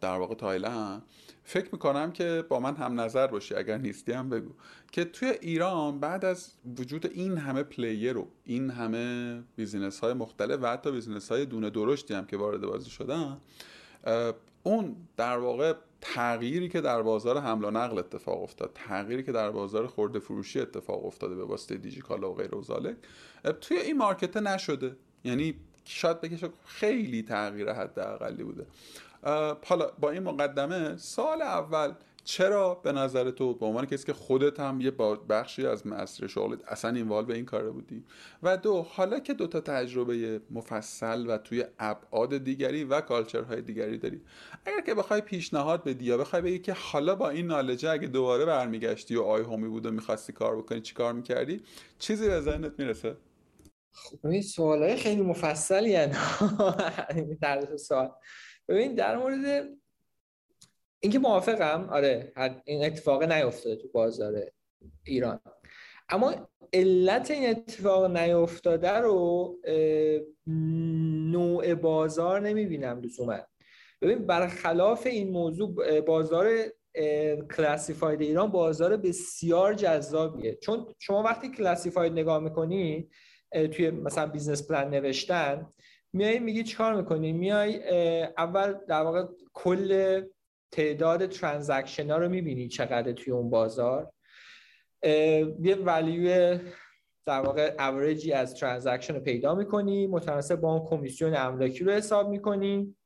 [0.00, 1.02] در واقع تایلند.
[1.44, 4.50] فکر می‌کنم که با من هم نظر باشی اگر نیستی هم بگو.
[4.92, 10.58] که توی ایران بعد از وجود این همه player و این همه business های مختلف
[10.62, 13.40] و حتی business های دونه درشتی هم که وارد بازی شدن
[14.62, 19.50] اون در واقع تغییری که در بازار حمل و نقل اتفاق افتاد تغییری که در
[19.50, 22.62] بازار خورده فروشی اتفاق افتاده به واسطه دیجیکالا و غیر و
[23.60, 24.96] توی این مارکت نشده.
[25.24, 25.54] یعنی
[25.84, 28.66] شاید بکشه خیلی تغییر حداقلی بوده.
[29.66, 31.92] حالا با این مقدمه سال اول
[32.24, 34.90] چرا به نظر تو به عنوان کسی که خودت هم یه
[35.28, 38.04] بخشی از مسیر شغلت اصلا اینوال به این کاره بودی؟
[38.42, 44.20] و دو حالا که دوتا تجربه مفصل و توی ابعاد دیگری و کالچرهای دیگری داری
[44.66, 48.44] اگر که بخوای پیشنهاد بدی یا بخوای بگی که حالا با این نالجه اگه دوباره
[48.44, 51.62] برمیگشتی و آی هومی بود و می‌خواستی کار بکنی چی کار می‌کردی؟
[51.98, 53.16] چیزی به ذهنت می‌رسه؟
[53.92, 56.42] خب این سوال خیلی مفصلی هست
[57.40, 58.10] در سوال.
[58.68, 59.68] ببین در مورد
[61.00, 62.32] اینکه موافقم آره
[62.64, 64.34] این اتفاق نیفتاده تو بازار
[65.06, 65.40] ایران.
[66.08, 66.34] اما
[66.72, 69.56] علت این اتفاق نیفتاده رو
[71.30, 73.38] نوع بازار نمی‌بینم لزوما.
[74.02, 76.48] ببین برخلاف این موضوع بازار
[77.56, 80.54] classified ایران بازار بسیار جذابیه.
[80.54, 83.10] چون شما وقتی classified نگاه می‌کنی
[83.72, 85.66] توی مثلا business plan نوشتن
[86.12, 87.82] میای میگی چیکار می‌کنی؟ میای
[88.38, 90.22] اول در واقع کل
[90.72, 94.12] تعداد transaction ها رو می‌بینی چقدر توی اون بازار.
[95.62, 96.58] یه value
[97.26, 101.92] در واقع average ی از transaction رو پیدا می‌کنی متناسب با اون کمیسیون املاکی رو
[101.92, 102.96] حساب می‌کنی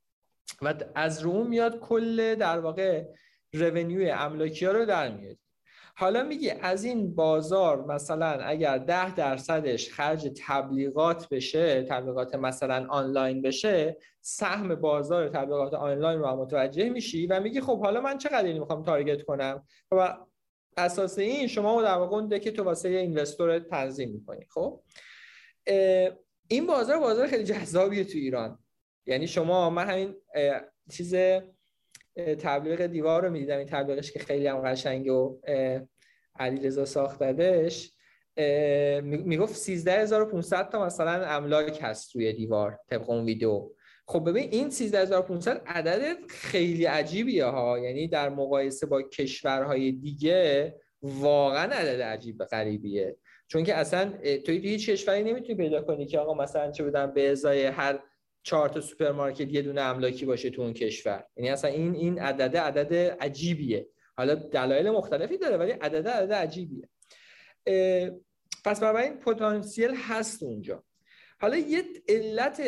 [0.62, 3.04] و از رو میاد کل در واقع
[3.52, 5.36] revenue املاکی ها رو در میاد
[5.96, 13.42] حالا میگی از این بازار مثلا اگر ده درصدش خرج تبلیغات بشه تبلیغات مثلا آنلاین
[13.42, 18.60] بشه سهم بازار تبلیغات آنلاین رو متوجه میشی و میگی خب حالا من چقدر اینو
[18.60, 20.16] می‌خوام target کنم؟ و
[20.76, 24.82] اساس این شما در واقع اون دکی تو واسه اینوستور تنظیم می‌کنی خب؟
[26.48, 28.58] این بازار بازار خیلی جذابیه تو ایران.
[29.06, 30.14] یعنی شما من همین
[30.92, 31.14] چیز
[32.16, 35.40] تبلیغ دیوار رو می‌دیدم این تبلیغش که خیلی هم قشنگ و
[36.38, 37.92] علیرضا ساختدش.
[39.02, 43.70] می‌گفت 13500 تا مثلا املاک هست توی دیوار طبق اون ویدیو.
[44.06, 47.78] خب ببین این 13500 عدد خیلی عجیبیه ها.
[47.78, 53.16] یعنی در مقایسه با کشورهای دیگه واقعا عدد عجیب غریبیه.
[53.48, 54.12] چون که اصلا
[54.46, 58.00] توی هیچ کشوری نمی‌تونی پیدا کنی که آقا مثلا چه می‌دونم به ازای هر
[58.44, 61.24] چهار تا سوپرمارکت یه دونه املاکی باشه تو اون کشور.
[61.36, 63.88] یعنی اصلا این این عدد عدد عجیبیه.
[64.16, 66.88] حالا دلایل مختلفی داره ولی عدد عدد عجیبیه.
[68.64, 70.84] پس بنابراین پتانسیل هست اونجا.
[71.40, 72.62] حالا یه علت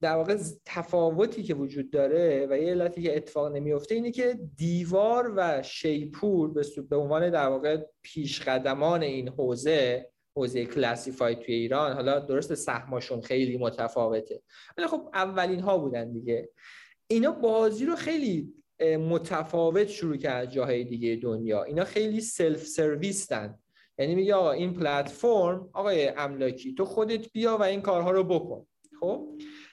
[0.00, 5.32] در واقع تفاوتی که وجود داره و یه علتی که اتفاق نمیفته اینه که دیوار
[5.36, 6.54] و شیپور
[6.90, 11.92] به عنوان در واقع پیشقدمان این حوزه حوزه کلاسیفاید توی ایران.
[11.92, 14.42] حالا درست سهمشون خیلی متفاوته.
[14.78, 16.50] ولی خب اولین ها بودن دیگه.
[17.06, 18.54] اینا بازی رو خیلی
[18.98, 21.62] متفاوت شروع کرد جاهای دیگه دنیا.
[21.62, 23.58] اینا خیلی سلف سرویستن
[23.98, 28.66] یعنی میگه آقا این پلتفرم آقای املاکی تو خودت بیا و این کارها رو بکن.
[29.00, 29.28] خب؟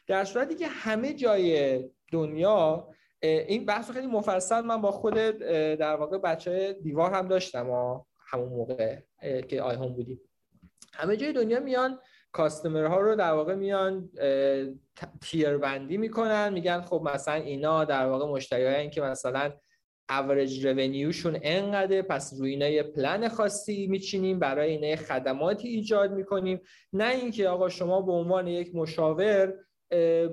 [0.07, 1.79] در صورتی که همه جای
[2.11, 2.89] دنیا
[3.21, 8.99] این بحث خیلی مفصل من با خود در واقع بچه دیوار هم داشتم همون موقع
[9.47, 10.21] که آی هم بودیم.
[10.93, 11.99] همه جای دنیا میان
[12.31, 14.09] کاستمر ها رو در واقع میان
[15.21, 19.53] تیر بندی می‌کنن میگن خب مثلا اینا در واقع مشتری که مثلا
[20.09, 26.61] اوریج رونیوشون انقدر پس روی اینا یه پلن خاصی میچینیم برای اینا خدماتی ایجاد می‌کنیم.
[26.93, 29.53] نه اینکه آقا شما به عنوان یک مشاور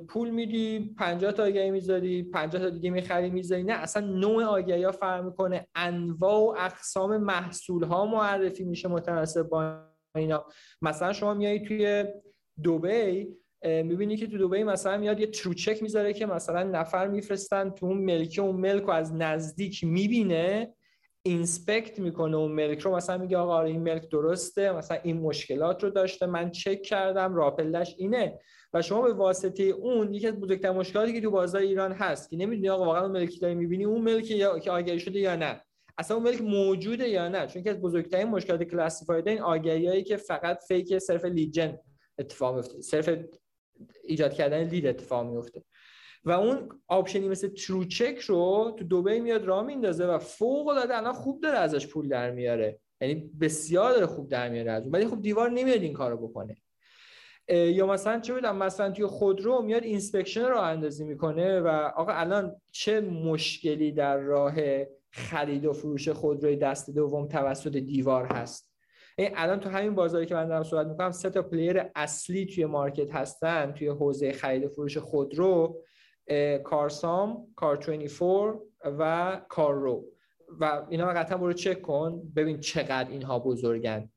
[0.09, 3.63] پول میدی 50 تا آگهی می‌ذاری 50 تا دیگه می‌خری می‌ذاری.
[3.63, 5.67] نه اصلا نوع آگهی ها فرق می‌کنه.
[5.75, 9.88] انواع و اقسام محصول ها معرفی میشه متناسب با
[10.19, 10.45] اینا.
[10.83, 12.05] مثلا شما میای توی
[12.63, 13.29] دوبی
[13.65, 17.99] می‌بینی که تو دوبی مثلا میاد یه تروچک می‌ذاره که مثلا نفر میفرستن تو اون
[17.99, 20.75] ملک اون ملک رو از نزدیک می‌بینه
[21.23, 22.97] اینسپکت می‌کنه اون ملک رو.
[22.97, 27.35] مثلا میگه آقا آره این ملک درسته مثلا این مشکلات رو داشته من چک کردم
[27.35, 28.39] راپلش اینه.
[28.73, 32.37] و شما به واسطه اون یکی از بزرگترین مشکلاتی که تو بازار ایران هست که
[32.37, 35.61] نمی‌دونی آقا واقعا اون ملکی داری می‌بینی اون ملکی یا که آگهی شده یا نه.
[35.99, 40.17] اصلا اون ملک موجوده یا نه؟ چون که از بزرگترین مشکلات classified این آگهیایی که
[40.17, 41.79] فقط fake صرف lead gen
[42.19, 43.11] اتفاق میفته صرف
[44.05, 45.65] ایجاد کردن lead اتفاق میفته
[46.25, 50.97] و اون option ی مثل TruCheck رو تو دوبی میاد راه میندازه و فوق العاده
[50.97, 52.81] الان خوب داره ازش پول در میاره.
[53.01, 56.57] یعنی بسیار داره خوب در میاره از اون ولی خب دیوار نمیاد این کارو بکنه.
[57.49, 63.01] یا مثلا چه می‌دونم مثلا توی خودرو میاد inspection راه‌اندازی می‌کنه و آقا الان چه
[63.01, 64.55] مشکلی در راه
[65.11, 68.75] خرید و فروش خودروی دست دوم توسط دیوار هست.
[69.19, 72.67] این الان تو همین بازاری که من دارم صحبت می‌کنم سه تا player اصلی توی
[72.67, 75.83] market هستن توی حوزه خرید و فروش خودرو
[76.65, 80.05] Carsome Cars24 و Carro.
[80.61, 84.11] و اینا قطعا برو چک کن ببین چقدر اینها بزرگن.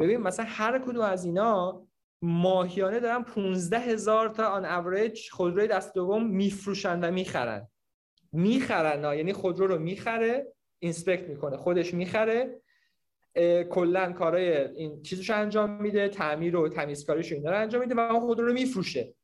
[0.00, 1.86] ببین مثلا هر کدوم از اینا
[2.22, 7.68] ماهیانه دارن 15 هزار تا on average خودروی دست دوم میفروشن و می‌خرن.
[8.34, 11.56] می‌خرن یعنی خودرو رو می‌خره inspect می‌کنه.
[11.56, 12.60] خودش می‌خره
[13.70, 18.20] کلا کارای این چیزش انجام میده تعمیر و تمیزکاریش اینا رو انجام میده و اون
[18.20, 19.14] خودرو رو میفروشه.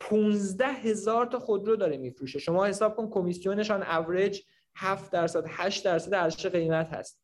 [0.00, 2.38] 15 هزار تا خودرو داره میفروشه.
[2.38, 4.40] شما حساب کن کمیسیونشان اوریج
[4.76, 7.22] 7 درصد 8 درصد ارزش قیمت هست.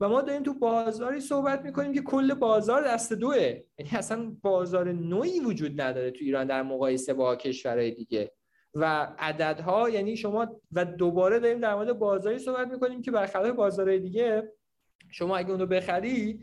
[0.00, 3.36] و ما داریم تو بازاری صحبت می‌کنیم که کل بازار دست دوه.
[3.78, 8.32] یعنی اصلا بازار نوعی وجود نداره تو ایران در مقایسه با کشورهای دیگه.
[8.74, 13.98] و عددها یعنی شما و دوباره داریم در مورد بازاری صحبت می‌کنیم که برخلاف بازارهای
[13.98, 14.52] دیگه
[15.10, 16.40] شما اگه اونو بخری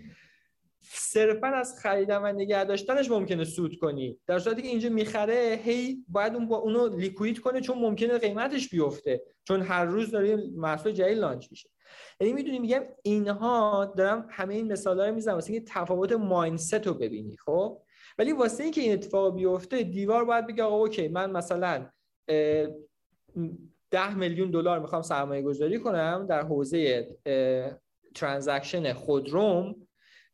[0.83, 4.17] صرفا از خریدن و نگه داشتنش ممکنه سود کنی.
[4.27, 8.69] در صورتی که اینجا می‌خره هی باید اون با اونو لیکوید کنه چون ممکنه قیمتش
[8.69, 11.69] بیفته چون هر روز داره محصول جدید لانچ میشه.
[12.19, 16.93] یعنی می‌دونی میگم اینها دارم همه این مثالا رو می‌زنم واسه اینکه تفاوت mindset رو
[16.93, 17.81] ببینی خب؟
[18.17, 21.89] ولی واسه اینکه این اتفاق بیفته دیوار باید بگه آقا OK من مثلا
[23.91, 27.07] ده میلیون دلار می‌خوام سرمایه گذاری کنم در حوزه
[28.15, 29.87] transaction خودروم.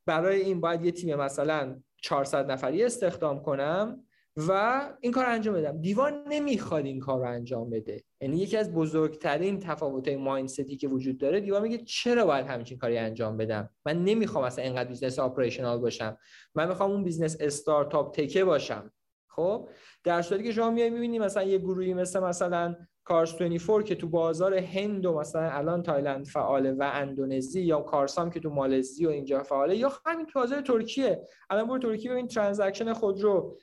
[0.06, 4.04] برای این باید یه تیم مثلا 400 نفری استخدام کنم
[4.48, 5.82] و این کار انجام بدم.
[5.82, 8.04] دیوار نمی‌خواد این کار رو انجام بده.
[8.22, 12.78] یعنی یکی از بزرگترین تفاوت mindset ی که وجود داره دیوار میگه چرا باید همچین
[12.78, 16.18] کاری انجام بدم؟ من نمی‌خوام اصلا اینقدر business operational باشم.
[16.56, 18.92] من می‌خوام اون business استارتاپ tech ه باشم.
[19.38, 19.70] خب
[20.04, 24.54] در صورتی که شما میای می‌بینی مثلا یه گروهی مثل مثلا Cars24 که تو بازار
[24.54, 29.44] هند و مثلا الان تایلند فعاله و اندونزی یا Carsome که تو مالزی و اینجا
[29.44, 31.22] فعاله یا همین تو بازار ترکیه.
[31.50, 33.58] الان برو ترکیه ببین transaction خودرو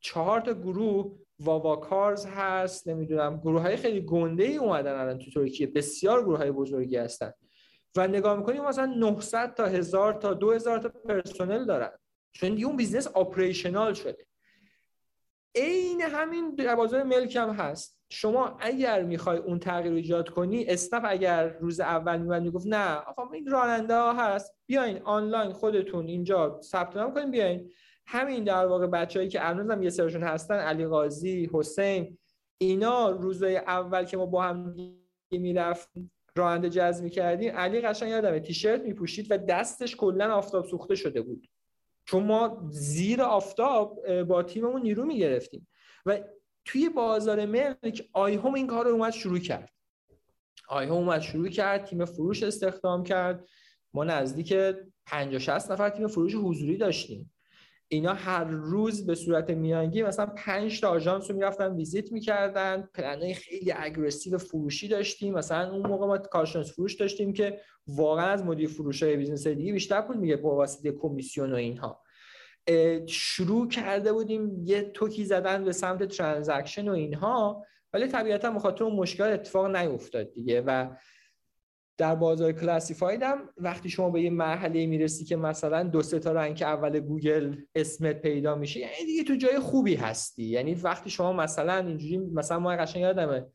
[0.00, 5.66] چهار تا گروه VavaCars هست نمی‌دونم گروه های خیلی گنده ای اومدن الان تو ترکیه.
[5.66, 7.32] بسیار گروه های بزرگی هستن.
[7.96, 11.90] و نگاه می‌کنیم مثلا 900 تا 1000 تا 2000 تا پرسنل دارن.
[12.32, 14.26] چون اون business operational شده.
[15.54, 17.98] عین همین در بازار ملک هم هست.
[18.10, 22.94] شما اگر می‌خوای اون تغییر رو ایجاد کنی اسنپ اگر روز اول میومد می‌گفت نه
[22.94, 27.70] آقا این راننده ها هست بیاین آنلاین خودتون اینجا ثبت نام کنین بیاین.
[28.06, 32.18] همین در واقع بچههایی که الان هم یه سرشون هستن علی قاضی حسین
[32.58, 34.76] اینا روزای اول که ما با هم
[35.30, 35.88] می‌رفت
[36.36, 37.56] راننده جذب می‌کردیم.
[37.56, 41.46] علی قشنگ یادمه تیشرت میپوشید و دستش کلا آفتاب سوخته شده بود.
[42.04, 45.68] چون ما زیر آفتاب با تیممون نیرو می‌گرفتیم.
[46.06, 46.20] و
[46.64, 49.70] توی بازار ملک iHome این کار رو اومد شروع کرد.
[50.68, 53.48] iHome اومد شروع کرد تیم فروش استخدام کرد.
[53.94, 54.54] ما نزدیک
[55.06, 57.33] 50 60 نفر تیم فروش حضوری داشتیم.
[57.88, 62.88] اینا هر روز به صورت میانگین مثلا 5 تا آژانس رو می‌رفتن ویزیت می‌کردن.
[62.94, 65.34] پلنای خیلی aggressive فروشی داشتیم.
[65.34, 69.72] مثلا اون موقع ما کارشناس فروش داشتیم که واقعا از مدیر فروش های business دیگه
[69.72, 72.02] بیشتر پول می‌گرفت به واسطه کمیسیون و اینها.
[73.06, 78.84] شروع کرده بودیم یه نوکی زدن به سمت transaction و اینها ولی طبیعتا به خاطر
[78.84, 80.88] اون مشکل اتفاق نیفتاد دیگه و
[81.96, 86.32] در بازار classified هم وقتی شما به یه مرحله می‌رسی که مثلا دو سه تا
[86.32, 90.44] rank اول گوگل اسمت پیدا میشه یعنی دیگه تو جای خوبی هستی.
[90.44, 93.46] یعنی وقتی شما مثلا اینجوری مثلا ما قشنگ یادمه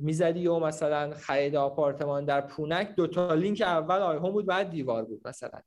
[0.00, 5.04] می‌زدی و مثلا خرید آپارتمان در پونک دو تا لینک اول آیهوم بود بعد دیوار
[5.04, 5.60] بود مثلا.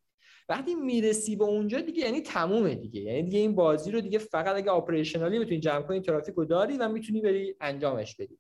[0.50, 3.02] وقتی می‌رسی به اونجا دیگه یعنی تمومه دیگه.
[3.02, 6.78] یعنی دیگه این بازی رو دیگه فقط اگه آپریشنالی بتونی جمع کنی ترافیک رو داری
[6.78, 8.38] و می‌تونی بری انجامش بدی.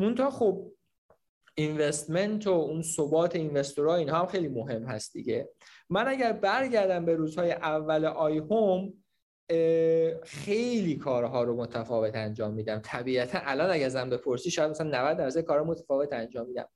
[0.00, 0.72] مونتا خب
[1.54, 5.48] اینوستمنت و اون ثبات اینوستورها اینها هم خیلی مهم هست دیگه.
[5.90, 8.92] من اگر برگردم به روزهای اول آی هوم
[10.24, 12.80] خیلی کارها رو متفاوت انجام میدم.
[12.84, 16.68] طبیعتا الان اگر ازم بپرسی شاید مثلا 90 درصد کارا متفاوت انجام میدم.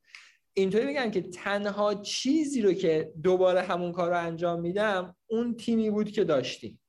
[0.55, 5.91] اینطوری بگم که تنها چیزی رو که دوباره همون کار رو انجام میدم اون تیمی
[5.91, 6.81] بود که داشتیم.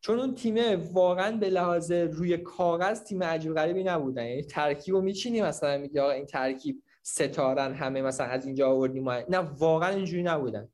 [0.00, 4.26] چون اون تیمه واقعا به لحاظ روی کاغذ تیم عجیب غریبی نبودن.
[4.26, 9.10] یعنی ترکیب رو میچینی مثلا میگه آقا این ترکیب ستارن همه مثلا از اینجا آوردیم
[9.10, 10.68] نه واقعا اینجوری نبودن.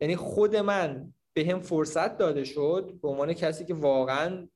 [0.00, 4.48] یعنی خود من به هم فرصت داده شد به عنوان کسی که واقعا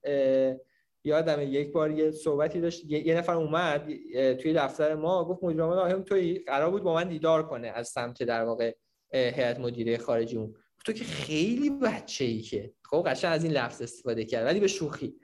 [1.05, 3.87] یادم یک بار یه صحبتی داشت یه, نفر اومد
[4.35, 7.89] توی دفتر ما گفت مدیر عامل آهم توی قرار بود با من دیدار کنه از
[7.89, 8.75] سمت در واقع
[9.13, 10.55] هیئت مدیره خارجی اون.
[10.85, 12.73] تو که خیلی بچه ای که.
[12.85, 15.15] خب قشنگ از این لفظ استفاده کرد ولی به شوخی.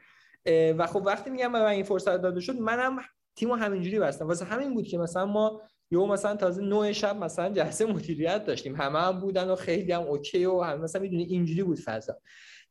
[0.47, 2.98] و خب وقتی میگم من این فرصت داده شد منم
[3.36, 4.26] تیمو همینجوری بستم.
[4.26, 8.77] واسه همین بود که مثلا ما یهو مثلا تازه نوع شب مثلا جلسه مدیریت داشتیم.
[8.77, 12.16] همه هم بودن و خیلی هم اوکی و هم مثلا می‌دونی اینجوری بود فضا.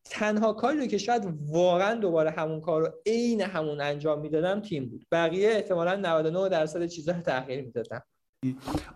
[0.10, 5.06] تنها کاری که شاید واقعا دوباره همون کار رو عین همون انجام می‌دادم تیم بود.
[5.11, 8.03] بقیه احتمالا 99 درصد چیزا رو تغییر می‌دادم.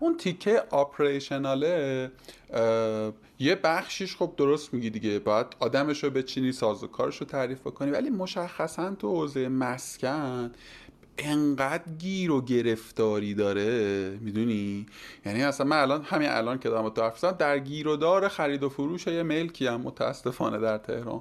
[0.00, 2.10] اون تیکه آپریشناله
[3.38, 5.18] یه بخشیش خب درست میگی دیگه.
[5.18, 10.52] باید آدمش رو بچینی سازوکارش رو تعریف کنی ولی مشخصا تو حوزه مسکن
[11.18, 14.86] انقدر گیر و گرفتاری داره می‌دونی؟
[15.26, 18.68] یعنی اصلا من الان همین الان که دارم تو در گیر و دار خرید و
[18.68, 21.20] فروش یه ملکی هم متاسفانه در تهران.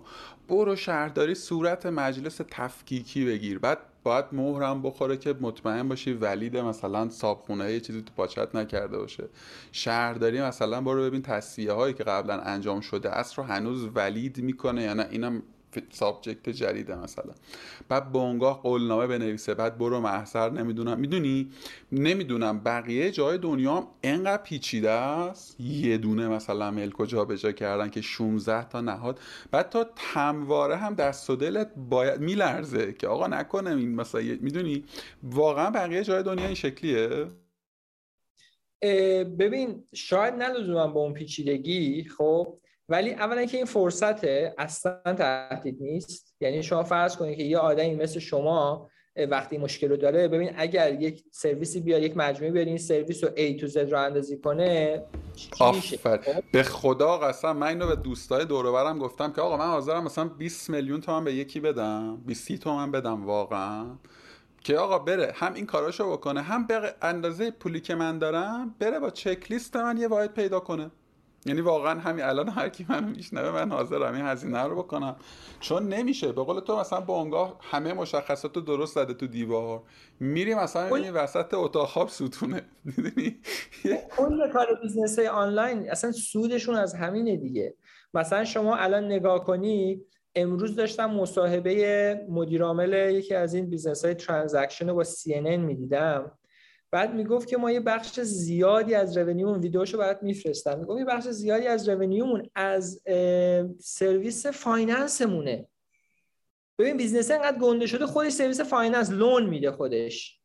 [0.49, 3.59] برو شهرداری صورت مجلس تفکیکی بگیر.
[3.59, 8.97] بعد باید مهرم بخوره که مطمئن باشی ولید مثلا صابخونه یه چیزی تو پاچت نکرده
[8.97, 9.23] باشه.
[9.71, 14.83] شهرداری مثلا برو ببین تصفیه هایی که قبلا انجام شده است رو هنوز ولید می‌کنه
[14.83, 15.43] یا نه؟ اینم
[15.91, 17.33] سابجکت جدیده مثلا.
[17.89, 20.99] بعد بونگاه قولنامه بنویسه بعد برو محضر نمی‌دونم.
[20.99, 21.51] می‌دونی؟
[21.91, 22.59] نمی‌دونم.
[22.59, 25.59] بقیه جای دنیا انقدر پیچیده است.
[25.59, 29.19] یه دونه مثلا ملک و جابجا کردن که 16 تا نهاد.
[29.51, 34.83] بعد تا تمواره هم دست و دلت باید میلرزه که آقا نکنم این مثلا می‌دونی؟
[35.23, 37.27] واقعا بقیه جای دنیا این شکلیه.
[39.39, 42.57] ببین شاید نه با اون پیچیدگی خب؟
[42.91, 44.23] ولی اولا که این فرصت
[44.57, 46.35] اصلا تهدید نیست.
[46.39, 48.89] یعنی شما فرض کنید که یه آدمی مثل شما
[49.29, 53.29] وقتی مشکل رو داره ببین اگر یک سرویسی بیاد یک مجموعه بیاد این سرویس رو
[53.29, 55.03] A تو Z رو اندازی کنه
[55.59, 56.19] آفر.
[56.51, 60.69] به خدا قسم من اینو به دوستای دور گفتم که آقا من حاضرم مثلا 20
[60.69, 63.85] میلیون تومن به یکی بدم 20 تومن بدم واقعا.
[64.63, 68.99] که آقا بره هم این کاراشو بکنه هم به اندازه پولی که من دارم بره
[68.99, 70.91] با چک لیست من یه واحد پیدا کنه.
[71.45, 75.15] یعنی واقعا همین الان هر کی منو میشنوه من حاضرم این هزینه رو بکنم.
[75.59, 76.31] چون نمیشه.
[76.31, 79.83] به قول تو مثلا بونگاه همه مشخصات رو درست زده تو دیوار.
[80.19, 82.61] میریم مثلا این وسط اتاق خواب ستونه.
[82.85, 83.39] می‌دونی؟
[84.17, 87.75] کل کار business آنلاین اصلا سودشون از همینه دیگه.
[88.13, 90.01] مثلا شما الان نگاه کنی
[90.35, 96.31] امروز داشتم مصاحبه مدیرعامل یکی از این business های transaction رو با CNN می‌دیدم.
[96.91, 100.79] بعد می‌گفت که ما یه بخش زیادی از revenue مون ویدیوشو برات میفرستم.
[100.79, 103.01] می‌گفت یه بخش زیادی از revenue مون از
[103.79, 105.67] سرویس finance مونه.
[106.79, 110.41] ببین business انقدر گنده شده خودش سرویس finance loan میده خودش.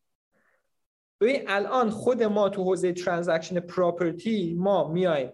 [1.21, 5.31] ببین الان خود ما تو حوزه transaction property ما میایم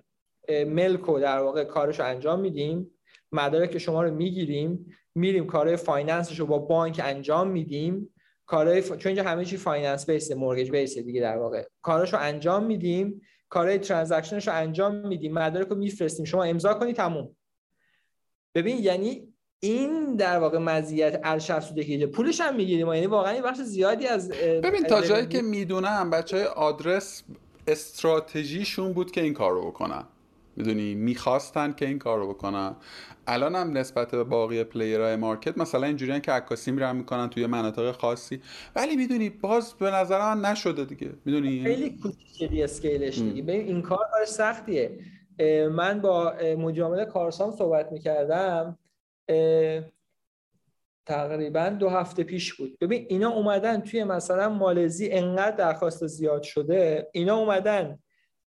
[0.50, 2.92] ملکو در واقع کارش رو انجام میدیم
[3.32, 8.13] مدارک شما رو می‌گیریم میریم کارهای finance ش رو با بانک انجام میدیم.
[8.54, 8.88] کارهای ف...
[8.88, 11.64] چون اینجا همه چی finance base mortgage base دیگه در واقع.
[11.82, 16.26] کاراشو انجام میدیم کارهای transaction ش رو انجام میدیم مدارک رو میفرستیم.
[16.26, 17.36] شما امضا کنی تموم.
[18.56, 22.94] ببین یعنی این در واقع مزیت ارزش افزودگی پولش هم می‌گیریم.
[22.94, 27.24] یعنی واقعا این بخش زیادی از ببین تا جایی که می‌دونم بچه های آدرس
[27.68, 30.04] استراتژیشون بود که این کار رو بکنن.
[30.56, 32.76] می‌دونی می‌خواستن که این کار رو بکنن.
[33.28, 37.92] الان هم نسبت به باقی پلیرهای مارکت مثلا اینجوریان که عکاسی میرن می‌کنن توی مناطق
[37.92, 38.42] خاصی.
[38.76, 41.10] ولی می‌دونی باز به نظر من نشده دیگه.
[41.26, 43.42] می‌دونی؟ خیلی کوچیکه اسکیلش دیگه.
[43.42, 45.00] ببین این کار کار سختیه.
[45.72, 48.78] من با مجامل کارسان صحبت می‌کردم.
[51.06, 52.78] تقریبا دو هفته پیش بود.
[52.82, 57.10] ببین اینا اومدن توی مثلا مالزی انقدر درخواست زیاد شده.
[57.12, 58.00] اینا اومدن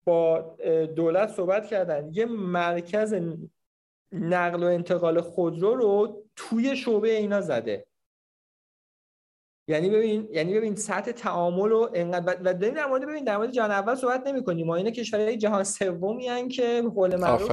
[0.05, 0.57] با
[0.95, 2.09] دولت صحبت کردن.
[2.11, 3.15] یه مرکز
[4.11, 7.85] نقل و انتقال خودرو رو توی شعبه اینا زده.
[9.67, 13.51] یعنی ببین یعنی ببین سطح تعامل رو انقدر و داریم در مورد ببین در مورد
[13.51, 17.51] جهان اول صحبت نمی کنیم ما اینا کشورهای جهان سومی ان که قول معروف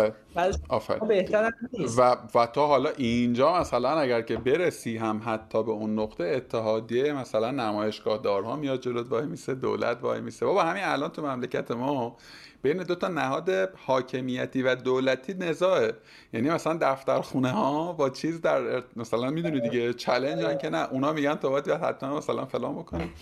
[1.09, 1.99] بهتر نیست.
[1.99, 7.13] و و تا حالا اینجا مثلا اگر که برسی هم حتی به اون نقطه اتحادیه
[7.13, 10.47] مثلا نمایشگاه دارها میاد جلوت وای میسه دولت وای میسه.
[10.47, 12.17] بابا همین الان تو مملکت ما
[12.63, 13.51] بین دو تا نهاد
[13.87, 15.95] حاکمیتی و دولتی نزاعه.
[16.33, 21.13] یعنی مثلا دفتر خونه ها با چیز در مثلا می‌دونی دیگه چلنج که نه اونا
[21.13, 23.13] میگن تو باید حتما مثلا فلان بکنیم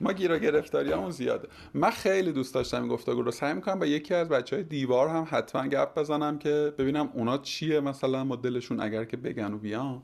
[0.00, 1.48] ما گیرا گرفتاری همون زیاده.
[1.74, 5.26] من خیلی دوست داشتم گفتگو رو سعی می‌کنم با یکی از بچه های دیوار هم
[5.30, 10.02] حتما گپ بزنم که ببینم اونا چیه مثلا مدلشون اگر که بگن و بیان.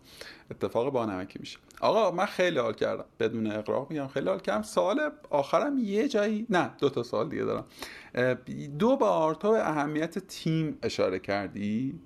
[0.50, 1.58] اتفاق با نمکی میشه.
[1.80, 3.04] آقا من خیلی حال کردم.
[3.20, 4.62] بدون اقراق میگم خیلی حال کردم.
[4.62, 7.64] سوال آخرم یه جایی نه دو تا سوال دیگه دارم.
[8.78, 12.00] دو بار تو به اهمیت تیم اشاره کردی؟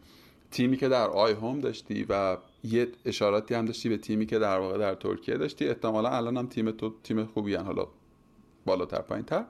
[0.50, 4.58] تیمی که در آی هوم داشتی و یه اشاراتی هم داشتی به تیمی که در
[4.58, 5.68] واقع در ترکیه داشتی.
[5.68, 7.66] احتمالا الان هم تیم تو تیم خوبی هن.
[7.66, 7.86] حالا
[8.66, 9.44] بالاتر پایین تر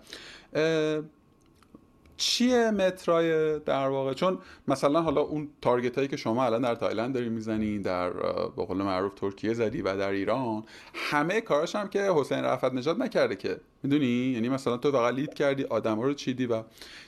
[2.16, 7.14] چیه مترای در واقع؟ چون مثلا حالا اون target هایی که شما الان در تایلند
[7.14, 8.10] داری می‌زنی در
[8.56, 10.64] به قول معروف ترکیه زدی و در ایران
[10.94, 13.60] همه کاراش هم که حسین رفعت‌نژاد نکرده که.
[13.82, 16.62] می‌دونی؟ یعنی مثلا تو فقط lead کردی آدم رو چیدی و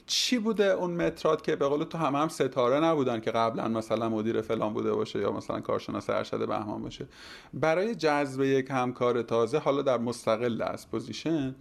[0.06, 4.09] چی بوده اون مترات که به قول تو هم هم ستاره نبودن که قبلا مثلا
[4.09, 7.06] مدیر فلان بوده باشه یا مثلا کارشناس ارشد بهمان باشه؟
[7.55, 11.55] برای جذب یک همکار تازه حالا در مستقل از position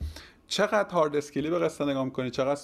[0.53, 2.55] چقدر hard skill ی به قصه نگاه می‌کنی؟ چقدر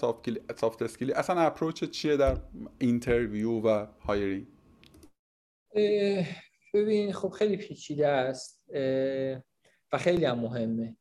[0.56, 2.38] soft skill ی اصلا approach چیه در
[2.80, 4.48] interview و hiring
[6.74, 8.64] ببین خب خیلی پیچیده است
[9.94, 10.96] و خیلی هم مهمه.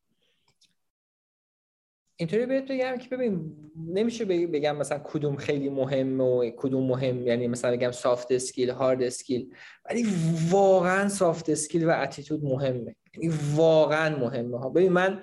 [2.17, 7.49] اینطوری بهت بگم که ببین نمیشه بگم مثلا کدوم خیلی مهمه و کدوم مهم یعنی
[7.49, 9.55] مثلا بگم soft skill hard skill
[9.85, 10.07] ولی
[10.51, 12.97] واقعا soft skill و attitude مهمه.
[13.15, 14.69] یعنی واقعا مهمه ها.
[14.69, 15.23] ببین من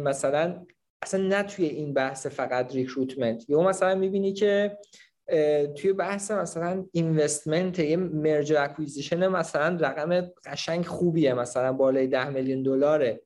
[0.00, 0.66] مثلا
[1.02, 4.78] اصلا نه توی این بحث فقط recruitment یا مثلا می‌بینی که
[5.76, 12.62] توی بحث مثلا investment یه merger acquisition مثلا رقم قشنگ خوبیه مثلا بالای ده میلیون
[12.62, 13.20] دلاره.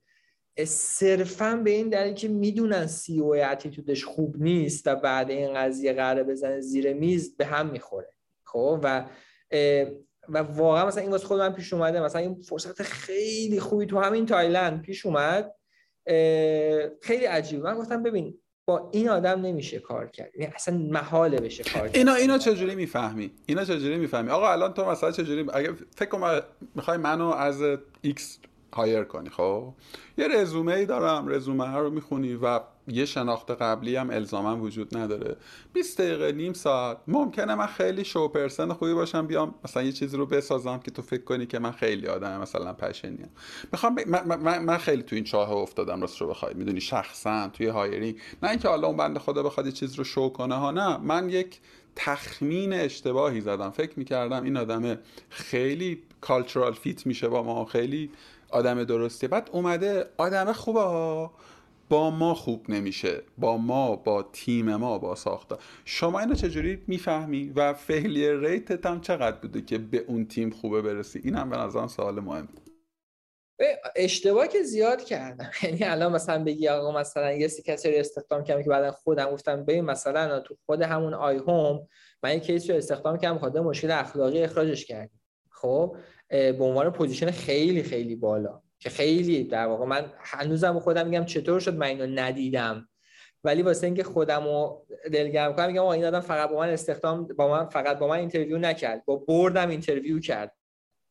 [0.67, 5.93] صرفا به این دلیل که می‌دونن CEO attitude ش خوب نیست و بعد این قضیه
[5.93, 8.09] قراره بزنه زیر میز به هم می‌خوره.
[8.45, 9.05] خب؟ و
[10.29, 12.01] و واقعا مثلا این واسه خود من پیش اومده.
[12.01, 15.55] مثلا این فرصت خیلی خوبی تو همین تایلند پیش اومد.
[17.03, 20.31] خیلی عجیب من گفتم ببین با این آدم نمیشه کار کرد.
[20.37, 21.97] یعنی اصلا محاله بشه کار کرد.
[21.97, 26.43] اینا اینا چجوری می‌فهمی؟ اینا چجوری می‌فهمی؟ آقا الان تو مثلا چجوری اگه فکر کنم
[26.75, 27.63] می‌خوای منو از
[28.01, 28.39] X
[28.73, 29.75] hire کنی خب؟
[30.19, 35.37] یه رزومه ای دارم رزومه رو می‌خونی و یه شناخت قبلی هم الزاما وجود نداره.
[35.73, 36.99] 20 دقیقه نیم ساعت.
[37.07, 41.03] ممکنه من خیلی show person خوبی باشم بیام مثلا یه چیزی رو بسازم که تو
[41.03, 43.31] فکر کنی که من خیلی آدم مثلا passion یم
[43.73, 44.01] می‌خوام ب...
[44.09, 46.55] من, من, خیلی تو این چاه افتادم راست رو بخوای.
[46.55, 48.17] می‌دونی شخصا توی hiring.
[48.43, 50.97] نه اینکه حالا اون بنده خدا بخواد یه چیز رو شو کنه ها نه.
[50.97, 51.61] من یک
[51.97, 53.71] تخمین اشتباهی زدم.
[53.71, 54.99] فکر می‌کردم این آدم
[55.29, 58.11] خیلی cultural fit میشه با ما خیلی
[58.51, 59.29] آدم درستی.
[59.29, 60.81] بعد اومده آدم خوبه
[61.89, 67.53] با ما خوب نمیشه با ما با تیم ما با ساخته شما اینو چجوری می‌فهمی؟
[67.57, 71.51] و failure rate ت هم چقدر بوده که به اون تیم خوبه برسی؟ این هم
[71.51, 72.49] به نظرم سوال مهم
[73.97, 75.51] اشتباه که زیاد کردم.
[75.63, 79.31] یعنی الان مثلا بگی آقا مثلا یه سی کسی رو استخدام کردم که بعدا خودم
[79.31, 81.89] گفتم ببین مثلا تو خود همون iHome
[82.23, 85.21] من یه case رو استخدام کردم خاطر مشکل اخلاقی اخراجش کردیم
[85.51, 85.97] خب؟
[86.29, 88.63] به عنوان position خیلی خیلی بالا.
[88.79, 92.89] که خیلی در واقع من هنوزم خودم میگم چطور شد من اینو ندیدم.
[93.45, 97.49] ولی واسه اینکه خودم رو دلگرم کنم میگم این آدم فقط با من استخدام با
[97.49, 99.05] من فقط با من interview نکرد.
[99.05, 100.55] با board م interview کرد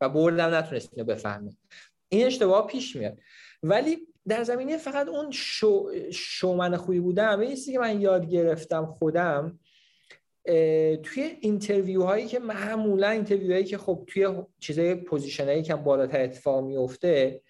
[0.01, 1.57] و board م نتونست اینو بفهمه.
[2.09, 3.17] این اشتباه پیش میاد.
[3.63, 9.59] ولی در زمینه فقط اون show showman خوبی بودم این که من یاد گرفتم خودم
[11.03, 14.27] توی interview هایی که معمولا interview هایی که خب توی
[14.59, 17.41] چیزای position هایی که بالاتر اتفاق میفته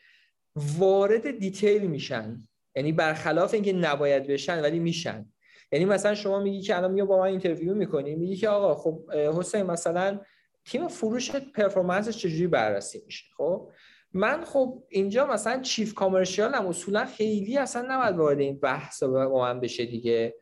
[0.78, 2.48] وارد detail میشن.
[2.76, 5.26] یعنی برخلاف اینکه نباید بشن ولی میشن.
[5.72, 9.12] یعنی مثلا شما میگی که الان میاد با من interview می‌کنی میگی که آقا خب
[9.12, 10.20] حسین مثلا
[10.66, 13.70] تیم فروش پرفورمنسش چجوری بررسی میشه؟ خب؟
[14.14, 19.42] من خب اینجا مثلا چیف کامرشیال هم اصولا خیلی اصلا نباید وارد این بحث با
[19.42, 20.36] من بشه دیگه.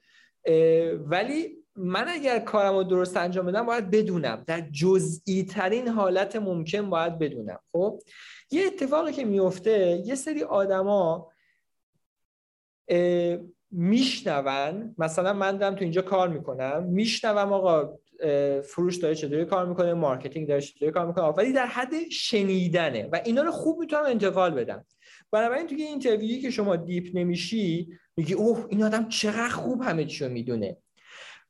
[0.99, 4.43] ولی من اگر کارم رو درست انجام بدم باید بدونم.
[4.47, 7.59] در جزئی ترین حالت ممکن باید بدونم.
[7.71, 7.99] خب؟
[8.51, 11.31] یه اتفاقی که میفته یه سری آدما
[13.71, 17.97] میشنون مثلا من دارم تو اینجا کار می‌کنم میشنوم آقا
[18.63, 23.21] فروش داره چطوری کار می‌کنه marketing داره چطوری کار می‌کنه ولی در حد شنیدنه و
[23.25, 24.85] اینا رو خوب می‌تونم انتقال بدم.
[25.31, 30.05] بنابراین توی interview ی که شما deep نمیشی میگی اوه این آدم چقدر خوب همه
[30.05, 30.77] چیو می‌دونه.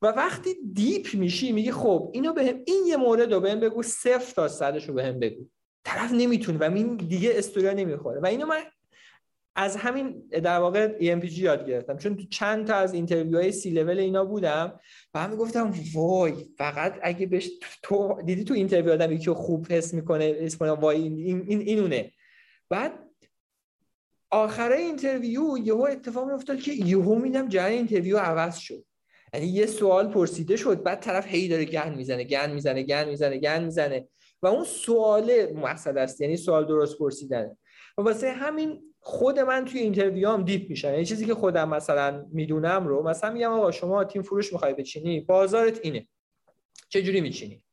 [0.01, 4.34] و وقتی deep میشی میگی خب اینو بهم این یه مورد رو بهم بگو صفر
[4.35, 5.45] تا صدش رو بهم بگو.
[5.84, 8.19] طرف نمی‌تونه و این دیگه استوریا نمی‌خوره.
[8.19, 8.63] و اینو من
[9.55, 11.97] از همین در واقع EMPG یاد گرفتم.
[11.97, 14.80] چون تو چند تا از interview های C level اینا بودم
[15.13, 17.49] و هم گفتم وای فقط اگه بهش
[17.84, 22.11] تو دیدی تو اینترویو آدم یکی خوب حس می‌کنه اسم وای این, این اینونه.
[22.69, 22.99] بعد
[24.31, 28.85] آخره اینترویو یهو اتفاق افتاد که یهو میدم جای اینترویو عوض شد.
[29.44, 33.64] یه سوال پرسیده شد بعد طرف هی داره گن می‌زنه گن می‌زنه گن می‌زنه گن
[33.64, 34.07] می‌زنه
[34.41, 37.57] و اون سوال مقصد است یعنی سوال درست پرسیدنه
[37.98, 40.90] و واسه همین خود من توی اینترویو هم دیپ میشم.
[40.90, 45.20] یعنی چیزی که خودم مثلا می‌دونم رو مثلا میگم آقا شما تیم فروش می‌خوای بچینی؟
[45.20, 46.07] بازارت اینه.
[46.90, 47.64] چه جوری میچینی؟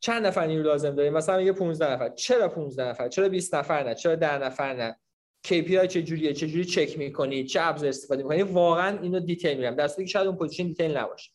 [0.00, 2.08] چند نفر نیرو لازم داری مثلا میگه 15 نفر.
[2.08, 4.96] چرا 15 نفر؟ چرا 20 نفر نه؟ چرا 10 نفر نه؟
[5.46, 9.74] KPI چه جوریه چه جوری چک می‌کنی؟ چه ابزار استفاده می‌کنی؟ واقعا اینو detail میگم.
[9.74, 11.32] در که شاید اون position detail نباشه.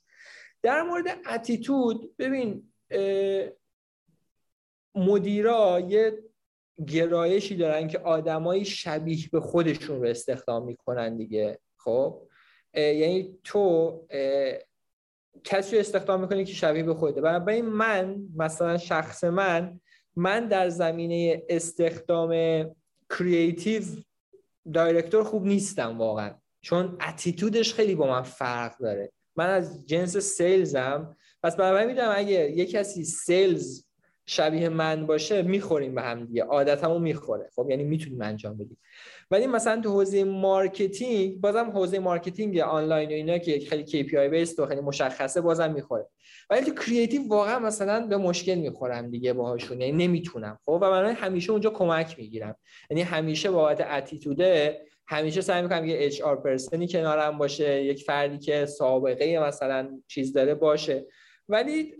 [0.64, 2.72] در مورد attitude ببین
[4.96, 6.24] مدیرا یه
[6.88, 11.60] گرایشی دارن که آدمایی شبیه به خودشون رو استخدام می‌کنن دیگه.
[11.78, 12.22] خب؟
[12.74, 14.08] یعنی تو
[15.44, 19.80] کسی رو استخدام می‌کنی که شبیه به خودته بنابراین من مثلا شخص من
[20.16, 22.32] من در زمینه استخدام
[23.18, 23.84] creative
[24.74, 26.36] director خوب نیستم واقعا.
[26.62, 29.12] چون attitude ش خیلی با من فرق داره.
[29.36, 31.18] من از جنس sales م.
[31.44, 33.85] پس برای می‌دونم اگه یه کسی sales
[34.26, 36.44] شبیه من باشه می‌خوریم به هم دیگه.
[36.44, 37.50] attitudeمون می‌خوره.
[37.56, 38.78] خب یعنی می‌تونیم انجام بدیم.
[39.32, 44.60] ولی مثلا تو حوزه marketing بازم حوزه marketing آنلاین و اینا که خیلی KPI base
[44.60, 46.08] و خیلی مشخصه بازم می‌خوره.
[46.50, 49.82] ولی تو creative واقعا مثلا به مشکل می‌خورم دیگه باهاشون.
[49.82, 50.60] یعنی نمی‌تونم.
[50.66, 52.56] خب و من همیشه اونجا کمک می‌گیرم.
[52.90, 58.04] یعنی همیشه بابت attitude ه همیشه سعی می‌کنم یه HR person ی کنارم باشه یک
[58.04, 61.06] فردی که سابقه مثلا چیز داره باشه.
[61.50, 61.96] ولی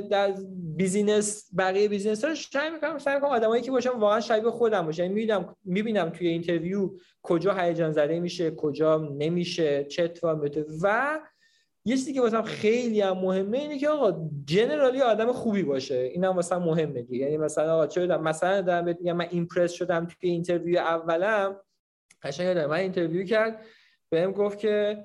[0.00, 0.34] در
[0.76, 5.02] business بقیه business ها سعی می‌کنم سعی می‌کنم آدمایی که باشم واقعا شبیه خودم باشه
[5.02, 6.90] یعنی می‌بینم می‌بینم توی interview
[7.22, 11.20] کجا هیجان زده میشه کجا نمیشه چه اتفاقی و
[11.84, 15.94] یه چیزی که واسم خیلی هم مهمه اینه که آقا generally آدم خوبی باشه.
[15.94, 17.24] اینم واسم مهمه دیگه.
[17.24, 21.56] یعنی مثلا آقا چه مثلا دارم میگم من impress شدم توی interview اولم.
[22.22, 23.64] قشنگ من interview کرد
[24.10, 25.04] بهم گفت که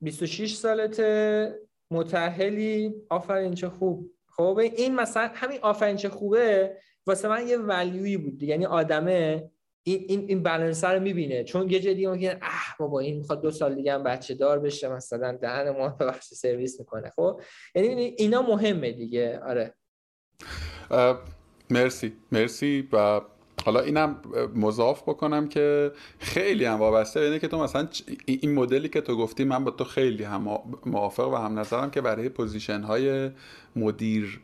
[0.00, 1.65] 26 سالته.
[1.90, 4.12] متأهلی آفرین چه خوب.
[4.28, 6.76] خب این مثلا همین آفرین چه خوبه
[7.06, 8.42] واسه من یه value ی بود.
[8.42, 9.50] یعنی آدمه
[9.82, 11.44] این این این بالانس رو می‌بینه.
[11.44, 14.88] چون یه جدی میگه اه بابا این می‌خواد دو سال دیگه هم بچه دار بشه
[14.88, 17.10] مثلا دهن ما بخش سرویس می‌کنه.
[17.10, 17.40] خب
[17.74, 19.40] یعنی اینا مهمه دیگه.
[19.40, 19.74] آره.
[21.70, 22.12] مرسی.
[22.32, 23.20] مرسی و
[23.66, 24.16] حالا اینم
[24.54, 27.88] مضاف بکنم که خیلی هم وابسته اینه که تو مثلا
[28.26, 32.00] این مدلی که تو گفتی من با تو خیلی هم موافق و هم نظرم که
[32.00, 33.30] برای position های
[33.76, 34.40] مدیر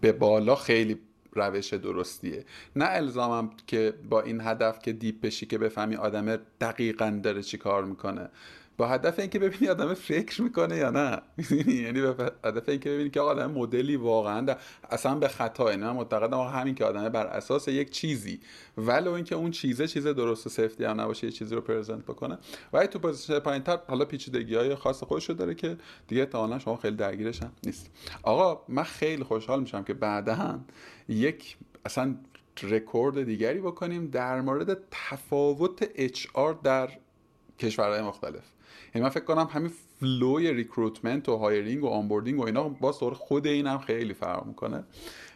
[0.00, 0.98] به بالا خیلی
[1.32, 2.44] روش درستیه.
[2.76, 7.58] نه الزامم که با این هدف که deep بشی که بفهمی آدم دقیقا داره چی
[7.58, 8.30] کار می‌کنه.
[8.78, 11.22] با هدف اینکه ببینی آدم فکر می‌کنه یا نه.
[11.66, 14.56] یعنی به هدف اینکه ببینی که آدم مدلی واقعا
[14.90, 18.40] اصلا به خطا نه معتقدم همین که آدم بر اساس یک چیزی.
[18.78, 22.38] ولو اینکه اون چیزه چیز درست و سفتی هم نباشه یه چیزی رو present بکنه.
[22.72, 25.76] و تو position پایینتر حالا پیچیدگی های خاص خودش داره که
[26.08, 27.90] دیگه احتمالاً شما خیلی درگیرش هم نیست.
[28.22, 30.60] آقا من خیلی خوشحال میشم که بعدا
[31.08, 32.16] یک اصلا
[32.62, 36.90] رکورد دیگری بکنیم در مورد تفاوت HR در
[37.58, 38.57] کشورهای مختلف.
[38.94, 42.92] یعنی من فکر کنم همین flow ی recruitment و hiring و onboarding و اینا با
[42.92, 44.84] طور خود این هم خیلی فرق می‌کنه.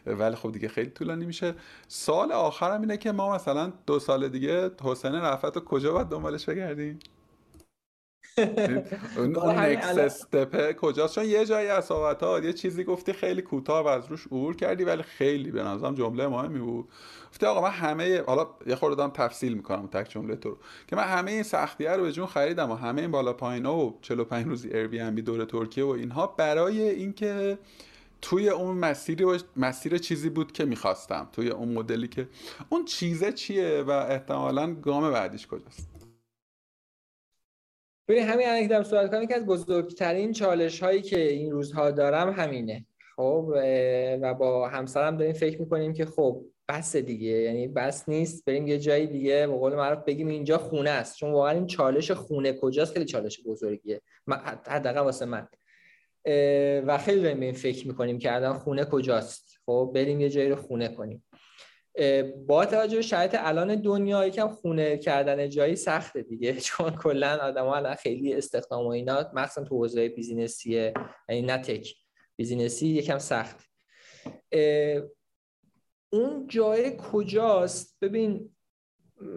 [0.07, 1.55] ولی خب دیگه خیلی طولانی میشه.
[1.89, 6.45] سؤال آخرم اینه که ما مثلا دو سال دیگه حسین رفت و کجا باید دنبالش
[6.45, 6.99] بگردیم؟
[9.17, 13.89] اون نکست استپه کجاست؟ چون یه جایی از ها یه چیزی گفتی خیلی کوتاه و
[13.89, 16.89] از روش عبور کردی ولی خیلی به نظرم جمله مهمی بود.
[17.31, 20.97] گفتی آقا من همه حالا یه خورده دارم تفصیل می‌کنم تک جمله تو رو که
[20.97, 24.47] من همه این سختیه رو به جون خریدم و همه این بالا پایینا و 45
[24.47, 27.59] روزی ایر بی ام بی دور ترکیه و اینها برای اینکه
[28.23, 29.27] توی اون مسیر
[29.57, 32.29] مسیر چیزی بود که می‌خواستم توی اون مدلی که
[32.69, 35.92] اون چیزه چیه و احتمالا گام بعدیش کجاست.
[38.09, 42.33] ببین همین الان که صحبت کنم که از بزرگترین چالش هایی که این روزها دارم
[42.33, 42.87] همینه.
[43.17, 43.53] خب
[44.23, 47.31] و با همسرم داریم فکر می‌کنیم که خب بس دیگه.
[47.31, 49.47] یعنی بس نیست بریم یه جایی دیگه.
[49.47, 51.17] به قول معروف بگیم اینجا خونه است.
[51.17, 54.01] چون واقعا این چالش خونه کجاست؟ خیلی چالش بزرگیه.
[54.67, 55.49] حداقل واسه من.
[56.87, 59.59] و خیلی داریم این فکر می‌کنیم که الان خونه کجاست.
[59.67, 61.25] خب بریم یه جایی رو خونه کنیم.
[62.47, 66.61] با توجه به شرایط الان دنیا یکم خونه کردن جایی سخته دیگه.
[66.67, 70.95] چون کلا آدما الان خیلی استخدام و اینا مخصوصا تو حوزه بیزینسیه.
[71.29, 71.95] یعنی نه تک
[72.37, 73.69] business ی یکم سخت.
[76.13, 78.57] اون جای کجاست؟ ببین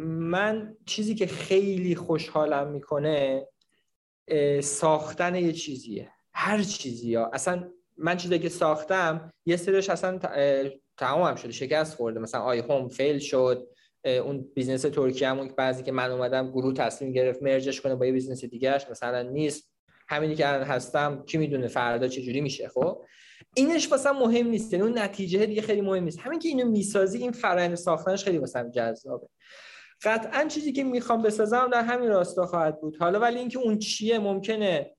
[0.09, 3.47] من چیزی که خیلی خوشحالم می‌کنه
[4.61, 6.11] ساختن یه چیزیه.
[6.33, 7.29] هر چیزی ها.
[7.33, 10.19] اصلا من چیزی که ساختم یه سریش اصلا
[10.97, 12.19] تمام شده شکست خورده.
[12.19, 13.67] مثلا iHome fail شد
[14.05, 18.05] اون business ترکیه همون بعضی که من اومدم گروه تصمیم گرفت merge ش کنه با
[18.05, 19.71] یه business دیگهش مثلا نیست.
[20.07, 23.01] همینی که الان هستم کی می‌دونه فردا چه جوری میشه خب؟
[23.55, 26.19] اینش واسم مهم نیست یعنی اون نتیجه دیگه خیلی مهم نیست.
[26.19, 29.27] همین که اینو می‌سازی این فرآیند ساختنش خیلی واسم جذابه.
[30.03, 32.97] قطعا چیزی که می‌خوام بسازم در همین راستا خواهد بود.
[32.97, 34.94] حالا ولی اینکه اون چیه ممکنه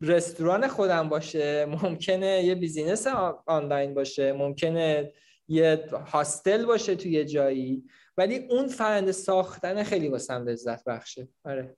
[0.00, 3.06] رستوران خودم باشه ممکنه یه business
[3.46, 5.12] آنلاین باشه ممکنه
[5.48, 7.84] یه hostel باشه توی یه جایی
[8.16, 11.28] ولی اون فرآیند ساختن خیلی واسم لذت بخشه.
[11.44, 11.76] آره.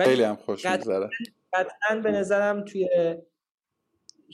[0.00, 1.10] خیلی هم خوش میگذره.
[1.52, 2.88] قطعا به نظرم توی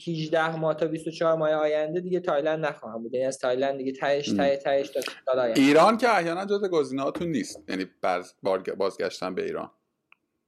[0.07, 3.13] 18 ماه تا 24 ماه آینده دیگه تایلند نخواهم بود.
[3.13, 4.89] یعنی از تایلند دیگه تهش ته تهش
[5.25, 7.69] تا ایران که احیانا جز گزینه‌هاتون نیست.
[7.69, 8.33] یعنی باز
[8.77, 9.71] بازگشتن به ایران.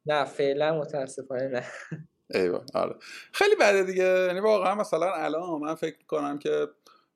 [0.06, 1.64] نه فعلا متاسفانه نه.
[2.34, 2.96] ایوه آره.
[3.34, 4.26] خیلی بده دیگه.
[4.28, 6.68] یعنی واقعا مثلا الان من فکر کنم که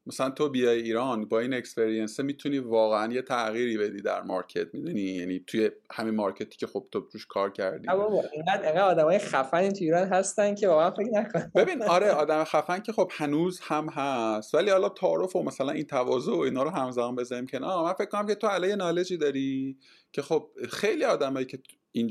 [0.06, 5.02] مثلا تو بیای ایران با این experience می‌تونی واقعا یه تغییری بدی در مارکت می‌دونی؟
[5.02, 7.88] یعنی توی همین مارکتی که خب تو روش کار کردی.
[8.34, 12.92] اینقدر آدمای خفن تو ایران هستن که واقعا فکر نکنم ببین آره آدم خفن که
[12.92, 14.56] خب هنوز هم هست.
[14.56, 17.84] ولی حالا تعارف و مثلا این تواضع و اینا رو همزمان بزنیم کنار.
[17.84, 19.78] من فکر کنم که تو یه knowledge ی داری
[20.12, 21.60] که خب خیلی آدمایی که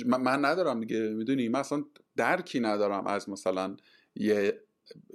[0.07, 1.85] من ندارم دیگه می‌دونی؟ من اصلا
[2.16, 3.77] درکی ندارم از مثلا
[4.15, 4.61] یه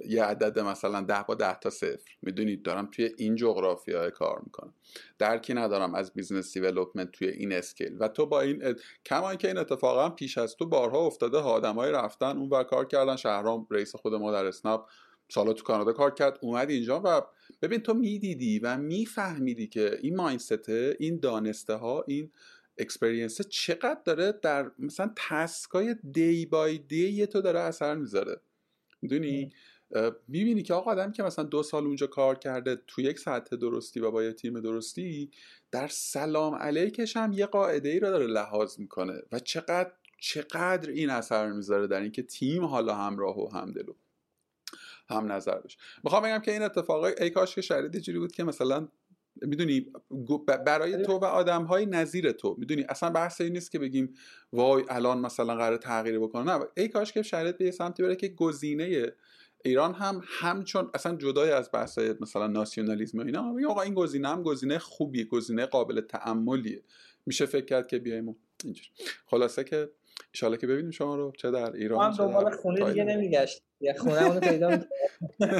[0.06, 2.10] یه عدد مثلا ده با ده تا صفر.
[2.22, 4.74] می‌دونید دارم توی این جغرافی کار می‌کنم.
[5.18, 7.96] درکی ندارم از business development توی این scale.
[8.00, 8.74] و تو با این
[9.06, 13.16] کما که این اتفاقا پیش از تو بارها افتاده آدمایی رفتن اون و کار کردن.
[13.16, 14.80] شهرام رئیس خود ما در اسنپ
[15.28, 17.22] سالا تو کانادا کار کرد اومد اینجا و
[17.62, 22.30] ببین تو می‌دیدی و میفهمیدی که این mindset این دانسته ها این
[22.78, 28.40] experience چقدر داره در مثلا task ای day by day تو داره اثر می‌ذاره.
[29.02, 29.50] می‌دونی؟
[30.28, 34.00] می‌بینی که آقا آدم که مثلا دو سال اونجا کار کرده تو یک سطح درستی
[34.00, 35.30] و با یه تیم درستی
[35.70, 41.10] در سلام علیکش هم یه قاعده ای رو داره لحاظ می‌کنه و چقدر چقدر این
[41.10, 43.94] اثر می‌ذاره در اینکه تیم حالا همراه و همدلو
[45.08, 45.78] هم نظر بشه.
[46.04, 48.88] می‌خوام بگم که این اتفاق ای کاش که شرید جوری بود که مثلا
[49.36, 49.92] می‌دونی
[50.66, 52.56] برای تو و آدم های نظیر تو.
[52.58, 54.14] می‌دونی اصلا بحث این نیست که بگیم
[54.52, 58.28] وای الان مثلا قرار تغییر بکنه نه ای کاش که شرایط به سمتی بره که
[58.28, 59.12] گزینه
[59.64, 64.28] ایران هم همچون اصلا جدای از بحث مثلا ناسیونالیسم و اینا میگه آقا این گزینه
[64.28, 66.82] هم گزینه خوبیه گزینه قابل تعملیه
[67.26, 68.88] میشه فکر کرد که بیایم اینجوری.
[69.26, 69.90] خلاصه که
[70.42, 74.24] ان که ببینیم شما رو چه در ایران من دنبال خونه دیگه نمیگشت یه خونه
[74.24, 74.78] اونو پیدا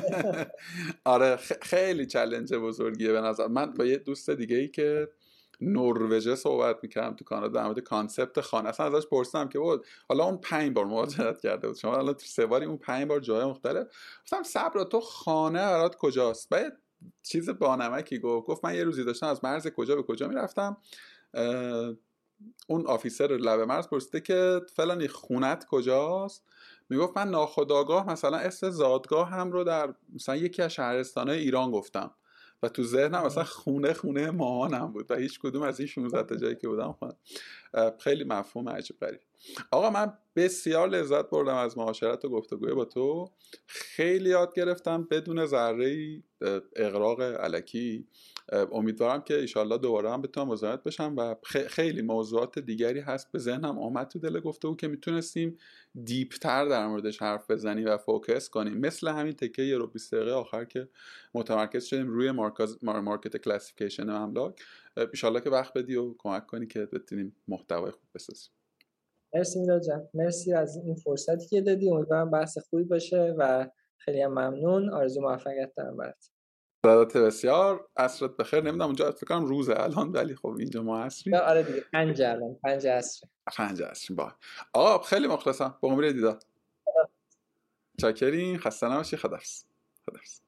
[1.04, 3.74] آره خیلی چلنج بزرگیه به نظر من.
[3.74, 5.08] با یه دوست دیگه ای که
[5.60, 8.68] نروژه صحبت می‌کردم تو کانادا در مورد کانسپت خانه.
[8.68, 12.26] اصلا ازش پرسیدم که بود حالا اون پنج بار مهاجرت کرده بود شما حالا تو
[12.26, 13.86] سه باری اون پنج بار جای مختلف.
[14.22, 16.76] گفتم صبر تو خانه برات کجاست؟ بعد
[17.22, 20.76] چیز بانمکی گفت گفت من یه روزی داشتم از مرز کجا به کجا می‌رفتم.
[22.66, 26.44] اون آفیسر لب مرز پرسیده که فلانی خونت کجاست؟
[26.88, 32.10] می‌گفت من ناخداگاه مثلا اسم زادگاه هم رو در مثلا یکی از شهرستانهای ایران گفتم
[32.62, 36.36] و تو ذهنم مثلا خونه خونه ماهانم بود و هیچ کدوم از این 16 تا
[36.36, 37.14] جایی که بودم خونه
[37.98, 39.20] خیلی مفهوم عجیب غریب.
[39.70, 43.30] آقا من بسیار لذت بردم از معاشرت و گفتگوی با تو.
[43.66, 46.22] خیلی یاد گرفتم بدون ذره
[46.76, 48.06] اغراق الکی.
[48.52, 51.34] امیدوارم که ایشالله دوباره هم بتونم مزاحمت بشم و
[51.66, 55.58] خیلی موضوعات دیگری هست به ذهنم آمد تو دل گفته که می‌تونستیم
[56.04, 58.78] deeper در موردش حرف بزنیم و focus کنیم.
[58.78, 60.88] مثل همین تکه رو 20 دقیقه آخر که
[61.34, 62.30] متمرکز شدیم روی
[62.82, 64.60] market classification املاک.
[64.96, 68.52] ایشالله که وقت بدی و کمک کنی که بتونیم محتوای خوب بسازیم.
[69.34, 70.08] مرسی میلاد جان.
[70.14, 71.90] مرسی از این فرصتی که دادی.
[71.90, 74.90] امیدوارم بحث خوبی باشه و خیلی ممنون.
[74.90, 76.30] آرزو موفقیت دارم برات.
[76.86, 81.36] سلامت بسیار عصرت بخیر نمی‌دونم اونجا فکر کنم روزه الان ولی خب اینجا ما عصری
[81.36, 81.84] آره دیگه.
[81.92, 83.26] پنج الان پنج عصر.
[83.56, 84.14] پنج عصر.
[84.14, 84.32] با.
[84.72, 85.78] آقا خیلی مخلصم.
[85.80, 86.38] با امید دیدار.
[88.00, 89.16] چاکرین خسته نباشی.
[89.16, 89.64] خدافظ.
[90.06, 90.40] خدافظ.